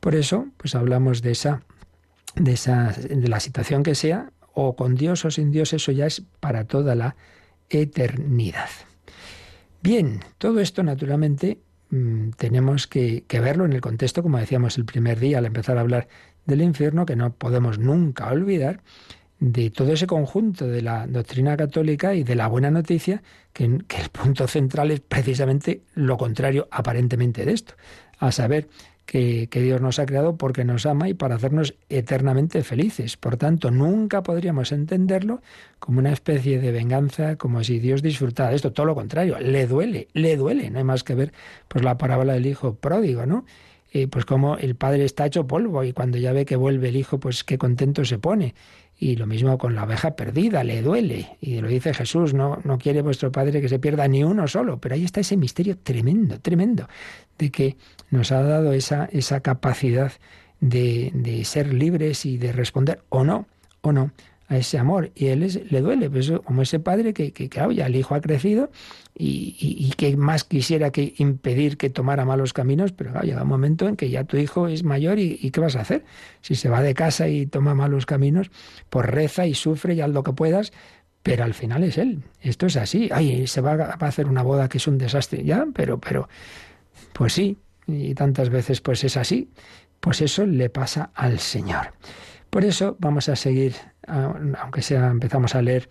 Por 0.00 0.14
eso, 0.14 0.46
pues 0.56 0.74
hablamos 0.74 1.22
de 1.22 1.32
esa, 1.32 1.62
de 2.34 2.52
esa, 2.52 2.92
de 2.92 3.28
la 3.28 3.40
situación 3.40 3.82
que 3.82 3.94
sea, 3.94 4.30
o 4.54 4.76
con 4.76 4.94
Dios 4.94 5.24
o 5.24 5.30
sin 5.30 5.50
Dios, 5.50 5.72
eso 5.72 5.92
ya 5.92 6.06
es 6.06 6.22
para 6.40 6.64
toda 6.64 6.94
la 6.94 7.16
eternidad. 7.68 8.68
Bien, 9.82 10.20
todo 10.38 10.60
esto 10.60 10.82
naturalmente 10.82 11.58
mm, 11.90 12.30
tenemos 12.30 12.86
que, 12.86 13.24
verlo 13.30 13.64
en 13.64 13.72
el 13.72 13.80
contexto, 13.80 14.22
como 14.22 14.38
decíamos 14.38 14.78
el 14.78 14.84
primer 14.84 15.20
día 15.20 15.38
al 15.38 15.46
empezar 15.46 15.78
a 15.78 15.82
hablar 15.82 16.08
del 16.46 16.62
infierno, 16.62 17.06
que 17.06 17.16
no 17.16 17.34
podemos 17.34 17.78
nunca 17.78 18.30
olvidar, 18.30 18.80
de 19.38 19.70
todo 19.70 19.92
ese 19.92 20.06
conjunto 20.06 20.66
de 20.66 20.82
la 20.82 21.06
doctrina 21.06 21.56
católica 21.56 22.14
y 22.14 22.24
de 22.24 22.34
la 22.34 22.48
buena 22.48 22.70
noticia, 22.70 23.22
que, 23.52 23.64
el 23.64 23.82
punto 24.12 24.46
central 24.48 24.90
es 24.90 25.00
precisamente 25.00 25.82
lo 25.94 26.16
contrario 26.16 26.68
aparentemente 26.70 27.44
de 27.44 27.52
esto, 27.52 27.74
a 28.18 28.32
saber 28.32 28.68
que, 29.04 29.48
Dios 29.52 29.80
nos 29.80 29.98
ha 29.98 30.06
creado 30.06 30.36
porque 30.36 30.64
nos 30.64 30.84
ama 30.86 31.08
y 31.08 31.14
para 31.14 31.36
hacernos 31.36 31.74
eternamente 31.88 32.62
felices. 32.62 33.16
Por 33.16 33.36
tanto, 33.36 33.70
nunca 33.70 34.22
podríamos 34.22 34.72
entenderlo 34.72 35.42
como 35.78 36.00
una 36.00 36.12
especie 36.12 36.58
de 36.58 36.72
venganza, 36.72 37.36
como 37.36 37.62
si 37.62 37.78
Dios 37.78 38.02
disfrutara 38.02 38.50
de 38.50 38.56
esto. 38.56 38.72
Todo 38.72 38.86
lo 38.86 38.94
contrario, 38.94 39.38
le 39.38 39.66
duele, 39.66 40.08
le 40.12 40.36
duele. 40.36 40.70
No 40.70 40.78
hay 40.78 40.84
más 40.84 41.04
que 41.04 41.14
ver 41.14 41.32
pues 41.68 41.84
la 41.84 41.98
parábola 41.98 42.32
del 42.32 42.46
hijo 42.46 42.74
pródigo, 42.74 43.26
¿no? 43.26 43.44
Eh, 43.92 44.08
pues 44.08 44.24
como 44.24 44.58
el 44.58 44.74
padre 44.74 45.04
está 45.04 45.24
hecho 45.24 45.46
polvo 45.46 45.84
y 45.84 45.92
cuando 45.92 46.18
ya 46.18 46.32
ve 46.32 46.44
que 46.44 46.56
vuelve 46.56 46.88
el 46.88 46.96
hijo, 46.96 47.18
pues 47.18 47.44
qué 47.44 47.56
contento 47.56 48.04
se 48.04 48.18
pone. 48.18 48.54
Y 48.98 49.16
lo 49.16 49.26
mismo 49.26 49.58
con 49.58 49.74
la 49.74 49.84
oveja 49.84 50.16
perdida, 50.16 50.64
le 50.64 50.80
duele. 50.82 51.36
Y 51.40 51.60
lo 51.60 51.68
dice 51.68 51.92
Jesús, 51.92 52.32
no, 52.32 52.60
no 52.64 52.78
quiere 52.78 53.02
vuestro 53.02 53.30
Padre 53.30 53.60
que 53.60 53.68
se 53.68 53.78
pierda 53.78 54.08
ni 54.08 54.24
uno 54.24 54.48
solo. 54.48 54.80
Pero 54.80 54.94
ahí 54.94 55.04
está 55.04 55.20
ese 55.20 55.36
misterio 55.36 55.76
tremendo, 55.76 56.40
tremendo, 56.40 56.88
de 57.38 57.50
que 57.50 57.76
nos 58.10 58.32
ha 58.32 58.42
dado 58.42 58.72
esa, 58.72 59.06
esa 59.12 59.40
capacidad 59.40 60.12
de, 60.60 61.10
de 61.14 61.44
ser 61.44 61.74
libres 61.74 62.24
y 62.24 62.38
de 62.38 62.52
responder 62.52 63.02
o 63.10 63.24
no, 63.24 63.46
o 63.82 63.92
no 63.92 64.12
a 64.48 64.56
ese 64.56 64.78
amor. 64.78 65.10
Y 65.14 65.26
él 65.26 65.66
le 65.70 65.80
duele, 65.80 66.10
pues, 66.10 66.32
como 66.44 66.62
ese 66.62 66.78
padre 66.78 67.12
que, 67.12 67.32
que, 67.32 67.48
claro, 67.48 67.72
ya 67.72 67.86
el 67.86 67.96
hijo 67.96 68.14
ha 68.14 68.20
crecido 68.20 68.70
y, 69.14 69.56
y, 69.58 69.90
que 69.96 70.16
más 70.16 70.44
quisiera 70.44 70.90
que 70.90 71.14
impedir 71.18 71.76
que 71.76 71.90
tomara 71.90 72.24
malos 72.24 72.52
caminos, 72.52 72.92
pero 72.92 73.12
claro, 73.12 73.26
llega 73.26 73.42
un 73.42 73.48
momento 73.48 73.88
en 73.88 73.96
que 73.96 74.10
ya 74.10 74.24
tu 74.24 74.36
hijo 74.36 74.68
es 74.68 74.84
mayor 74.84 75.18
y, 75.18 75.50
¿qué 75.50 75.60
vas 75.60 75.76
a 75.76 75.80
hacer? 75.80 76.04
Si 76.42 76.54
se 76.54 76.68
va 76.68 76.82
de 76.82 76.94
casa 76.94 77.28
y 77.28 77.46
toma 77.46 77.74
malos 77.74 78.06
caminos, 78.06 78.50
pues 78.90 79.06
reza 79.06 79.46
y 79.46 79.54
sufre 79.54 79.94
y 79.94 80.00
haz 80.00 80.10
lo 80.10 80.22
que 80.22 80.32
puedas, 80.32 80.72
pero 81.22 81.44
al 81.44 81.54
final 81.54 81.82
es 81.82 81.98
él. 81.98 82.22
Esto 82.40 82.66
es 82.66 82.76
así. 82.76 83.08
Ay, 83.12 83.46
se 83.46 83.60
va 83.60 83.72
a 83.72 84.06
hacer 84.06 84.26
una 84.26 84.42
boda 84.42 84.68
que 84.68 84.78
es 84.78 84.86
un 84.86 84.98
desastre. 84.98 85.42
Ya, 85.42 85.66
pero, 85.74 85.98
pero, 85.98 86.28
pues 87.12 87.32
sí, 87.32 87.56
y 87.86 88.14
tantas 88.14 88.48
veces 88.50 88.80
pues 88.80 89.02
es 89.02 89.16
así. 89.16 89.50
Pues 89.98 90.20
eso 90.20 90.46
le 90.46 90.70
pasa 90.70 91.10
al 91.14 91.40
Señor. 91.40 91.88
Por 92.50 92.64
eso 92.64 92.96
vamos 92.98 93.28
a 93.28 93.36
seguir, 93.36 93.74
aunque 94.06 94.82
sea 94.82 95.08
empezamos 95.08 95.54
a 95.54 95.62
leer 95.62 95.88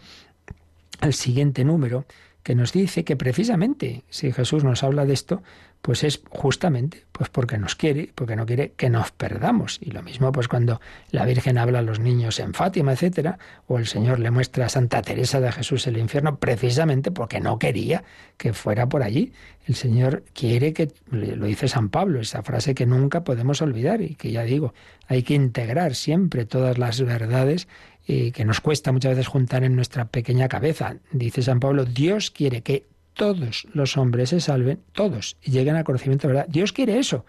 el 1.01 1.14
siguiente 1.14 1.64
número, 1.64 2.06
que 2.43 2.56
nos 2.56 2.74
dice 2.74 3.03
que 3.03 3.16
precisamente 3.16 4.03
si 4.10 4.32
Jesús 4.32 4.64
nos 4.64 4.84
habla 4.84 5.06
de 5.06 5.14
esto, 5.14 5.41
pues 5.86 6.03
es 6.03 6.19
justamente 6.31 7.05
pues 7.11 7.29
porque 7.29 7.59
nos 7.59 7.75
quiere, 7.75 8.09
porque 8.15 8.36
no 8.36 8.47
quiere 8.47 8.71
que 8.71 8.89
nos 8.89 9.11
perdamos. 9.11 9.77
Y 9.79 9.91
lo 9.91 10.01
mismo 10.01 10.31
pues 10.31 10.47
cuando 10.47 10.81
la 11.11 11.25
Virgen 11.25 11.59
habla 11.59 11.77
a 11.77 11.81
los 11.83 11.99
niños 11.99 12.39
en 12.39 12.55
Fátima, 12.55 12.93
etcétera, 12.93 13.38
o 13.67 13.77
el 13.77 13.86
Señor 13.86 14.17
le 14.17 14.31
muestra 14.31 14.65
a 14.65 14.69
Santa 14.69 15.03
Teresa 15.03 15.39
de 15.39 15.51
Jesús 15.51 15.86
el 15.86 15.97
infierno 15.97 16.39
precisamente 16.39 17.11
porque 17.11 17.39
no 17.39 17.59
quería 17.59 18.03
que 18.36 18.51
fuera 18.51 18.89
por 18.89 19.03
allí. 19.03 19.31
El 19.67 19.75
Señor 19.75 20.23
quiere 20.33 20.73
que 20.73 20.91
lo 21.11 21.45
dice 21.45 21.67
San 21.67 21.89
Pablo, 21.89 22.19
esa 22.19 22.41
frase 22.41 22.73
que 22.73 22.88
nunca 22.88 23.23
podemos 23.23 23.61
olvidar 23.61 24.01
y 24.01 24.15
que 24.15 24.31
ya 24.31 24.41
digo, 24.41 24.73
hay 25.07 25.21
que 25.21 25.36
integrar 25.36 25.93
siempre 25.93 26.45
todas 26.45 26.79
las 26.79 26.99
verdades 26.99 27.67
eh, 28.07 28.31
que 28.31 28.43
nos 28.43 28.59
cuesta 28.59 28.91
muchas 28.91 29.11
veces 29.11 29.27
juntar 29.27 29.63
en 29.63 29.75
nuestra 29.75 30.05
pequeña 30.05 30.47
cabeza. 30.47 30.95
Dice 31.11 31.43
San 31.43 31.59
Pablo, 31.59 31.86
Dios 31.86 32.31
quiere 32.31 32.63
que 32.63 32.88
todos 33.16 33.68
los 33.74 33.97
hombres 33.97 34.30
se 34.30 34.39
salven, 34.39 34.82
todos, 34.91 35.38
y 35.41 35.51
lleguen 35.51 35.76
al 35.76 35.84
conocimiento 35.84 36.28
de 36.28 36.34
verdad. 36.34 36.49
Dios 36.49 36.72
quiere 36.72 36.99
eso, 36.99 37.26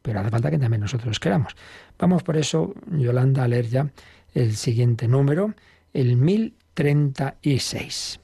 pero 0.00 0.20
hace 0.20 0.30
falta 0.30 0.50
que 0.50 0.58
también 0.58 0.80
nosotros 0.80 1.20
queramos. 1.20 1.54
Vamos 1.98 2.22
por 2.22 2.36
eso, 2.36 2.74
Yolanda, 2.90 3.44
a 3.44 3.48
leer 3.48 3.68
ya 3.68 3.90
el 4.32 4.56
siguiente 4.56 5.08
número, 5.08 5.54
el 5.92 6.16
1036. 6.16 8.20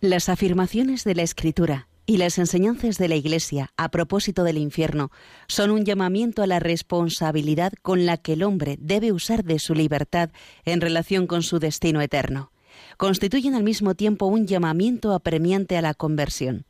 Las 0.00 0.28
afirmaciones 0.28 1.04
de 1.04 1.14
la 1.14 1.22
Escritura 1.22 1.88
y 2.04 2.16
las 2.16 2.38
enseñanzas 2.38 2.98
de 2.98 3.08
la 3.08 3.16
Iglesia 3.16 3.70
a 3.76 3.90
propósito 3.90 4.42
del 4.42 4.58
infierno 4.58 5.10
son 5.46 5.70
un 5.70 5.84
llamamiento 5.84 6.42
a 6.42 6.46
la 6.46 6.58
responsabilidad 6.58 7.72
con 7.82 8.06
la 8.06 8.16
que 8.16 8.34
el 8.34 8.42
hombre 8.42 8.76
debe 8.80 9.12
usar 9.12 9.44
de 9.44 9.58
su 9.58 9.74
libertad 9.74 10.30
en 10.64 10.80
relación 10.80 11.26
con 11.26 11.42
su 11.42 11.58
destino 11.58 12.00
eterno 12.00 12.50
constituyen 12.98 13.54
al 13.54 13.62
mismo 13.62 13.94
tiempo 13.94 14.26
un 14.26 14.46
llamamiento 14.46 15.14
apremiante 15.14 15.78
a 15.78 15.82
la 15.82 15.94
conversión. 15.94 16.66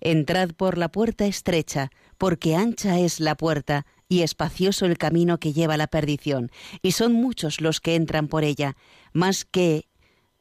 Entrad 0.00 0.52
por 0.52 0.78
la 0.78 0.88
puerta 0.88 1.26
estrecha, 1.26 1.90
porque 2.16 2.56
ancha 2.56 2.98
es 2.98 3.20
la 3.20 3.34
puerta 3.34 3.84
y 4.08 4.22
espacioso 4.22 4.86
el 4.86 4.96
camino 4.96 5.38
que 5.38 5.52
lleva 5.52 5.74
a 5.74 5.76
la 5.76 5.88
perdición, 5.88 6.50
y 6.80 6.92
son 6.92 7.12
muchos 7.12 7.60
los 7.60 7.80
que 7.80 7.96
entran 7.96 8.28
por 8.28 8.44
ella, 8.44 8.76
más 9.12 9.44
que 9.44 9.88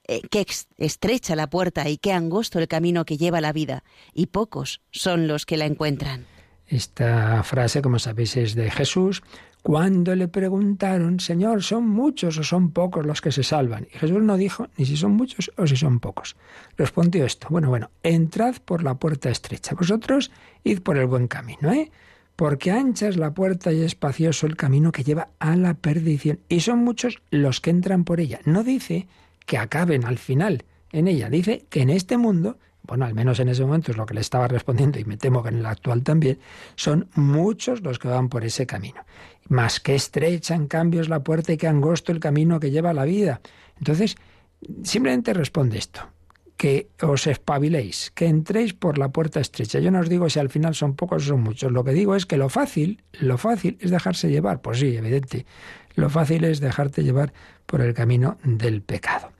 eh, 0.06 0.22
que 0.30 0.46
estrecha 0.78 1.36
la 1.36 1.50
puerta 1.50 1.90
y 1.90 1.98
qué 1.98 2.12
angosto 2.12 2.60
el 2.60 2.68
camino 2.68 3.06
que 3.06 3.18
lleva 3.18 3.42
la 3.42 3.54
vida, 3.54 3.84
y 4.14 4.28
pocos 4.28 4.82
son 4.92 5.28
los 5.28 5.46
que 5.46 5.58
la 5.58 5.66
encuentran. 5.66 6.28
Esta 6.68 7.42
frase, 7.44 7.82
como 7.82 8.00
sabéis, 8.00 8.38
es 8.38 8.54
de 8.54 8.70
Jesús, 8.70 9.24
cuando 9.64 10.14
le 10.14 10.28
preguntaron, 10.28 11.22
Señor, 11.22 11.64
¿son 11.64 11.88
muchos 11.88 12.38
o 12.38 12.44
son 12.44 12.72
pocos 12.72 13.06
los 13.06 13.22
que 13.22 13.32
se 13.32 13.44
salvan? 13.44 13.88
Y 13.94 13.98
Jesús 13.98 14.22
no 14.22 14.36
dijo 14.36 14.68
ni 14.78 14.86
si 14.86 14.98
son 14.98 15.14
muchos 15.14 15.52
o 15.56 15.66
si 15.66 15.78
son 15.78 16.02
pocos. 16.02 16.36
Respondió 16.78 17.26
esto, 17.26 17.48
bueno, 17.50 17.70
bueno, 17.70 17.90
entrad 18.04 18.58
por 18.58 18.84
la 18.84 18.96
puerta 18.96 19.30
estrecha, 19.30 19.74
vosotros 19.74 20.32
id 20.66 20.82
por 20.82 20.98
el 20.98 21.08
buen 21.08 21.30
camino, 21.30 21.72
¿eh? 21.72 21.92
Porque 22.36 22.72
ancha 22.72 23.08
es 23.08 23.16
la 23.16 23.34
puerta 23.34 23.72
y 23.72 23.82
espacioso 23.82 24.48
el 24.48 24.58
camino 24.58 24.92
que 24.92 25.06
lleva 25.06 25.30
a 25.40 25.56
la 25.56 25.76
perdición. 25.76 26.40
Y 26.50 26.60
son 26.60 26.80
muchos 26.80 27.22
los 27.30 27.62
que 27.62 27.70
entran 27.70 28.04
por 28.04 28.20
ella. 28.20 28.42
No 28.44 28.64
dice 28.64 29.08
que 29.46 29.58
acaben 29.58 30.04
al 30.04 30.18
final 30.18 30.66
en 30.92 31.08
ella, 31.08 31.30
dice 31.30 31.66
que 31.70 31.82
en 31.82 31.90
este 31.90 32.18
mundo 32.18 32.58
bueno, 32.84 33.06
al 33.06 33.14
menos 33.14 33.40
en 33.40 33.50
ese 33.50 33.64
momento 33.64 33.92
es 33.92 33.98
lo 33.98 34.06
que 34.06 34.14
le 34.14 34.22
estaba 34.22 34.48
respondiendo 34.48 35.00
y 35.00 35.06
me 35.06 35.18
temo 35.18 35.42
que 35.42 35.50
en 35.50 35.60
el 35.60 35.66
actual 35.66 36.04
también, 36.04 36.40
son 36.76 37.10
muchos 37.16 37.82
los 37.82 37.98
que 37.98 38.10
van 38.10 38.30
por 38.30 38.44
ese 38.44 38.66
camino. 38.66 39.06
Más 39.48 39.80
que 39.80 39.96
estrecha, 39.96 40.54
en 40.56 40.68
cambio, 40.68 41.02
es 41.02 41.10
la 41.10 41.24
puerta 41.24 41.54
y 41.54 41.58
que 41.58 41.68
angosto 41.68 42.12
el 42.12 42.20
camino 42.20 42.60
que 42.60 42.72
lleva 42.72 42.94
la 42.94 43.06
vida. 43.06 43.42
Entonces, 43.78 44.18
simplemente 44.84 45.34
responde 45.34 45.78
esto, 45.78 46.02
que 46.58 46.90
os 47.02 47.26
espabiléis, 47.28 48.12
que 48.14 48.28
entréis 48.28 48.74
por 48.74 48.98
la 48.98 49.10
puerta 49.10 49.40
estrecha. 49.40 49.80
Yo 49.80 49.90
no 49.90 50.00
os 50.00 50.10
digo 50.10 50.30
si 50.30 50.40
al 50.40 50.50
final 50.50 50.76
son 50.76 50.96
pocos 50.96 51.24
o 51.24 51.28
son 51.28 51.42
muchos. 51.42 51.72
Lo 51.72 51.86
que 51.86 51.92
digo 51.92 52.16
es 52.16 52.26
que 52.26 52.38
lo 52.38 52.50
fácil, 52.50 53.02
lo 53.14 53.38
fácil 53.38 53.78
es 53.80 53.92
dejarse 53.92 54.30
llevar. 54.30 54.62
Pues 54.62 54.80
sí, 54.80 54.96
evidente. 54.98 55.46
Lo 55.96 56.10
fácil 56.10 56.44
es 56.44 56.60
dejarte 56.60 57.04
llevar 57.04 57.34
por 57.66 57.80
el 57.80 57.94
camino 57.94 58.38
del 58.44 58.82
pecado. 58.82 59.32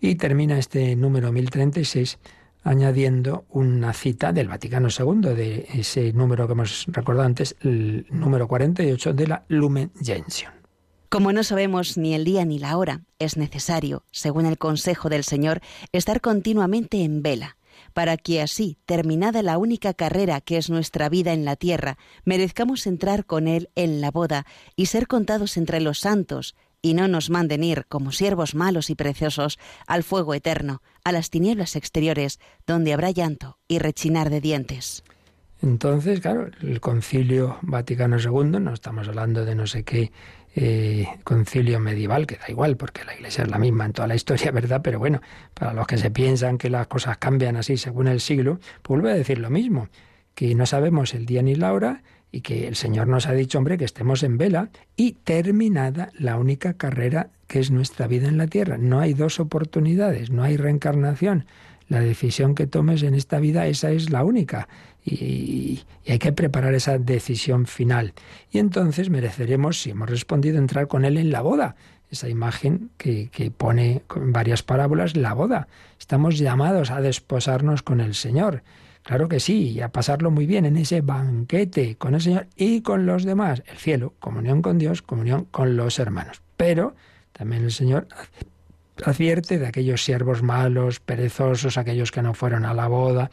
Y 0.00 0.16
termina 0.16 0.58
este 0.58 0.96
número 0.96 1.32
1036 1.32 2.18
añadiendo 2.62 3.44
una 3.50 3.92
cita 3.92 4.32
del 4.32 4.48
Vaticano 4.48 4.88
II, 4.88 5.34
de 5.34 5.66
ese 5.74 6.12
número 6.12 6.46
que 6.46 6.52
hemos 6.52 6.86
recordado 6.88 7.26
antes, 7.26 7.56
el 7.60 8.06
número 8.10 8.48
48 8.48 9.12
de 9.12 9.26
la 9.26 9.44
Lumen 9.48 9.90
Gentium. 10.00 10.52
Como 11.08 11.32
no 11.32 11.42
sabemos 11.42 11.96
ni 11.98 12.14
el 12.14 12.24
día 12.24 12.44
ni 12.44 12.58
la 12.58 12.76
hora, 12.76 13.02
es 13.18 13.36
necesario, 13.36 14.04
según 14.12 14.46
el 14.46 14.58
consejo 14.58 15.08
del 15.08 15.24
Señor, 15.24 15.60
estar 15.90 16.20
continuamente 16.20 17.02
en 17.02 17.22
vela, 17.22 17.56
para 17.94 18.16
que 18.16 18.40
así, 18.40 18.78
terminada 18.86 19.42
la 19.42 19.58
única 19.58 19.92
carrera 19.94 20.40
que 20.40 20.56
es 20.56 20.70
nuestra 20.70 21.08
vida 21.08 21.32
en 21.32 21.44
la 21.44 21.56
tierra, 21.56 21.98
merezcamos 22.24 22.86
entrar 22.86 23.26
con 23.26 23.48
Él 23.48 23.70
en 23.74 24.00
la 24.00 24.12
boda 24.12 24.46
y 24.76 24.86
ser 24.86 25.08
contados 25.08 25.56
entre 25.56 25.80
los 25.80 25.98
santos, 25.98 26.54
y 26.82 26.94
no 26.94 27.08
nos 27.08 27.30
manden 27.30 27.64
ir 27.64 27.84
como 27.88 28.12
siervos 28.12 28.54
malos 28.54 28.90
y 28.90 28.94
preciosos 28.94 29.58
al 29.86 30.02
fuego 30.02 30.34
eterno, 30.34 30.82
a 31.04 31.12
las 31.12 31.30
tinieblas 31.30 31.76
exteriores, 31.76 32.38
donde 32.66 32.92
habrá 32.92 33.10
llanto 33.10 33.58
y 33.68 33.78
rechinar 33.78 34.30
de 34.30 34.40
dientes. 34.40 35.02
Entonces, 35.62 36.20
claro, 36.20 36.48
el 36.62 36.80
concilio 36.80 37.58
Vaticano 37.62 38.18
II, 38.18 38.60
no 38.60 38.72
estamos 38.72 39.08
hablando 39.08 39.44
de 39.44 39.54
no 39.54 39.66
sé 39.66 39.82
qué 39.82 40.10
eh, 40.56 41.06
concilio 41.22 41.78
medieval, 41.80 42.26
que 42.26 42.36
da 42.36 42.46
igual, 42.48 42.76
porque 42.76 43.04
la 43.04 43.14
Iglesia 43.14 43.44
es 43.44 43.50
la 43.50 43.58
misma 43.58 43.84
en 43.84 43.92
toda 43.92 44.08
la 44.08 44.14
historia, 44.14 44.50
¿verdad? 44.52 44.80
Pero 44.82 44.98
bueno, 44.98 45.20
para 45.54 45.74
los 45.74 45.86
que 45.86 45.98
se 45.98 46.10
piensan 46.10 46.58
que 46.58 46.70
las 46.70 46.86
cosas 46.86 47.18
cambian 47.18 47.56
así 47.56 47.76
según 47.76 48.08
el 48.08 48.20
siglo, 48.20 48.58
pues 48.82 49.00
vuelve 49.00 49.12
a 49.12 49.14
decir 49.14 49.38
lo 49.38 49.50
mismo, 49.50 49.88
que 50.34 50.54
no 50.54 50.66
sabemos 50.66 51.14
el 51.14 51.26
día 51.26 51.42
ni 51.42 51.54
la 51.54 51.72
hora, 51.72 52.02
y 52.32 52.42
que 52.42 52.68
el 52.68 52.76
Señor 52.76 53.08
nos 53.08 53.26
ha 53.26 53.32
dicho, 53.32 53.58
hombre, 53.58 53.78
que 53.78 53.84
estemos 53.84 54.22
en 54.22 54.38
vela 54.38 54.70
y 54.96 55.12
terminada 55.12 56.10
la 56.18 56.36
única 56.36 56.74
carrera 56.74 57.30
que 57.46 57.58
es 57.58 57.70
nuestra 57.70 58.06
vida 58.06 58.28
en 58.28 58.38
la 58.38 58.46
tierra. 58.46 58.78
No 58.78 59.00
hay 59.00 59.14
dos 59.14 59.40
oportunidades, 59.40 60.30
no 60.30 60.42
hay 60.42 60.56
reencarnación. 60.56 61.46
La 61.88 62.00
decisión 62.00 62.54
que 62.54 62.68
tomes 62.68 63.02
en 63.02 63.14
esta 63.14 63.40
vida, 63.40 63.66
esa 63.66 63.90
es 63.90 64.10
la 64.10 64.22
única. 64.22 64.68
Y, 65.04 65.80
hay 66.06 66.18
que 66.20 66.32
preparar 66.32 66.74
esa 66.74 66.98
decisión 66.98 67.66
final. 67.66 68.14
Y 68.52 68.58
entonces 68.58 69.10
mereceremos, 69.10 69.80
si 69.80 69.90
hemos 69.90 70.08
respondido, 70.08 70.58
entrar 70.58 70.86
con 70.86 71.04
Él 71.04 71.16
en 71.16 71.32
la 71.32 71.40
boda. 71.40 71.74
Esa 72.10 72.28
imagen 72.28 72.90
que, 72.96 73.28
que 73.30 73.50
pone 73.50 74.02
en 74.14 74.32
varias 74.32 74.62
parábolas, 74.62 75.16
la 75.16 75.34
boda. 75.34 75.66
Estamos 75.98 76.38
llamados 76.38 76.92
a 76.92 77.00
desposarnos 77.00 77.82
con 77.82 78.00
el 78.00 78.14
Señor. 78.14 78.62
Claro 79.02 79.28
que 79.28 79.40
sí, 79.40 79.70
y 79.70 79.80
a 79.80 79.88
pasarlo 79.88 80.30
muy 80.30 80.46
bien 80.46 80.66
en 80.66 80.76
ese 80.76 81.00
banquete 81.00 81.96
con 81.96 82.14
el 82.14 82.20
Señor 82.20 82.46
y 82.56 82.82
con 82.82 83.06
los 83.06 83.24
demás. 83.24 83.62
El 83.66 83.78
cielo, 83.78 84.14
comunión 84.20 84.62
con 84.62 84.78
Dios, 84.78 85.02
comunión 85.02 85.46
con 85.50 85.76
los 85.76 85.98
hermanos. 85.98 86.42
Pero 86.56 86.94
también 87.32 87.64
el 87.64 87.72
Señor 87.72 88.06
advierte 89.04 89.58
de 89.58 89.66
aquellos 89.66 90.04
siervos 90.04 90.42
malos, 90.42 91.00
perezosos, 91.00 91.78
aquellos 91.78 92.12
que 92.12 92.22
no 92.22 92.34
fueron 92.34 92.64
a 92.64 92.74
la 92.74 92.86
boda 92.86 93.30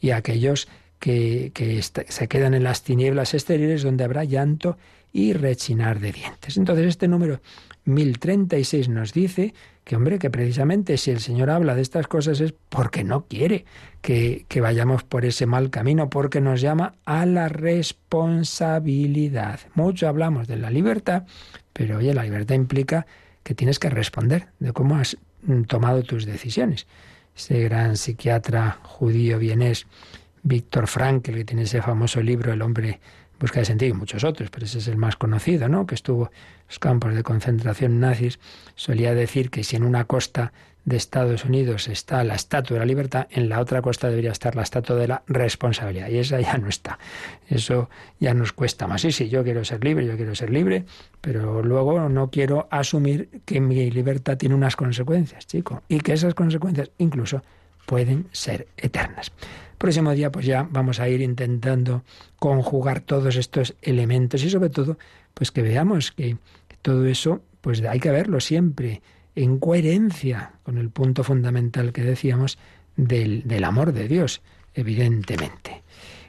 y 0.00 0.10
aquellos 0.10 0.68
que, 0.98 1.82
se 2.08 2.28
quedan 2.28 2.54
en 2.54 2.64
las 2.64 2.82
tinieblas 2.82 3.34
exteriores 3.34 3.82
donde 3.82 4.04
habrá 4.04 4.24
llanto 4.24 4.76
y 5.12 5.32
rechinar 5.32 5.98
de 5.98 6.12
dientes. 6.12 6.56
Entonces 6.56 6.86
este 6.86 7.08
número 7.08 7.40
1036 7.84 8.88
nos 8.88 9.12
dice 9.12 9.54
que, 9.90 9.96
hombre, 9.96 10.20
que 10.20 10.30
precisamente 10.30 10.96
si 10.98 11.10
el 11.10 11.18
Señor 11.18 11.50
habla 11.50 11.74
de 11.74 11.82
estas 11.82 12.06
cosas 12.06 12.40
es 12.40 12.54
porque 12.68 13.02
no 13.02 13.26
quiere 13.26 13.64
que, 14.00 14.46
vayamos 14.60 15.02
por 15.02 15.24
ese 15.24 15.46
mal 15.46 15.70
camino, 15.70 16.08
porque 16.10 16.40
nos 16.40 16.60
llama 16.60 16.94
a 17.06 17.26
la 17.26 17.48
responsabilidad. 17.48 19.58
Mucho 19.74 20.06
hablamos 20.06 20.46
de 20.46 20.58
la 20.58 20.70
libertad, 20.70 21.24
pero 21.72 21.98
oye, 21.98 22.14
la 22.14 22.22
libertad 22.22 22.54
implica 22.54 23.04
que 23.42 23.56
tienes 23.56 23.80
que 23.80 23.90
responder 23.90 24.46
de 24.60 24.72
cómo 24.72 24.94
has 24.94 25.16
mm, 25.42 25.62
tomado 25.62 26.04
tus 26.04 26.24
decisiones. 26.24 26.86
Ese 27.36 27.58
gran 27.58 27.96
psiquiatra 27.96 28.78
judío 28.84 29.40
vienés, 29.40 29.88
Víctor 30.44 30.86
Frankl, 30.86 31.34
que 31.34 31.44
tiene 31.44 31.62
ese 31.62 31.82
famoso 31.82 32.22
libro 32.22 32.52
El 32.52 32.62
hombre 32.62 33.00
busca 33.40 33.60
de 33.60 33.64
sentido 33.64 33.94
y 33.94 33.98
muchos 33.98 34.22
otros, 34.22 34.50
pero 34.50 34.66
ese 34.66 34.78
es 34.78 34.86
el 34.86 34.96
más 34.96 35.16
conocido, 35.16 35.68
¿no? 35.68 35.86
Que 35.86 35.94
estuvo 35.94 36.26
en 36.26 36.66
los 36.68 36.78
campos 36.78 37.14
de 37.14 37.22
concentración 37.22 37.98
nazis, 37.98 38.38
solía 38.74 39.14
decir 39.14 39.50
que 39.50 39.64
si 39.64 39.76
en 39.76 39.82
una 39.82 40.04
costa 40.04 40.52
de 40.84 40.96
Estados 40.96 41.44
Unidos 41.44 41.88
está 41.88 42.24
la 42.24 42.34
estatua 42.34 42.74
de 42.74 42.78
la 42.80 42.86
libertad, 42.86 43.26
en 43.30 43.48
la 43.48 43.60
otra 43.60 43.82
costa 43.82 44.08
debería 44.08 44.32
estar 44.32 44.56
la 44.56 44.62
estatua 44.62 44.96
de 44.96 45.08
la 45.08 45.22
responsabilidad. 45.26 46.08
Y 46.08 46.18
esa 46.18 46.40
ya 46.40 46.56
no 46.58 46.68
está. 46.68 46.98
Eso 47.48 47.90
ya 48.18 48.34
nos 48.34 48.52
cuesta 48.52 48.86
más. 48.86 49.02
Sí, 49.02 49.12
sí, 49.12 49.28
yo 49.28 49.44
quiero 49.44 49.64
ser 49.64 49.84
libre, 49.84 50.06
yo 50.06 50.16
quiero 50.16 50.34
ser 50.34 50.50
libre, 50.50 50.84
pero 51.20 51.62
luego 51.62 52.08
no 52.08 52.30
quiero 52.30 52.66
asumir 52.70 53.28
que 53.44 53.60
mi 53.60 53.90
libertad 53.90 54.38
tiene 54.38 54.54
unas 54.54 54.76
consecuencias, 54.76 55.46
chico, 55.46 55.82
y 55.88 56.00
que 56.00 56.12
esas 56.12 56.34
consecuencias 56.34 56.90
incluso 56.98 57.42
pueden 57.90 58.28
ser 58.30 58.68
eternas. 58.76 59.32
Próximo 59.76 60.12
día 60.12 60.30
pues 60.30 60.46
ya 60.46 60.68
vamos 60.70 61.00
a 61.00 61.08
ir 61.08 61.20
intentando 61.20 62.04
conjugar 62.38 63.00
todos 63.00 63.34
estos 63.34 63.74
elementos 63.82 64.44
y 64.44 64.50
sobre 64.50 64.70
todo 64.70 64.96
pues 65.34 65.50
que 65.50 65.60
veamos 65.60 66.12
que, 66.12 66.36
todo 66.82 67.04
eso 67.06 67.42
pues 67.60 67.82
hay 67.82 67.98
que 67.98 68.12
verlo 68.12 68.38
siempre 68.38 69.02
en 69.34 69.58
coherencia 69.58 70.52
con 70.62 70.78
el 70.78 70.90
punto 70.90 71.24
fundamental 71.24 71.92
que 71.92 72.02
decíamos 72.02 72.58
del, 72.96 73.64
amor 73.64 73.92
de 73.92 74.06
Dios, 74.06 74.40
evidentemente. 74.72 75.82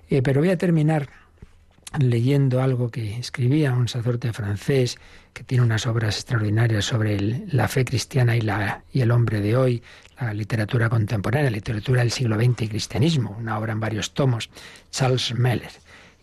Eh, 0.10 0.24
pero 0.24 0.42
voy 0.42 0.50
a 0.50 0.58
terminar 0.58 1.10
leyendo 2.00 2.62
algo 2.64 2.90
que 2.90 3.18
escribía 3.18 3.74
un 3.74 3.88
sacerdote 3.88 4.34
francés 4.34 4.98
que 5.34 5.44
tiene 5.44 5.64
unas 5.64 5.86
obras 5.86 6.16
extraordinarias 6.16 6.86
sobre 6.86 7.46
la 7.52 7.68
fe 7.68 7.86
cristiana 7.86 8.36
y, 8.36 8.42
la, 8.42 8.84
y 8.92 9.02
el 9.02 9.12
hombre 9.12 9.42
de 9.42 9.56
hoy, 9.56 9.84
la 10.26 10.34
literatura 10.34 10.90
contemporánea, 10.90 11.50
literatura 11.50 12.02
del 12.02 12.12
siglo 12.12 12.36
XX 12.36 12.64
y 12.64 12.68
cristianismo, 12.68 13.36
una 13.40 13.58
obra 13.58 13.74
en 13.74 13.80
varios 13.80 14.14
tomos, 14.14 14.50
Charles 14.92 15.34
Meller. 15.34 15.72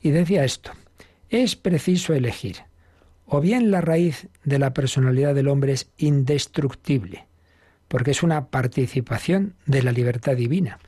Y 0.02 0.10
decía 0.10 0.44
esto, 0.44 0.72
es 1.28 1.56
preciso 1.56 2.14
elegir, 2.14 2.58
o 3.26 3.40
bien 3.40 3.70
la 3.70 3.80
raíz 3.80 4.28
de 4.44 4.58
la 4.58 4.72
personalidad 4.72 5.34
del 5.34 5.48
hombre 5.48 5.72
es 5.72 5.90
indestructible, 5.98 7.26
porque 7.88 8.12
es 8.12 8.22
una 8.22 8.46
participación 8.46 9.54
de 9.66 9.82
la 9.82 9.92
libertad 9.92 10.36
divina, 10.36 10.78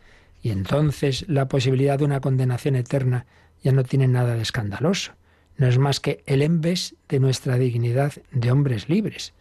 y 0.43 0.51
entonces 0.51 1.25
la 1.29 1.49
posibilidad 1.49 1.99
de 1.99 2.05
una 2.05 2.21
condenación 2.21 2.77
eterna 2.77 3.27
ya 3.63 3.73
no 3.73 3.85
tiene 3.85 4.09
nada 4.09 4.35
de 4.37 4.43
escandaloso. 4.43 5.13
No 5.57 5.67
es 5.67 5.77
más 5.77 6.01
que 6.01 6.23
el 6.25 6.41
enves 6.41 6.95
de 7.09 7.21
nuestra 7.21 7.59
dignidad 7.59 8.15
de 8.33 8.51
hombres 8.51 8.89
libres. 8.89 9.35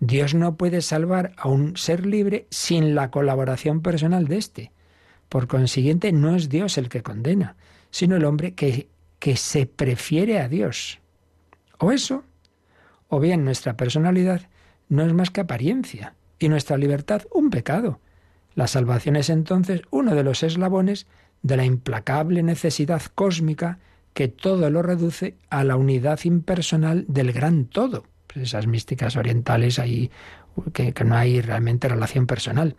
Dios 0.00 0.34
no 0.34 0.56
puede 0.56 0.82
salvar 0.82 1.32
a 1.36 1.48
un 1.48 1.76
ser 1.76 2.04
libre 2.06 2.46
sin 2.50 2.94
la 2.94 3.10
colaboración 3.10 3.80
personal 3.80 4.26
de 4.26 4.36
éste. 4.36 4.72
Por 5.28 5.46
consiguiente, 5.46 6.12
no 6.12 6.36
es 6.36 6.48
Dios 6.48 6.78
el 6.78 6.88
que 6.88 7.02
condena, 7.02 7.56
sino 7.90 8.16
el 8.16 8.24
hombre 8.24 8.54
que, 8.54 8.88
que 9.18 9.36
se 9.36 9.66
prefiere 9.66 10.40
a 10.40 10.48
Dios. 10.48 11.00
O 11.78 11.92
eso, 11.92 12.24
o 13.08 13.20
bien 13.20 13.44
nuestra 13.44 13.76
personalidad 13.76 14.42
no 14.88 15.04
es 15.04 15.12
más 15.12 15.30
que 15.30 15.40
apariencia 15.40 16.14
y 16.38 16.48
nuestra 16.48 16.76
libertad 16.76 17.22
un 17.32 17.50
pecado. 17.50 18.00
La 18.54 18.66
salvación 18.66 19.16
es 19.16 19.30
entonces 19.30 19.82
uno 19.90 20.14
de 20.14 20.22
los 20.22 20.42
eslabones 20.42 21.06
de 21.42 21.56
la 21.56 21.64
implacable 21.64 22.42
necesidad 22.42 23.02
cósmica 23.14 23.78
que 24.12 24.28
todo 24.28 24.70
lo 24.70 24.82
reduce 24.82 25.36
a 25.50 25.64
la 25.64 25.76
unidad 25.76 26.20
impersonal 26.24 27.04
del 27.08 27.32
gran 27.32 27.66
todo. 27.66 28.04
Esas 28.34 28.66
místicas 28.66 29.16
orientales 29.16 29.78
ahí 29.78 30.10
que, 30.72 30.92
que 30.92 31.04
no 31.04 31.16
hay 31.16 31.40
realmente 31.40 31.88
relación 31.88 32.26
personal. 32.26 32.76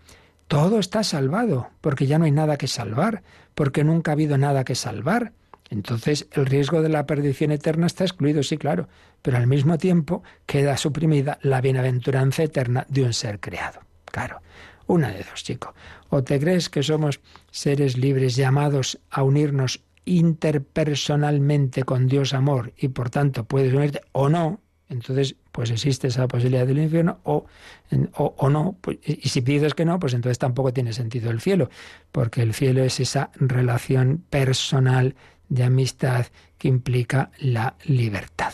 Todo 0.47 0.79
está 0.79 1.03
salvado, 1.03 1.69
porque 1.81 2.05
ya 2.05 2.19
no 2.19 2.25
hay 2.25 2.31
nada 2.31 2.57
que 2.57 2.67
salvar, 2.67 3.23
porque 3.55 3.83
nunca 3.83 4.11
ha 4.11 4.13
habido 4.13 4.37
nada 4.37 4.63
que 4.63 4.75
salvar. 4.75 5.33
Entonces 5.69 6.27
el 6.31 6.45
riesgo 6.45 6.81
de 6.81 6.89
la 6.89 7.07
perdición 7.07 7.51
eterna 7.51 7.87
está 7.87 8.03
excluido, 8.03 8.43
sí, 8.43 8.57
claro, 8.57 8.87
pero 9.21 9.37
al 9.37 9.47
mismo 9.47 9.77
tiempo 9.77 10.23
queda 10.45 10.77
suprimida 10.77 11.39
la 11.41 11.61
bienaventuranza 11.61 12.43
eterna 12.43 12.85
de 12.89 13.03
un 13.03 13.13
ser 13.13 13.39
creado. 13.39 13.81
Claro, 14.05 14.41
una 14.85 15.09
de 15.09 15.23
dos, 15.23 15.43
chico. 15.43 15.73
O 16.09 16.23
te 16.23 16.39
crees 16.39 16.69
que 16.69 16.83
somos 16.83 17.19
seres 17.49 17.97
libres 17.97 18.35
llamados 18.35 18.99
a 19.09 19.23
unirnos 19.23 19.81
interpersonalmente 20.05 21.83
con 21.83 22.07
Dios 22.07 22.35
amor 22.35 22.73
y 22.77 22.89
por 22.89 23.09
tanto 23.09 23.45
puedes 23.45 23.73
unirte 23.73 24.01
o 24.11 24.29
no, 24.29 24.61
entonces 24.87 25.35
pues 25.55 25.71
existe 25.71 26.09
esa 26.09 26.27
posibilidad 26.27 26.67
del 26.67 26.79
infierno 26.79 27.19
o, 27.23 27.45
o, 28.17 28.49
no, 28.49 28.75
pues, 28.81 28.97
y 29.05 29.29
si 29.29 29.39
pides 29.39 29.73
que 29.73 29.85
no, 29.85 29.99
pues 29.99 30.13
entonces 30.13 30.37
tampoco 30.37 30.73
tiene 30.73 30.91
sentido 30.91 31.31
el 31.31 31.39
cielo, 31.39 31.69
porque 32.11 32.41
el 32.41 32.53
cielo 32.53 32.83
es 32.83 32.99
esa 32.99 33.31
relación 33.35 34.21
personal 34.29 35.15
de 35.47 35.63
amistad 35.63 36.25
que 36.57 36.67
implica 36.67 37.31
la 37.39 37.75
libertad. 37.85 38.53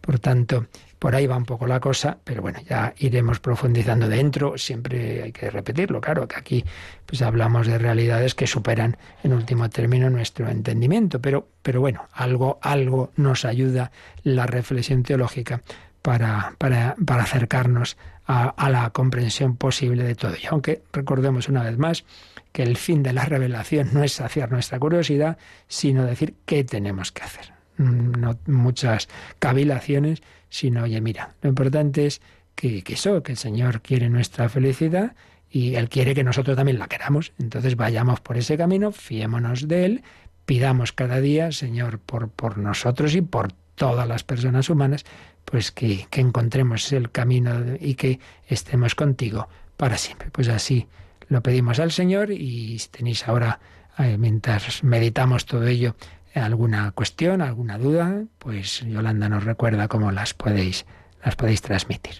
Por 0.00 0.20
tanto, 0.20 0.68
por 1.00 1.16
ahí 1.16 1.26
va 1.26 1.36
un 1.36 1.46
poco 1.46 1.66
la 1.66 1.80
cosa, 1.80 2.18
pero 2.22 2.42
bueno, 2.42 2.60
ya 2.68 2.94
iremos 2.98 3.40
profundizando 3.40 4.06
dentro. 4.06 4.56
Siempre 4.56 5.24
hay 5.24 5.32
que 5.32 5.50
repetirlo, 5.50 6.00
claro, 6.00 6.28
que 6.28 6.36
aquí 6.36 6.64
pues 7.06 7.22
hablamos 7.22 7.66
de 7.66 7.76
realidades 7.76 8.36
que 8.36 8.46
superan 8.46 8.96
en 9.24 9.32
último 9.32 9.68
término 9.68 10.10
nuestro 10.10 10.48
entendimiento. 10.48 11.20
Pero, 11.20 11.48
pero 11.62 11.80
bueno, 11.80 12.06
algo, 12.12 12.60
algo 12.62 13.10
nos 13.16 13.44
ayuda 13.44 13.90
la 14.22 14.46
reflexión 14.46 15.02
teológica 15.02 15.62
para, 16.02 16.54
para, 16.58 16.96
para 17.04 17.22
acercarnos 17.22 17.96
a, 18.26 18.48
a, 18.48 18.70
la 18.70 18.90
comprensión 18.90 19.56
posible 19.56 20.04
de 20.04 20.14
todo. 20.14 20.34
Y 20.42 20.46
aunque 20.46 20.82
recordemos 20.92 21.48
una 21.48 21.62
vez 21.62 21.78
más 21.78 22.04
que 22.52 22.62
el 22.62 22.76
fin 22.76 23.02
de 23.02 23.12
la 23.12 23.24
revelación 23.24 23.90
no 23.92 24.02
es 24.02 24.12
saciar 24.12 24.50
nuestra 24.50 24.78
curiosidad, 24.78 25.38
sino 25.68 26.04
decir 26.04 26.34
qué 26.46 26.64
tenemos 26.64 27.12
que 27.12 27.22
hacer. 27.22 27.52
Mm, 27.76 28.20
no 28.20 28.38
muchas 28.46 29.08
cavilaciones, 29.38 30.22
sino, 30.48 30.84
oye, 30.84 31.00
mira, 31.00 31.34
lo 31.42 31.48
importante 31.48 32.06
es 32.06 32.20
que, 32.54 32.82
que 32.82 32.94
eso, 32.94 33.22
que 33.22 33.32
el 33.32 33.38
Señor 33.38 33.82
quiere 33.82 34.08
nuestra 34.08 34.48
felicidad 34.48 35.14
y 35.50 35.76
Él 35.76 35.88
quiere 35.88 36.14
que 36.14 36.24
nosotros 36.24 36.56
también 36.56 36.78
la 36.78 36.88
queramos. 36.88 37.32
Entonces 37.38 37.76
vayamos 37.76 38.20
por 38.20 38.36
ese 38.36 38.56
camino, 38.56 38.92
fiémonos 38.92 39.66
de 39.66 39.84
Él, 39.84 40.02
pidamos 40.44 40.92
cada 40.92 41.20
día, 41.20 41.52
Señor, 41.52 41.98
por, 41.98 42.28
por 42.28 42.58
nosotros 42.58 43.14
y 43.14 43.22
por 43.22 43.52
todas 43.74 44.06
las 44.06 44.24
personas 44.24 44.68
humanas, 44.68 45.06
pues 45.44 45.72
que, 45.72 46.06
que 46.10 46.20
encontremos 46.20 46.92
el 46.92 47.10
camino 47.10 47.76
y 47.80 47.94
que 47.94 48.20
estemos 48.46 48.94
contigo 48.94 49.48
para 49.76 49.96
siempre. 49.96 50.30
Pues 50.30 50.48
así 50.48 50.86
lo 51.28 51.42
pedimos 51.42 51.78
al 51.78 51.92
Señor 51.92 52.30
y 52.30 52.78
si 52.78 52.88
tenéis 52.88 53.26
ahora, 53.26 53.60
eh, 53.98 54.18
mientras 54.18 54.84
meditamos 54.84 55.46
todo 55.46 55.66
ello, 55.66 55.94
alguna 56.34 56.92
cuestión, 56.92 57.40
alguna 57.40 57.78
duda, 57.78 58.24
pues 58.38 58.80
Yolanda 58.80 59.28
nos 59.28 59.44
recuerda 59.44 59.88
cómo 59.88 60.12
las 60.12 60.34
podéis, 60.34 60.86
las 61.24 61.36
podéis 61.36 61.62
transmitir. 61.62 62.16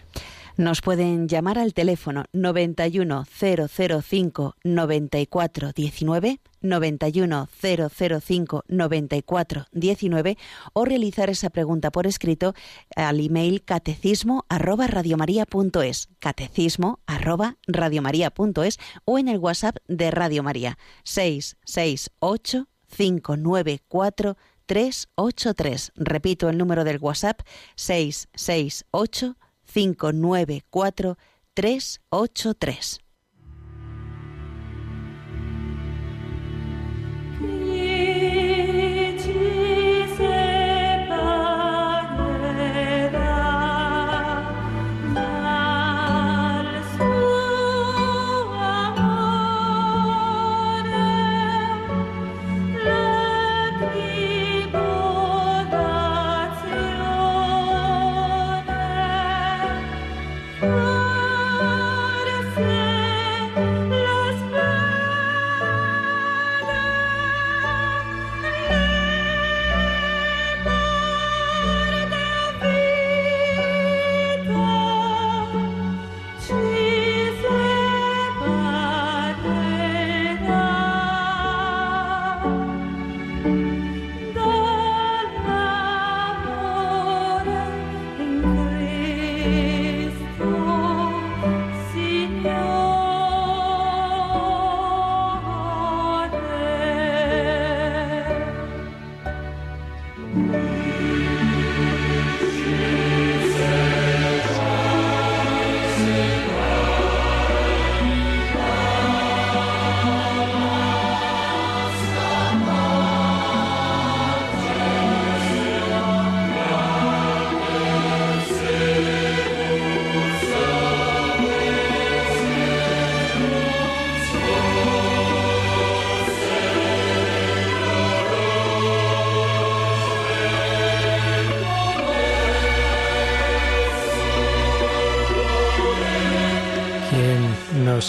Nos 0.60 0.80
pueden 0.82 1.26
llamar 1.26 1.58
al 1.58 1.72
teléfono 1.72 2.26
91005 2.34 4.56
9419 4.62 6.40
91005 6.60 8.64
9419 8.68 10.36
o 10.74 10.84
realizar 10.84 11.30
esa 11.30 11.48
pregunta 11.48 11.90
por 11.90 12.06
escrito 12.06 12.52
al 12.94 13.20
email 13.20 13.64
catecismo 13.64 14.44
arroba 14.50 14.86
radiomaria.es 14.86 16.10
catecismo 16.18 17.00
arroba 17.06 17.56
radiomaria.es 17.66 18.78
o 19.06 19.18
en 19.18 19.28
el 19.28 19.38
WhatsApp 19.38 19.78
de 19.88 20.10
Radio 20.10 20.42
María 20.42 20.76
668 21.04 22.68
594 22.94 24.36
383. 24.66 25.92
Repito 25.96 26.50
el 26.50 26.58
número 26.58 26.84
del 26.84 26.98
WhatsApp 26.98 27.40
668 27.76 29.36
594 29.36 29.49
383. 31.54 33.00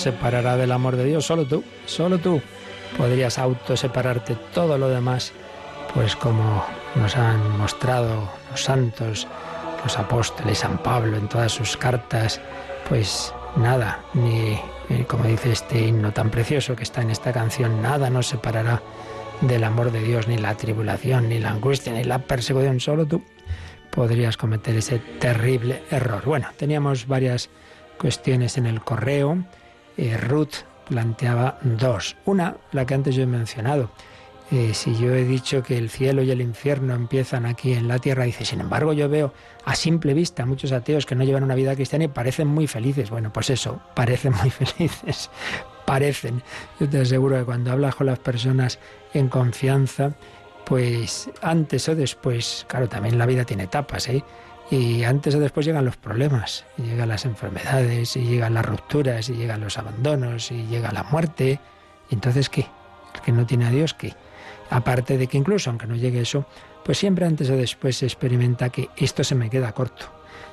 Separará 0.01 0.57
del 0.57 0.71
amor 0.71 0.95
de 0.95 1.05
Dios? 1.05 1.25
Solo 1.25 1.45
tú, 1.45 1.63
solo 1.85 2.17
tú 2.17 2.41
podrías 2.97 3.39
autosepararte 3.39 4.35
todo 4.53 4.77
lo 4.77 4.89
demás, 4.89 5.31
pues 5.93 6.15
como 6.15 6.65
nos 6.95 7.15
han 7.15 7.57
mostrado 7.57 8.29
los 8.49 8.63
santos, 8.63 9.27
los 9.83 9.97
apóstoles, 9.97 10.59
San 10.59 10.77
Pablo 10.79 11.17
en 11.17 11.27
todas 11.27 11.51
sus 11.51 11.77
cartas, 11.77 12.41
pues 12.89 13.33
nada, 13.55 14.03
ni 14.13 14.59
como 15.07 15.23
dice 15.25 15.51
este 15.51 15.87
himno 15.87 16.11
tan 16.11 16.29
precioso 16.29 16.75
que 16.75 16.83
está 16.83 17.01
en 17.01 17.11
esta 17.11 17.31
canción, 17.31 17.81
nada 17.81 18.09
nos 18.09 18.27
separará 18.27 18.81
del 19.41 19.63
amor 19.63 19.91
de 19.91 20.01
Dios, 20.03 20.27
ni 20.27 20.37
la 20.37 20.55
tribulación, 20.55 21.29
ni 21.29 21.39
la 21.39 21.51
angustia, 21.51 21.93
ni 21.93 22.03
la 22.03 22.19
persecución, 22.19 22.79
solo 22.79 23.05
tú 23.05 23.23
podrías 23.89 24.37
cometer 24.37 24.75
ese 24.75 24.99
terrible 24.99 25.83
error. 25.89 26.23
Bueno, 26.25 26.47
teníamos 26.57 27.07
varias 27.07 27.49
cuestiones 27.97 28.57
en 28.57 28.65
el 28.65 28.81
correo. 28.81 29.43
Eh, 30.01 30.17
Ruth 30.17 30.65
planteaba 30.89 31.59
dos. 31.61 32.17
Una, 32.25 32.57
la 32.71 32.87
que 32.87 32.95
antes 32.95 33.13
yo 33.13 33.21
he 33.21 33.27
mencionado. 33.27 33.91
Eh, 34.49 34.73
si 34.73 34.97
yo 34.97 35.13
he 35.13 35.23
dicho 35.23 35.61
que 35.61 35.77
el 35.77 35.91
cielo 35.91 36.23
y 36.23 36.31
el 36.31 36.41
infierno 36.41 36.95
empiezan 36.95 37.45
aquí 37.45 37.73
en 37.73 37.87
la 37.87 37.99
tierra, 37.99 38.23
dice, 38.23 38.43
sin 38.43 38.61
embargo, 38.61 38.93
yo 38.93 39.07
veo 39.07 39.31
a 39.63 39.75
simple 39.75 40.15
vista 40.15 40.45
muchos 40.47 40.71
ateos 40.71 41.05
que 41.05 41.13
no 41.13 41.23
llevan 41.23 41.43
una 41.43 41.53
vida 41.53 41.75
cristiana 41.75 42.05
y 42.05 42.07
parecen 42.07 42.47
muy 42.47 42.65
felices. 42.65 43.11
Bueno, 43.11 43.31
pues 43.31 43.51
eso, 43.51 43.79
parecen 43.93 44.33
muy 44.33 44.49
felices. 44.49 45.29
parecen. 45.85 46.41
Yo 46.79 46.89
te 46.89 47.01
aseguro 47.01 47.37
que 47.37 47.45
cuando 47.45 47.71
hablas 47.71 47.93
con 47.93 48.07
las 48.07 48.17
personas 48.17 48.79
en 49.13 49.29
confianza, 49.29 50.13
pues 50.65 51.29
antes 51.43 51.87
o 51.89 51.95
después, 51.95 52.65
claro, 52.67 52.89
también 52.89 53.19
la 53.19 53.27
vida 53.27 53.45
tiene 53.45 53.63
etapas, 53.63 54.09
¿eh? 54.09 54.23
Y 54.71 55.03
antes 55.03 55.35
o 55.35 55.39
después 55.39 55.65
llegan 55.65 55.83
los 55.83 55.97
problemas, 55.97 56.63
llegan 56.77 57.09
las 57.09 57.25
enfermedades, 57.25 58.15
y 58.15 58.21
llegan 58.23 58.53
las 58.53 58.65
rupturas, 58.65 59.27
y 59.27 59.33
llegan 59.33 59.59
los 59.59 59.77
abandonos, 59.77 60.49
y 60.49 60.65
llega 60.67 60.93
la 60.93 61.03
muerte. 61.03 61.59
¿Y 62.09 62.15
entonces 62.15 62.47
qué? 62.47 62.67
El 63.13 63.21
que 63.21 63.31
no 63.33 63.45
tiene 63.45 63.67
a 63.67 63.69
Dios, 63.69 63.93
¿qué? 63.93 64.13
Aparte 64.69 65.17
de 65.17 65.27
que 65.27 65.37
incluso, 65.37 65.69
aunque 65.69 65.87
no 65.87 65.95
llegue 65.97 66.21
eso, 66.21 66.45
pues 66.85 66.97
siempre 66.97 67.25
antes 67.25 67.49
o 67.49 67.57
después 67.57 67.97
se 67.97 68.05
experimenta 68.05 68.69
que 68.69 68.87
esto 68.95 69.25
se 69.25 69.35
me 69.35 69.49
queda 69.49 69.73
corto. 69.73 70.05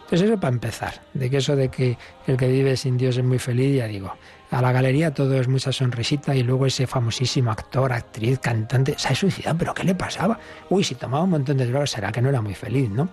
Entonces 0.03 0.29
eso 0.29 0.41
para 0.41 0.53
empezar, 0.53 1.03
de 1.15 1.31
que 1.31 1.37
eso 1.37 1.55
de 1.55 1.69
que 1.69 1.97
el 2.27 2.37
que 2.37 2.49
vive 2.49 2.77
sin 2.77 2.97
Dios 2.97 3.19
es 3.19 3.25
muy 3.25 3.39
feliz, 3.39 3.77
ya 3.77 3.87
digo, 3.87 4.13
a 4.51 4.63
la 4.63 4.73
galería 4.73 5.15
todo 5.15 5.39
es 5.39 5.47
mucha 5.47 5.71
sonrisita 5.71 6.35
y 6.35 6.43
luego 6.43 6.67
ese 6.67 6.89
famosísimo 6.89 7.53
actor, 7.53 7.93
actriz, 7.93 8.41
cantante, 8.41 8.95
se 8.97 9.09
ha 9.09 9.15
suicidado, 9.15 9.59
pero 9.59 9.75
¿qué 9.75 9.85
le 9.85 9.95
pasaba? 9.95 10.39
Uy, 10.71 10.83
si 10.83 10.97
tomaba 10.97 11.25
un 11.25 11.31
montón 11.31 11.59
de 11.59 11.67
drogas, 11.67 11.91
será 11.91 12.11
que 12.11 12.21
no 12.21 12.31
era 12.31 12.41
muy 12.41 12.55
feliz, 12.55 12.89
¿no? 12.91 13.11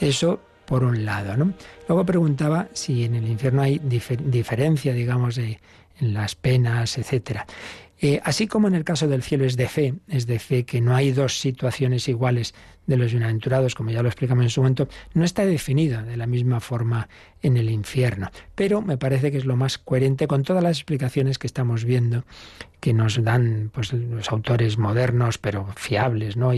Eso 0.00 0.40
por 0.66 0.84
un 0.84 1.04
lado. 1.04 1.36
¿no? 1.36 1.54
Luego 1.88 2.04
preguntaba 2.04 2.68
si 2.72 3.04
en 3.04 3.14
el 3.14 3.28
infierno 3.28 3.62
hay 3.62 3.78
diferencia, 3.78 4.92
digamos, 4.92 5.36
de, 5.36 5.60
en 6.00 6.14
las 6.14 6.34
penas, 6.34 6.98
etcétera. 6.98 7.46
Eh, 7.98 8.20
así 8.24 8.46
como 8.46 8.68
en 8.68 8.74
el 8.74 8.84
caso 8.84 9.08
del 9.08 9.22
cielo 9.22 9.46
es 9.46 9.56
de 9.56 9.68
fe, 9.68 9.94
es 10.08 10.26
de 10.26 10.38
fe 10.38 10.64
que 10.64 10.82
no 10.82 10.94
hay 10.94 11.12
dos 11.12 11.40
situaciones 11.40 12.08
iguales 12.08 12.54
de 12.86 12.98
los 12.98 13.10
bienaventurados, 13.10 13.74
como 13.74 13.90
ya 13.90 14.02
lo 14.02 14.08
explicamos 14.08 14.44
en 14.44 14.50
su 14.50 14.60
momento, 14.60 14.86
no 15.14 15.24
está 15.24 15.46
definido 15.46 16.02
de 16.02 16.16
la 16.18 16.26
misma 16.26 16.60
forma 16.60 17.08
en 17.42 17.56
el 17.56 17.70
infierno. 17.70 18.30
Pero 18.54 18.82
me 18.82 18.98
parece 18.98 19.32
que 19.32 19.38
es 19.38 19.46
lo 19.46 19.56
más 19.56 19.78
coherente 19.78 20.26
con 20.26 20.42
todas 20.42 20.62
las 20.62 20.76
explicaciones 20.76 21.38
que 21.38 21.46
estamos 21.46 21.84
viendo, 21.84 22.24
que 22.80 22.92
nos 22.92 23.22
dan 23.24 23.70
pues, 23.72 23.94
los 23.94 24.30
autores 24.30 24.76
modernos, 24.76 25.38
pero 25.38 25.66
fiables, 25.74 26.36
¿no? 26.36 26.52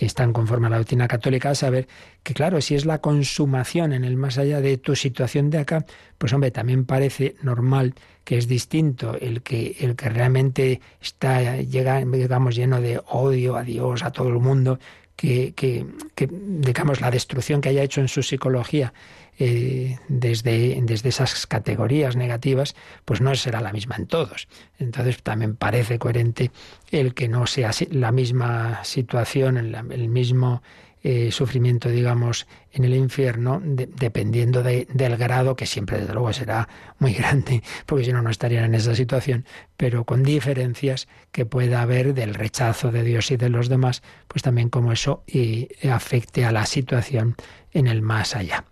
Que 0.00 0.06
están 0.06 0.32
conforme 0.32 0.68
a 0.68 0.70
la 0.70 0.78
doctrina 0.78 1.06
católica, 1.06 1.50
a 1.50 1.54
saber 1.54 1.86
que, 2.22 2.32
claro, 2.32 2.62
si 2.62 2.74
es 2.74 2.86
la 2.86 3.02
consumación 3.02 3.92
en 3.92 4.02
el 4.02 4.16
más 4.16 4.38
allá 4.38 4.62
de 4.62 4.78
tu 4.78 4.96
situación 4.96 5.50
de 5.50 5.58
acá, 5.58 5.84
pues 6.16 6.32
hombre, 6.32 6.50
también 6.50 6.86
parece 6.86 7.36
normal 7.42 7.92
que 8.24 8.38
es 8.38 8.48
distinto 8.48 9.14
el 9.20 9.42
que, 9.42 9.76
el 9.78 9.96
que 9.96 10.08
realmente 10.08 10.80
está, 11.02 11.58
llega, 11.58 12.02
digamos, 12.02 12.56
lleno 12.56 12.80
de 12.80 12.98
odio 13.08 13.56
a 13.56 13.62
Dios, 13.62 14.02
a 14.02 14.10
todo 14.10 14.28
el 14.28 14.38
mundo, 14.38 14.78
que, 15.20 15.52
que, 15.52 15.84
que, 16.14 16.30
digamos, 16.32 17.02
la 17.02 17.10
destrucción 17.10 17.60
que 17.60 17.68
haya 17.68 17.82
hecho 17.82 18.00
en 18.00 18.08
su 18.08 18.22
psicología 18.22 18.94
eh, 19.38 19.98
desde, 20.08 20.80
desde 20.80 21.10
esas 21.10 21.46
categorías 21.46 22.16
negativas, 22.16 22.74
pues 23.04 23.20
no 23.20 23.34
será 23.34 23.60
la 23.60 23.70
misma 23.70 23.96
en 23.96 24.06
todos. 24.06 24.48
Entonces 24.78 25.22
también 25.22 25.56
parece 25.56 25.98
coherente 25.98 26.50
el 26.90 27.12
que 27.12 27.28
no 27.28 27.46
sea 27.46 27.70
la 27.90 28.12
misma 28.12 28.82
situación, 28.82 29.58
el, 29.58 30.08
mismo 30.08 30.62
eh, 31.02 31.30
sufrimiento, 31.32 31.88
digamos, 31.88 32.46
en 32.72 32.84
el 32.84 32.94
infierno, 32.94 33.60
dependiendo 33.62 34.62
del 34.62 35.16
grado, 35.16 35.56
que 35.56 35.66
siempre 35.66 35.98
desde 35.98 36.12
luego 36.12 36.32
será 36.32 36.68
muy 36.98 37.14
grande, 37.20 37.62
porque 37.86 38.04
si 38.04 38.12
no, 38.12 38.22
no 38.22 38.30
estarían 38.30 38.64
en 38.64 38.74
esa 38.74 38.94
situación, 38.94 39.46
pero 39.76 40.04
con 40.04 40.22
diferencias 40.22 41.08
que 41.32 41.46
pueda 41.46 41.82
haber 41.82 42.12
del 42.12 42.34
rechazo 42.34 42.92
de 42.92 43.02
Dios 43.02 43.30
y 43.30 43.36
de 43.36 43.48
los 43.48 43.68
demás, 43.68 44.02
pues 44.28 44.42
también 44.42 44.68
como 44.68 44.92
eso 44.92 45.22
y 45.26 45.68
eh, 45.80 45.90
afecte 45.90 46.44
a 46.44 46.52
la 46.52 46.66
situación 46.66 47.36
en 47.72 47.86
el 47.86 48.02
más 48.02 48.36
allá. 48.36 48.64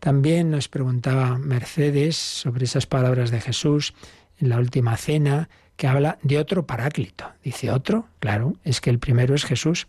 También 0.00 0.50
nos 0.50 0.68
preguntaba 0.68 1.38
Mercedes 1.38 2.16
sobre 2.16 2.64
esas 2.64 2.86
palabras 2.86 3.30
de 3.30 3.40
Jesús 3.40 3.94
en 4.38 4.48
la 4.50 4.58
última 4.58 4.96
cena, 4.96 5.48
que 5.76 5.86
habla 5.86 6.18
de 6.22 6.38
otro 6.38 6.66
paráclito. 6.66 7.26
Dice 7.44 7.70
otro, 7.70 8.06
claro, 8.18 8.54
es 8.64 8.80
que 8.80 8.90
el 8.90 8.98
primero 8.98 9.34
es 9.34 9.44
Jesús, 9.44 9.86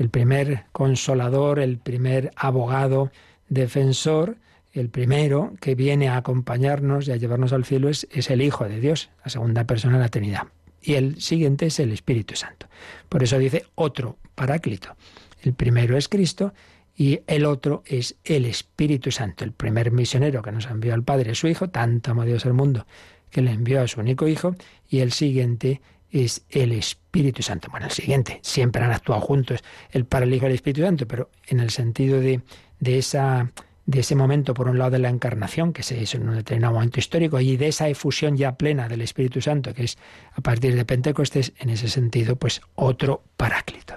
el 0.00 0.08
primer 0.08 0.64
consolador, 0.72 1.58
el 1.58 1.76
primer 1.76 2.32
abogado, 2.34 3.12
defensor, 3.50 4.38
el 4.72 4.88
primero 4.88 5.52
que 5.60 5.74
viene 5.74 6.08
a 6.08 6.16
acompañarnos 6.16 7.06
y 7.06 7.12
a 7.12 7.16
llevarnos 7.16 7.52
al 7.52 7.66
cielo 7.66 7.90
es, 7.90 8.06
el 8.10 8.40
Hijo 8.40 8.66
de 8.66 8.80
Dios, 8.80 9.10
la 9.22 9.30
segunda 9.30 9.64
persona 9.64 9.98
de 9.98 10.04
la 10.04 10.08
Trinidad. 10.08 10.44
Y 10.80 10.94
el 10.94 11.20
siguiente 11.20 11.66
es 11.66 11.78
el 11.80 11.92
Espíritu 11.92 12.34
Santo. 12.34 12.66
Por 13.10 13.22
eso 13.22 13.38
dice 13.38 13.66
otro 13.74 14.16
paráclito. 14.34 14.96
El 15.42 15.52
primero 15.52 15.98
es 15.98 16.08
Cristo 16.08 16.54
y 16.96 17.20
el 17.26 17.44
otro 17.44 17.82
es 17.84 18.16
el 18.24 18.46
Espíritu 18.46 19.10
Santo, 19.10 19.44
el 19.44 19.52
primer 19.52 19.92
misionero 19.92 20.40
que 20.40 20.50
nos 20.50 20.64
envió 20.64 20.94
al 20.94 21.04
Padre, 21.04 21.34
su 21.34 21.46
Hijo, 21.46 21.68
tanto 21.68 22.12
amó 22.12 22.24
Dios 22.24 22.46
al 22.46 22.54
mundo 22.54 22.86
que 23.28 23.42
le 23.42 23.50
envió 23.50 23.82
a 23.82 23.86
su 23.86 24.00
único 24.00 24.26
Hijo, 24.26 24.56
y 24.88 25.00
el 25.00 25.12
siguiente 25.12 25.82
es 26.10 26.42
el 26.50 26.72
Espíritu 26.72 27.42
Santo. 27.42 27.68
Bueno, 27.70 27.86
el 27.86 27.92
siguiente, 27.92 28.40
siempre 28.42 28.82
han 28.82 28.92
actuado 28.92 29.20
juntos 29.20 29.60
el 29.90 30.04
Padre, 30.04 30.26
el 30.26 30.34
Hijo 30.34 30.46
y 30.46 30.48
el 30.48 30.54
Espíritu 30.54 30.82
Santo, 30.82 31.06
pero 31.06 31.30
en 31.46 31.60
el 31.60 31.70
sentido 31.70 32.20
de, 32.20 32.40
de 32.78 32.98
esa 32.98 33.50
de 33.90 34.00
ese 34.00 34.14
momento, 34.14 34.54
por 34.54 34.68
un 34.68 34.78
lado, 34.78 34.92
de 34.92 35.00
la 35.00 35.08
encarnación, 35.08 35.72
que 35.72 35.82
se 35.82 36.00
hizo 36.00 36.16
en 36.16 36.28
un 36.28 36.36
determinado 36.36 36.74
momento 36.74 37.00
histórico, 37.00 37.40
y 37.40 37.56
de 37.56 37.68
esa 37.68 37.88
efusión 37.88 38.36
ya 38.36 38.54
plena 38.54 38.88
del 38.88 39.00
Espíritu 39.00 39.40
Santo, 39.40 39.74
que 39.74 39.82
es 39.82 39.98
a 40.32 40.40
partir 40.40 40.76
de 40.76 40.84
Pentecostés, 40.84 41.52
en 41.58 41.70
ese 41.70 41.88
sentido, 41.88 42.36
pues 42.36 42.60
otro 42.76 43.24
paráclito. 43.36 43.94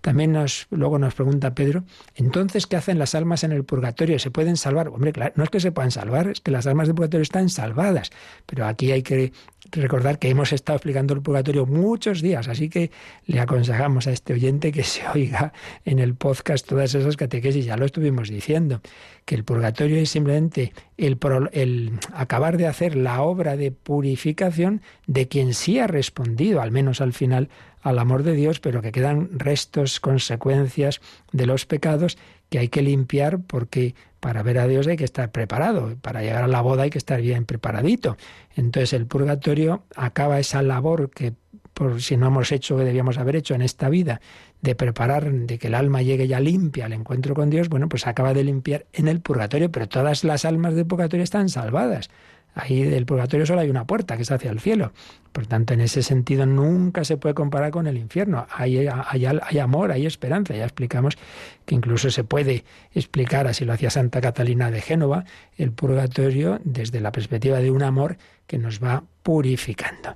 También 0.00 0.32
nos, 0.32 0.66
luego 0.70 0.98
nos 0.98 1.14
pregunta 1.14 1.54
Pedro, 1.54 1.84
entonces, 2.14 2.66
¿qué 2.66 2.76
hacen 2.76 2.98
las 2.98 3.14
almas 3.14 3.42
en 3.42 3.52
el 3.52 3.64
purgatorio? 3.64 4.18
¿Se 4.18 4.30
pueden 4.30 4.58
salvar? 4.58 4.88
Hombre, 4.88 5.12
claro, 5.12 5.32
no 5.36 5.44
es 5.44 5.50
que 5.50 5.60
se 5.60 5.72
puedan 5.72 5.90
salvar, 5.90 6.28
es 6.28 6.40
que 6.40 6.50
las 6.50 6.66
almas 6.66 6.88
del 6.88 6.94
purgatorio 6.94 7.22
están 7.22 7.48
salvadas. 7.48 8.10
Pero 8.44 8.66
aquí 8.66 8.92
hay 8.92 9.02
que 9.02 9.32
recordar 9.70 10.18
que 10.18 10.28
hemos 10.28 10.52
estado 10.52 10.76
explicando 10.76 11.14
el 11.14 11.22
purgatorio 11.22 11.66
muchos 11.66 12.20
días, 12.20 12.48
así 12.48 12.68
que 12.68 12.90
le 13.26 13.40
aconsejamos 13.40 14.06
a 14.06 14.12
este 14.12 14.34
oyente 14.34 14.72
que 14.72 14.82
se 14.82 15.06
oiga 15.08 15.52
en 15.84 15.98
el 15.98 16.14
podcast 16.14 16.66
todas 16.66 16.94
esas 16.94 17.16
catequesis, 17.16 17.64
ya 17.64 17.76
lo 17.76 17.86
estuvimos 17.86 18.28
diciendo, 18.28 18.80
que 19.24 19.34
el 19.34 19.44
purgatorio 19.44 19.96
es 19.96 20.10
simplemente 20.10 20.72
el, 20.96 21.18
el 21.52 21.92
acabar 22.12 22.56
de 22.56 22.66
hacer 22.66 22.96
la 22.96 23.22
obra 23.22 23.56
de 23.56 23.70
purificación 23.70 24.82
de 25.06 25.28
quien 25.28 25.54
sí 25.54 25.78
ha 25.78 25.86
respondido, 25.86 26.60
al 26.60 26.70
menos 26.70 27.00
al 27.00 27.12
final, 27.12 27.48
al 27.84 27.98
amor 27.98 28.22
de 28.22 28.32
Dios, 28.32 28.60
pero 28.60 28.80
que 28.80 28.92
quedan 28.92 29.28
restos, 29.38 30.00
consecuencias 30.00 31.00
de 31.32 31.46
los 31.46 31.66
pecados 31.66 32.16
que 32.48 32.58
hay 32.58 32.68
que 32.68 32.82
limpiar 32.82 33.40
porque 33.40 33.94
para 34.20 34.42
ver 34.42 34.58
a 34.58 34.66
Dios 34.66 34.86
hay 34.86 34.96
que 34.96 35.04
estar 35.04 35.30
preparado, 35.30 35.94
para 36.00 36.22
llegar 36.22 36.44
a 36.44 36.48
la 36.48 36.62
boda 36.62 36.84
hay 36.84 36.90
que 36.90 36.98
estar 36.98 37.20
bien 37.20 37.44
preparadito. 37.44 38.16
Entonces 38.56 38.94
el 38.94 39.06
purgatorio 39.06 39.84
acaba 39.94 40.40
esa 40.40 40.62
labor 40.62 41.10
que 41.10 41.34
por 41.74 42.00
si 42.00 42.16
no 42.16 42.28
hemos 42.28 42.52
hecho 42.52 42.78
que 42.78 42.84
debíamos 42.84 43.18
haber 43.18 43.36
hecho 43.36 43.54
en 43.54 43.60
esta 43.60 43.88
vida, 43.90 44.20
de 44.62 44.74
preparar, 44.74 45.30
de 45.30 45.58
que 45.58 45.66
el 45.66 45.74
alma 45.74 46.00
llegue 46.00 46.26
ya 46.26 46.40
limpia 46.40 46.86
al 46.86 46.94
encuentro 46.94 47.34
con 47.34 47.50
Dios, 47.50 47.68
bueno, 47.68 47.88
pues 47.88 48.06
acaba 48.06 48.32
de 48.32 48.44
limpiar 48.44 48.86
en 48.94 49.08
el 49.08 49.20
purgatorio, 49.20 49.70
pero 49.70 49.88
todas 49.88 50.24
las 50.24 50.46
almas 50.46 50.74
del 50.74 50.86
purgatorio 50.86 51.22
están 51.22 51.50
salvadas. 51.50 52.08
Ahí 52.54 52.82
del 52.84 53.04
purgatorio 53.04 53.46
solo 53.46 53.60
hay 53.60 53.70
una 53.70 53.86
puerta 53.86 54.16
que 54.16 54.22
es 54.22 54.30
hacia 54.30 54.50
el 54.50 54.60
cielo. 54.60 54.92
Por 55.32 55.46
tanto, 55.46 55.74
en 55.74 55.80
ese 55.80 56.02
sentido 56.02 56.46
nunca 56.46 57.04
se 57.04 57.16
puede 57.16 57.34
comparar 57.34 57.72
con 57.72 57.88
el 57.88 57.98
infierno. 57.98 58.46
Hay, 58.50 58.86
hay, 58.86 59.58
amor, 59.58 59.90
hay 59.90 60.06
esperanza. 60.06 60.54
Ya 60.54 60.64
explicamos 60.64 61.18
que 61.66 61.74
incluso 61.74 62.10
se 62.10 62.22
puede 62.22 62.64
explicar, 62.92 63.48
así 63.48 63.64
lo 63.64 63.72
hacía 63.72 63.90
Santa 63.90 64.20
Catalina 64.20 64.70
de 64.70 64.80
Génova, 64.80 65.24
el 65.56 65.72
purgatorio 65.72 66.60
desde 66.62 67.00
la 67.00 67.10
perspectiva 67.10 67.58
de 67.58 67.72
un 67.72 67.82
amor 67.82 68.16
que 68.46 68.58
nos 68.58 68.82
va 68.82 69.02
purificando. 69.24 70.14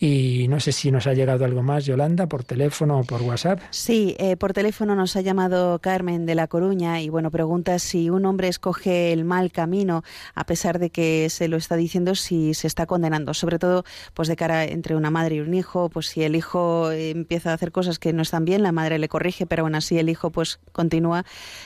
Y 0.00 0.46
no 0.48 0.60
sé 0.60 0.70
si 0.70 0.92
nos 0.92 1.08
ha 1.08 1.12
llegado 1.12 1.44
algo 1.44 1.62
más, 1.64 1.84
Yolanda, 1.84 2.28
por 2.28 2.44
teléfono 2.44 3.00
o 3.00 3.04
por 3.04 3.20
WhatsApp. 3.22 3.60
Sí, 3.70 4.14
eh, 4.20 4.36
por 4.36 4.52
teléfono 4.52 4.94
nos 4.94 5.16
ha 5.16 5.22
llamado 5.22 5.80
Carmen 5.80 6.24
de 6.24 6.36
La 6.36 6.46
Coruña 6.46 7.00
y 7.00 7.08
bueno, 7.08 7.32
pregunta 7.32 7.80
si 7.80 8.08
un 8.08 8.24
hombre 8.24 8.46
escoge 8.46 9.12
el 9.12 9.24
mal 9.24 9.50
camino 9.50 10.04
a 10.36 10.44
pesar 10.44 10.78
de 10.78 10.90
que 10.90 11.28
se 11.30 11.48
lo 11.48 11.56
está 11.56 11.74
diciendo 11.74 12.14
si 12.14 12.54
se 12.54 12.68
está 12.68 12.86
condenando, 12.86 13.34
sobre 13.34 13.58
todo 13.58 13.84
pues 14.14 14.28
de 14.28 14.36
cara 14.36 14.64
entre 14.64 14.94
una 14.94 15.10
madre 15.10 15.36
y 15.36 15.40
un 15.40 15.52
hijo, 15.52 15.88
pues 15.88 16.06
si 16.06 16.22
el 16.22 16.36
hijo 16.36 16.92
empieza 16.92 17.50
a 17.50 17.54
hacer 17.54 17.72
cosas 17.72 17.98
que 17.98 18.12
no 18.12 18.22
están 18.22 18.44
bien, 18.44 18.62
la 18.62 18.70
madre 18.70 19.00
le 19.00 19.08
corrige, 19.08 19.46
pero 19.46 19.64
aún 19.64 19.74
así 19.74 19.98
el 19.98 20.08
hijo 20.08 20.30
pues 20.30 20.60
continúa, 20.70 21.24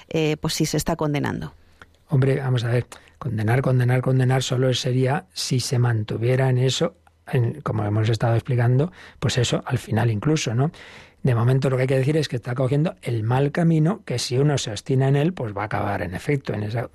eh, 0.09 0.39
pues 0.41 0.55
si 0.55 0.65
se 0.65 0.79
está 0.79 0.97
condenando. 0.97 1.53
Hombre, 2.09 2.41
vamos 2.41 2.65
a 2.65 2.69
ver, 2.69 2.87
condenar, 3.19 3.61
condenar, 3.61 4.01
condenar 4.01 4.43
solo 4.43 4.73
sería 4.73 5.27
si 5.35 5.61
se 5.61 5.79
mantuviera 5.79 6.49
en 6.49 6.59
eso 6.59 6.95
como 7.63 7.85
hemos 7.85 8.09
estado 8.09 8.35
explicando, 8.35 8.93
pues 9.19 9.39
eso 9.39 9.63
al 9.67 9.79
final 9.79 10.11
incluso, 10.11 10.55
¿no? 10.55 10.71
De 11.23 11.35
momento 11.35 11.71
lo 11.71 11.77
que 11.77 11.83
hay 11.83 11.89
que 11.89 11.99
decir 11.99 12.17
es 12.17 12.29
que 12.29 12.37
está 12.37 12.55
cogiendo 12.55 12.97
el 13.03 13.23
mal 13.23 13.53
camino 13.53 14.03
que 14.05 14.19
si 14.19 14.39
uno 14.39 14.59
se 14.59 14.73
obstina 14.73 15.07
en 15.09 15.17
él, 15.17 15.33
pues 15.33 15.57
va 15.57 15.63
a 15.63 15.67
acabar 15.67 16.03
en 16.03 16.15
efecto 16.15 16.53
en 16.53 16.65
esa, 16.65 16.91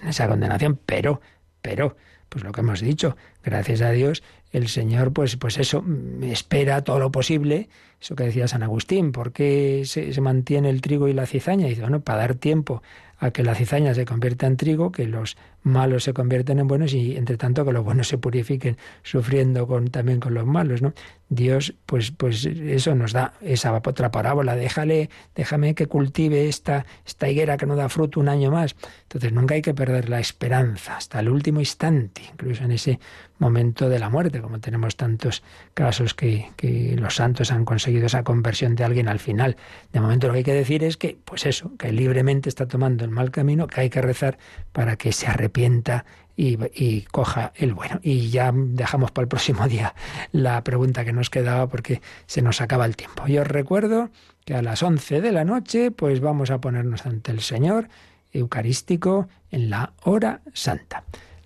en 0.00 0.08
esa 0.08 0.28
condenación. 0.28 0.78
Pero, 0.84 1.22
pero, 1.62 1.96
pues 2.28 2.44
lo 2.44 2.52
que 2.52 2.60
hemos 2.60 2.80
dicho, 2.80 3.16
gracias 3.42 3.80
a 3.80 3.90
Dios, 3.90 4.22
el 4.52 4.68
Señor, 4.68 5.14
pues, 5.14 5.36
pues 5.36 5.56
eso, 5.56 5.82
espera 6.22 6.84
todo 6.84 6.98
lo 6.98 7.10
posible, 7.10 7.70
eso 7.98 8.14
que 8.14 8.24
decía 8.24 8.46
San 8.46 8.62
Agustín, 8.62 9.10
¿por 9.10 9.32
qué 9.32 9.84
se, 9.86 10.12
se 10.12 10.20
mantiene 10.20 10.68
el 10.68 10.82
trigo 10.82 11.08
y 11.08 11.14
la 11.14 11.24
cizaña? 11.24 11.66
Y 11.66 11.70
dice, 11.70 11.82
bueno, 11.82 12.00
para 12.00 12.18
dar 12.18 12.34
tiempo 12.34 12.82
a 13.22 13.30
que 13.30 13.44
la 13.44 13.54
cizaña 13.54 13.94
se 13.94 14.04
convierta 14.04 14.48
en 14.48 14.56
trigo, 14.56 14.90
que 14.90 15.06
los 15.06 15.36
malos 15.62 16.02
se 16.02 16.12
convierten 16.12 16.58
en 16.58 16.66
buenos 16.66 16.92
y 16.92 17.16
entre 17.16 17.36
tanto 17.36 17.64
que 17.64 17.70
los 17.70 17.84
buenos 17.84 18.08
se 18.08 18.18
purifiquen 18.18 18.76
sufriendo 19.04 19.68
con, 19.68 19.86
también 19.86 20.18
con 20.18 20.34
los 20.34 20.44
malos, 20.44 20.82
¿no? 20.82 20.92
Dios, 21.28 21.72
pues, 21.86 22.10
pues 22.10 22.44
eso 22.44 22.96
nos 22.96 23.12
da 23.12 23.34
esa 23.40 23.72
otra 23.72 24.10
parábola, 24.10 24.56
déjale, 24.56 25.08
déjame 25.36 25.76
que 25.76 25.86
cultive 25.86 26.48
esta, 26.48 26.84
esta 27.06 27.30
higuera 27.30 27.56
que 27.56 27.64
no 27.64 27.76
da 27.76 27.88
fruto 27.88 28.18
un 28.18 28.28
año 28.28 28.50
más. 28.50 28.74
Entonces 29.04 29.32
nunca 29.32 29.54
hay 29.54 29.62
que 29.62 29.72
perder 29.72 30.08
la 30.08 30.18
esperanza 30.18 30.96
hasta 30.96 31.20
el 31.20 31.28
último 31.28 31.60
instante, 31.60 32.22
incluso 32.32 32.64
en 32.64 32.72
ese 32.72 32.98
momento 33.42 33.88
de 33.88 33.98
la 33.98 34.08
muerte, 34.08 34.40
como 34.40 34.60
tenemos 34.60 34.96
tantos 34.96 35.42
casos 35.74 36.14
que, 36.14 36.50
los 36.96 37.16
santos 37.16 37.50
han 37.50 37.64
conseguido 37.64 38.06
esa 38.06 38.22
conversión 38.22 38.76
de 38.76 38.84
alguien 38.84 39.08
al 39.08 39.18
final. 39.18 39.56
De 39.92 40.00
momento 40.00 40.28
lo 40.28 40.32
que 40.32 40.38
hay 40.38 40.44
que 40.44 40.54
decir 40.54 40.84
es 40.84 40.96
que, 40.96 41.18
pues 41.24 41.44
eso, 41.44 41.72
que 41.76 41.92
libremente 41.92 42.48
está 42.48 42.66
tomando 42.66 43.04
el 43.04 43.10
mal 43.10 43.30
camino, 43.30 43.66
que 43.66 43.80
hay 43.80 43.90
que 43.90 44.00
rezar 44.00 44.38
para 44.72 44.96
que 44.96 45.12
se 45.12 45.26
arrepienta 45.26 46.04
y, 46.36 47.02
coja 47.10 47.52
el 47.56 47.74
bueno. 47.74 47.98
Y 48.02 48.30
ya 48.30 48.52
dejamos 48.54 49.10
para 49.10 49.24
el 49.24 49.28
próximo 49.28 49.66
día 49.68 49.94
la 50.30 50.62
pregunta 50.62 51.04
que 51.04 51.12
nos 51.12 51.28
quedaba 51.28 51.68
porque 51.68 52.00
se 52.26 52.42
nos 52.42 52.60
acaba 52.60 52.86
el 52.86 52.96
tiempo. 52.96 53.26
Yo 53.26 53.42
os 53.42 53.48
recuerdo 53.48 54.10
que 54.44 54.54
a 54.54 54.62
las 54.62 54.82
11 54.82 55.20
de 55.20 55.32
la 55.32 55.44
noche 55.44 55.90
pues 55.90 56.20
vamos 56.20 56.50
a 56.50 56.60
ponernos 56.60 57.06
ante 57.06 57.32
el 57.32 57.40
Señor 57.40 57.88
Eucarístico 58.32 59.28
en 59.50 59.68
la 59.68 59.92
hora 60.04 60.40
santa. 60.54 61.04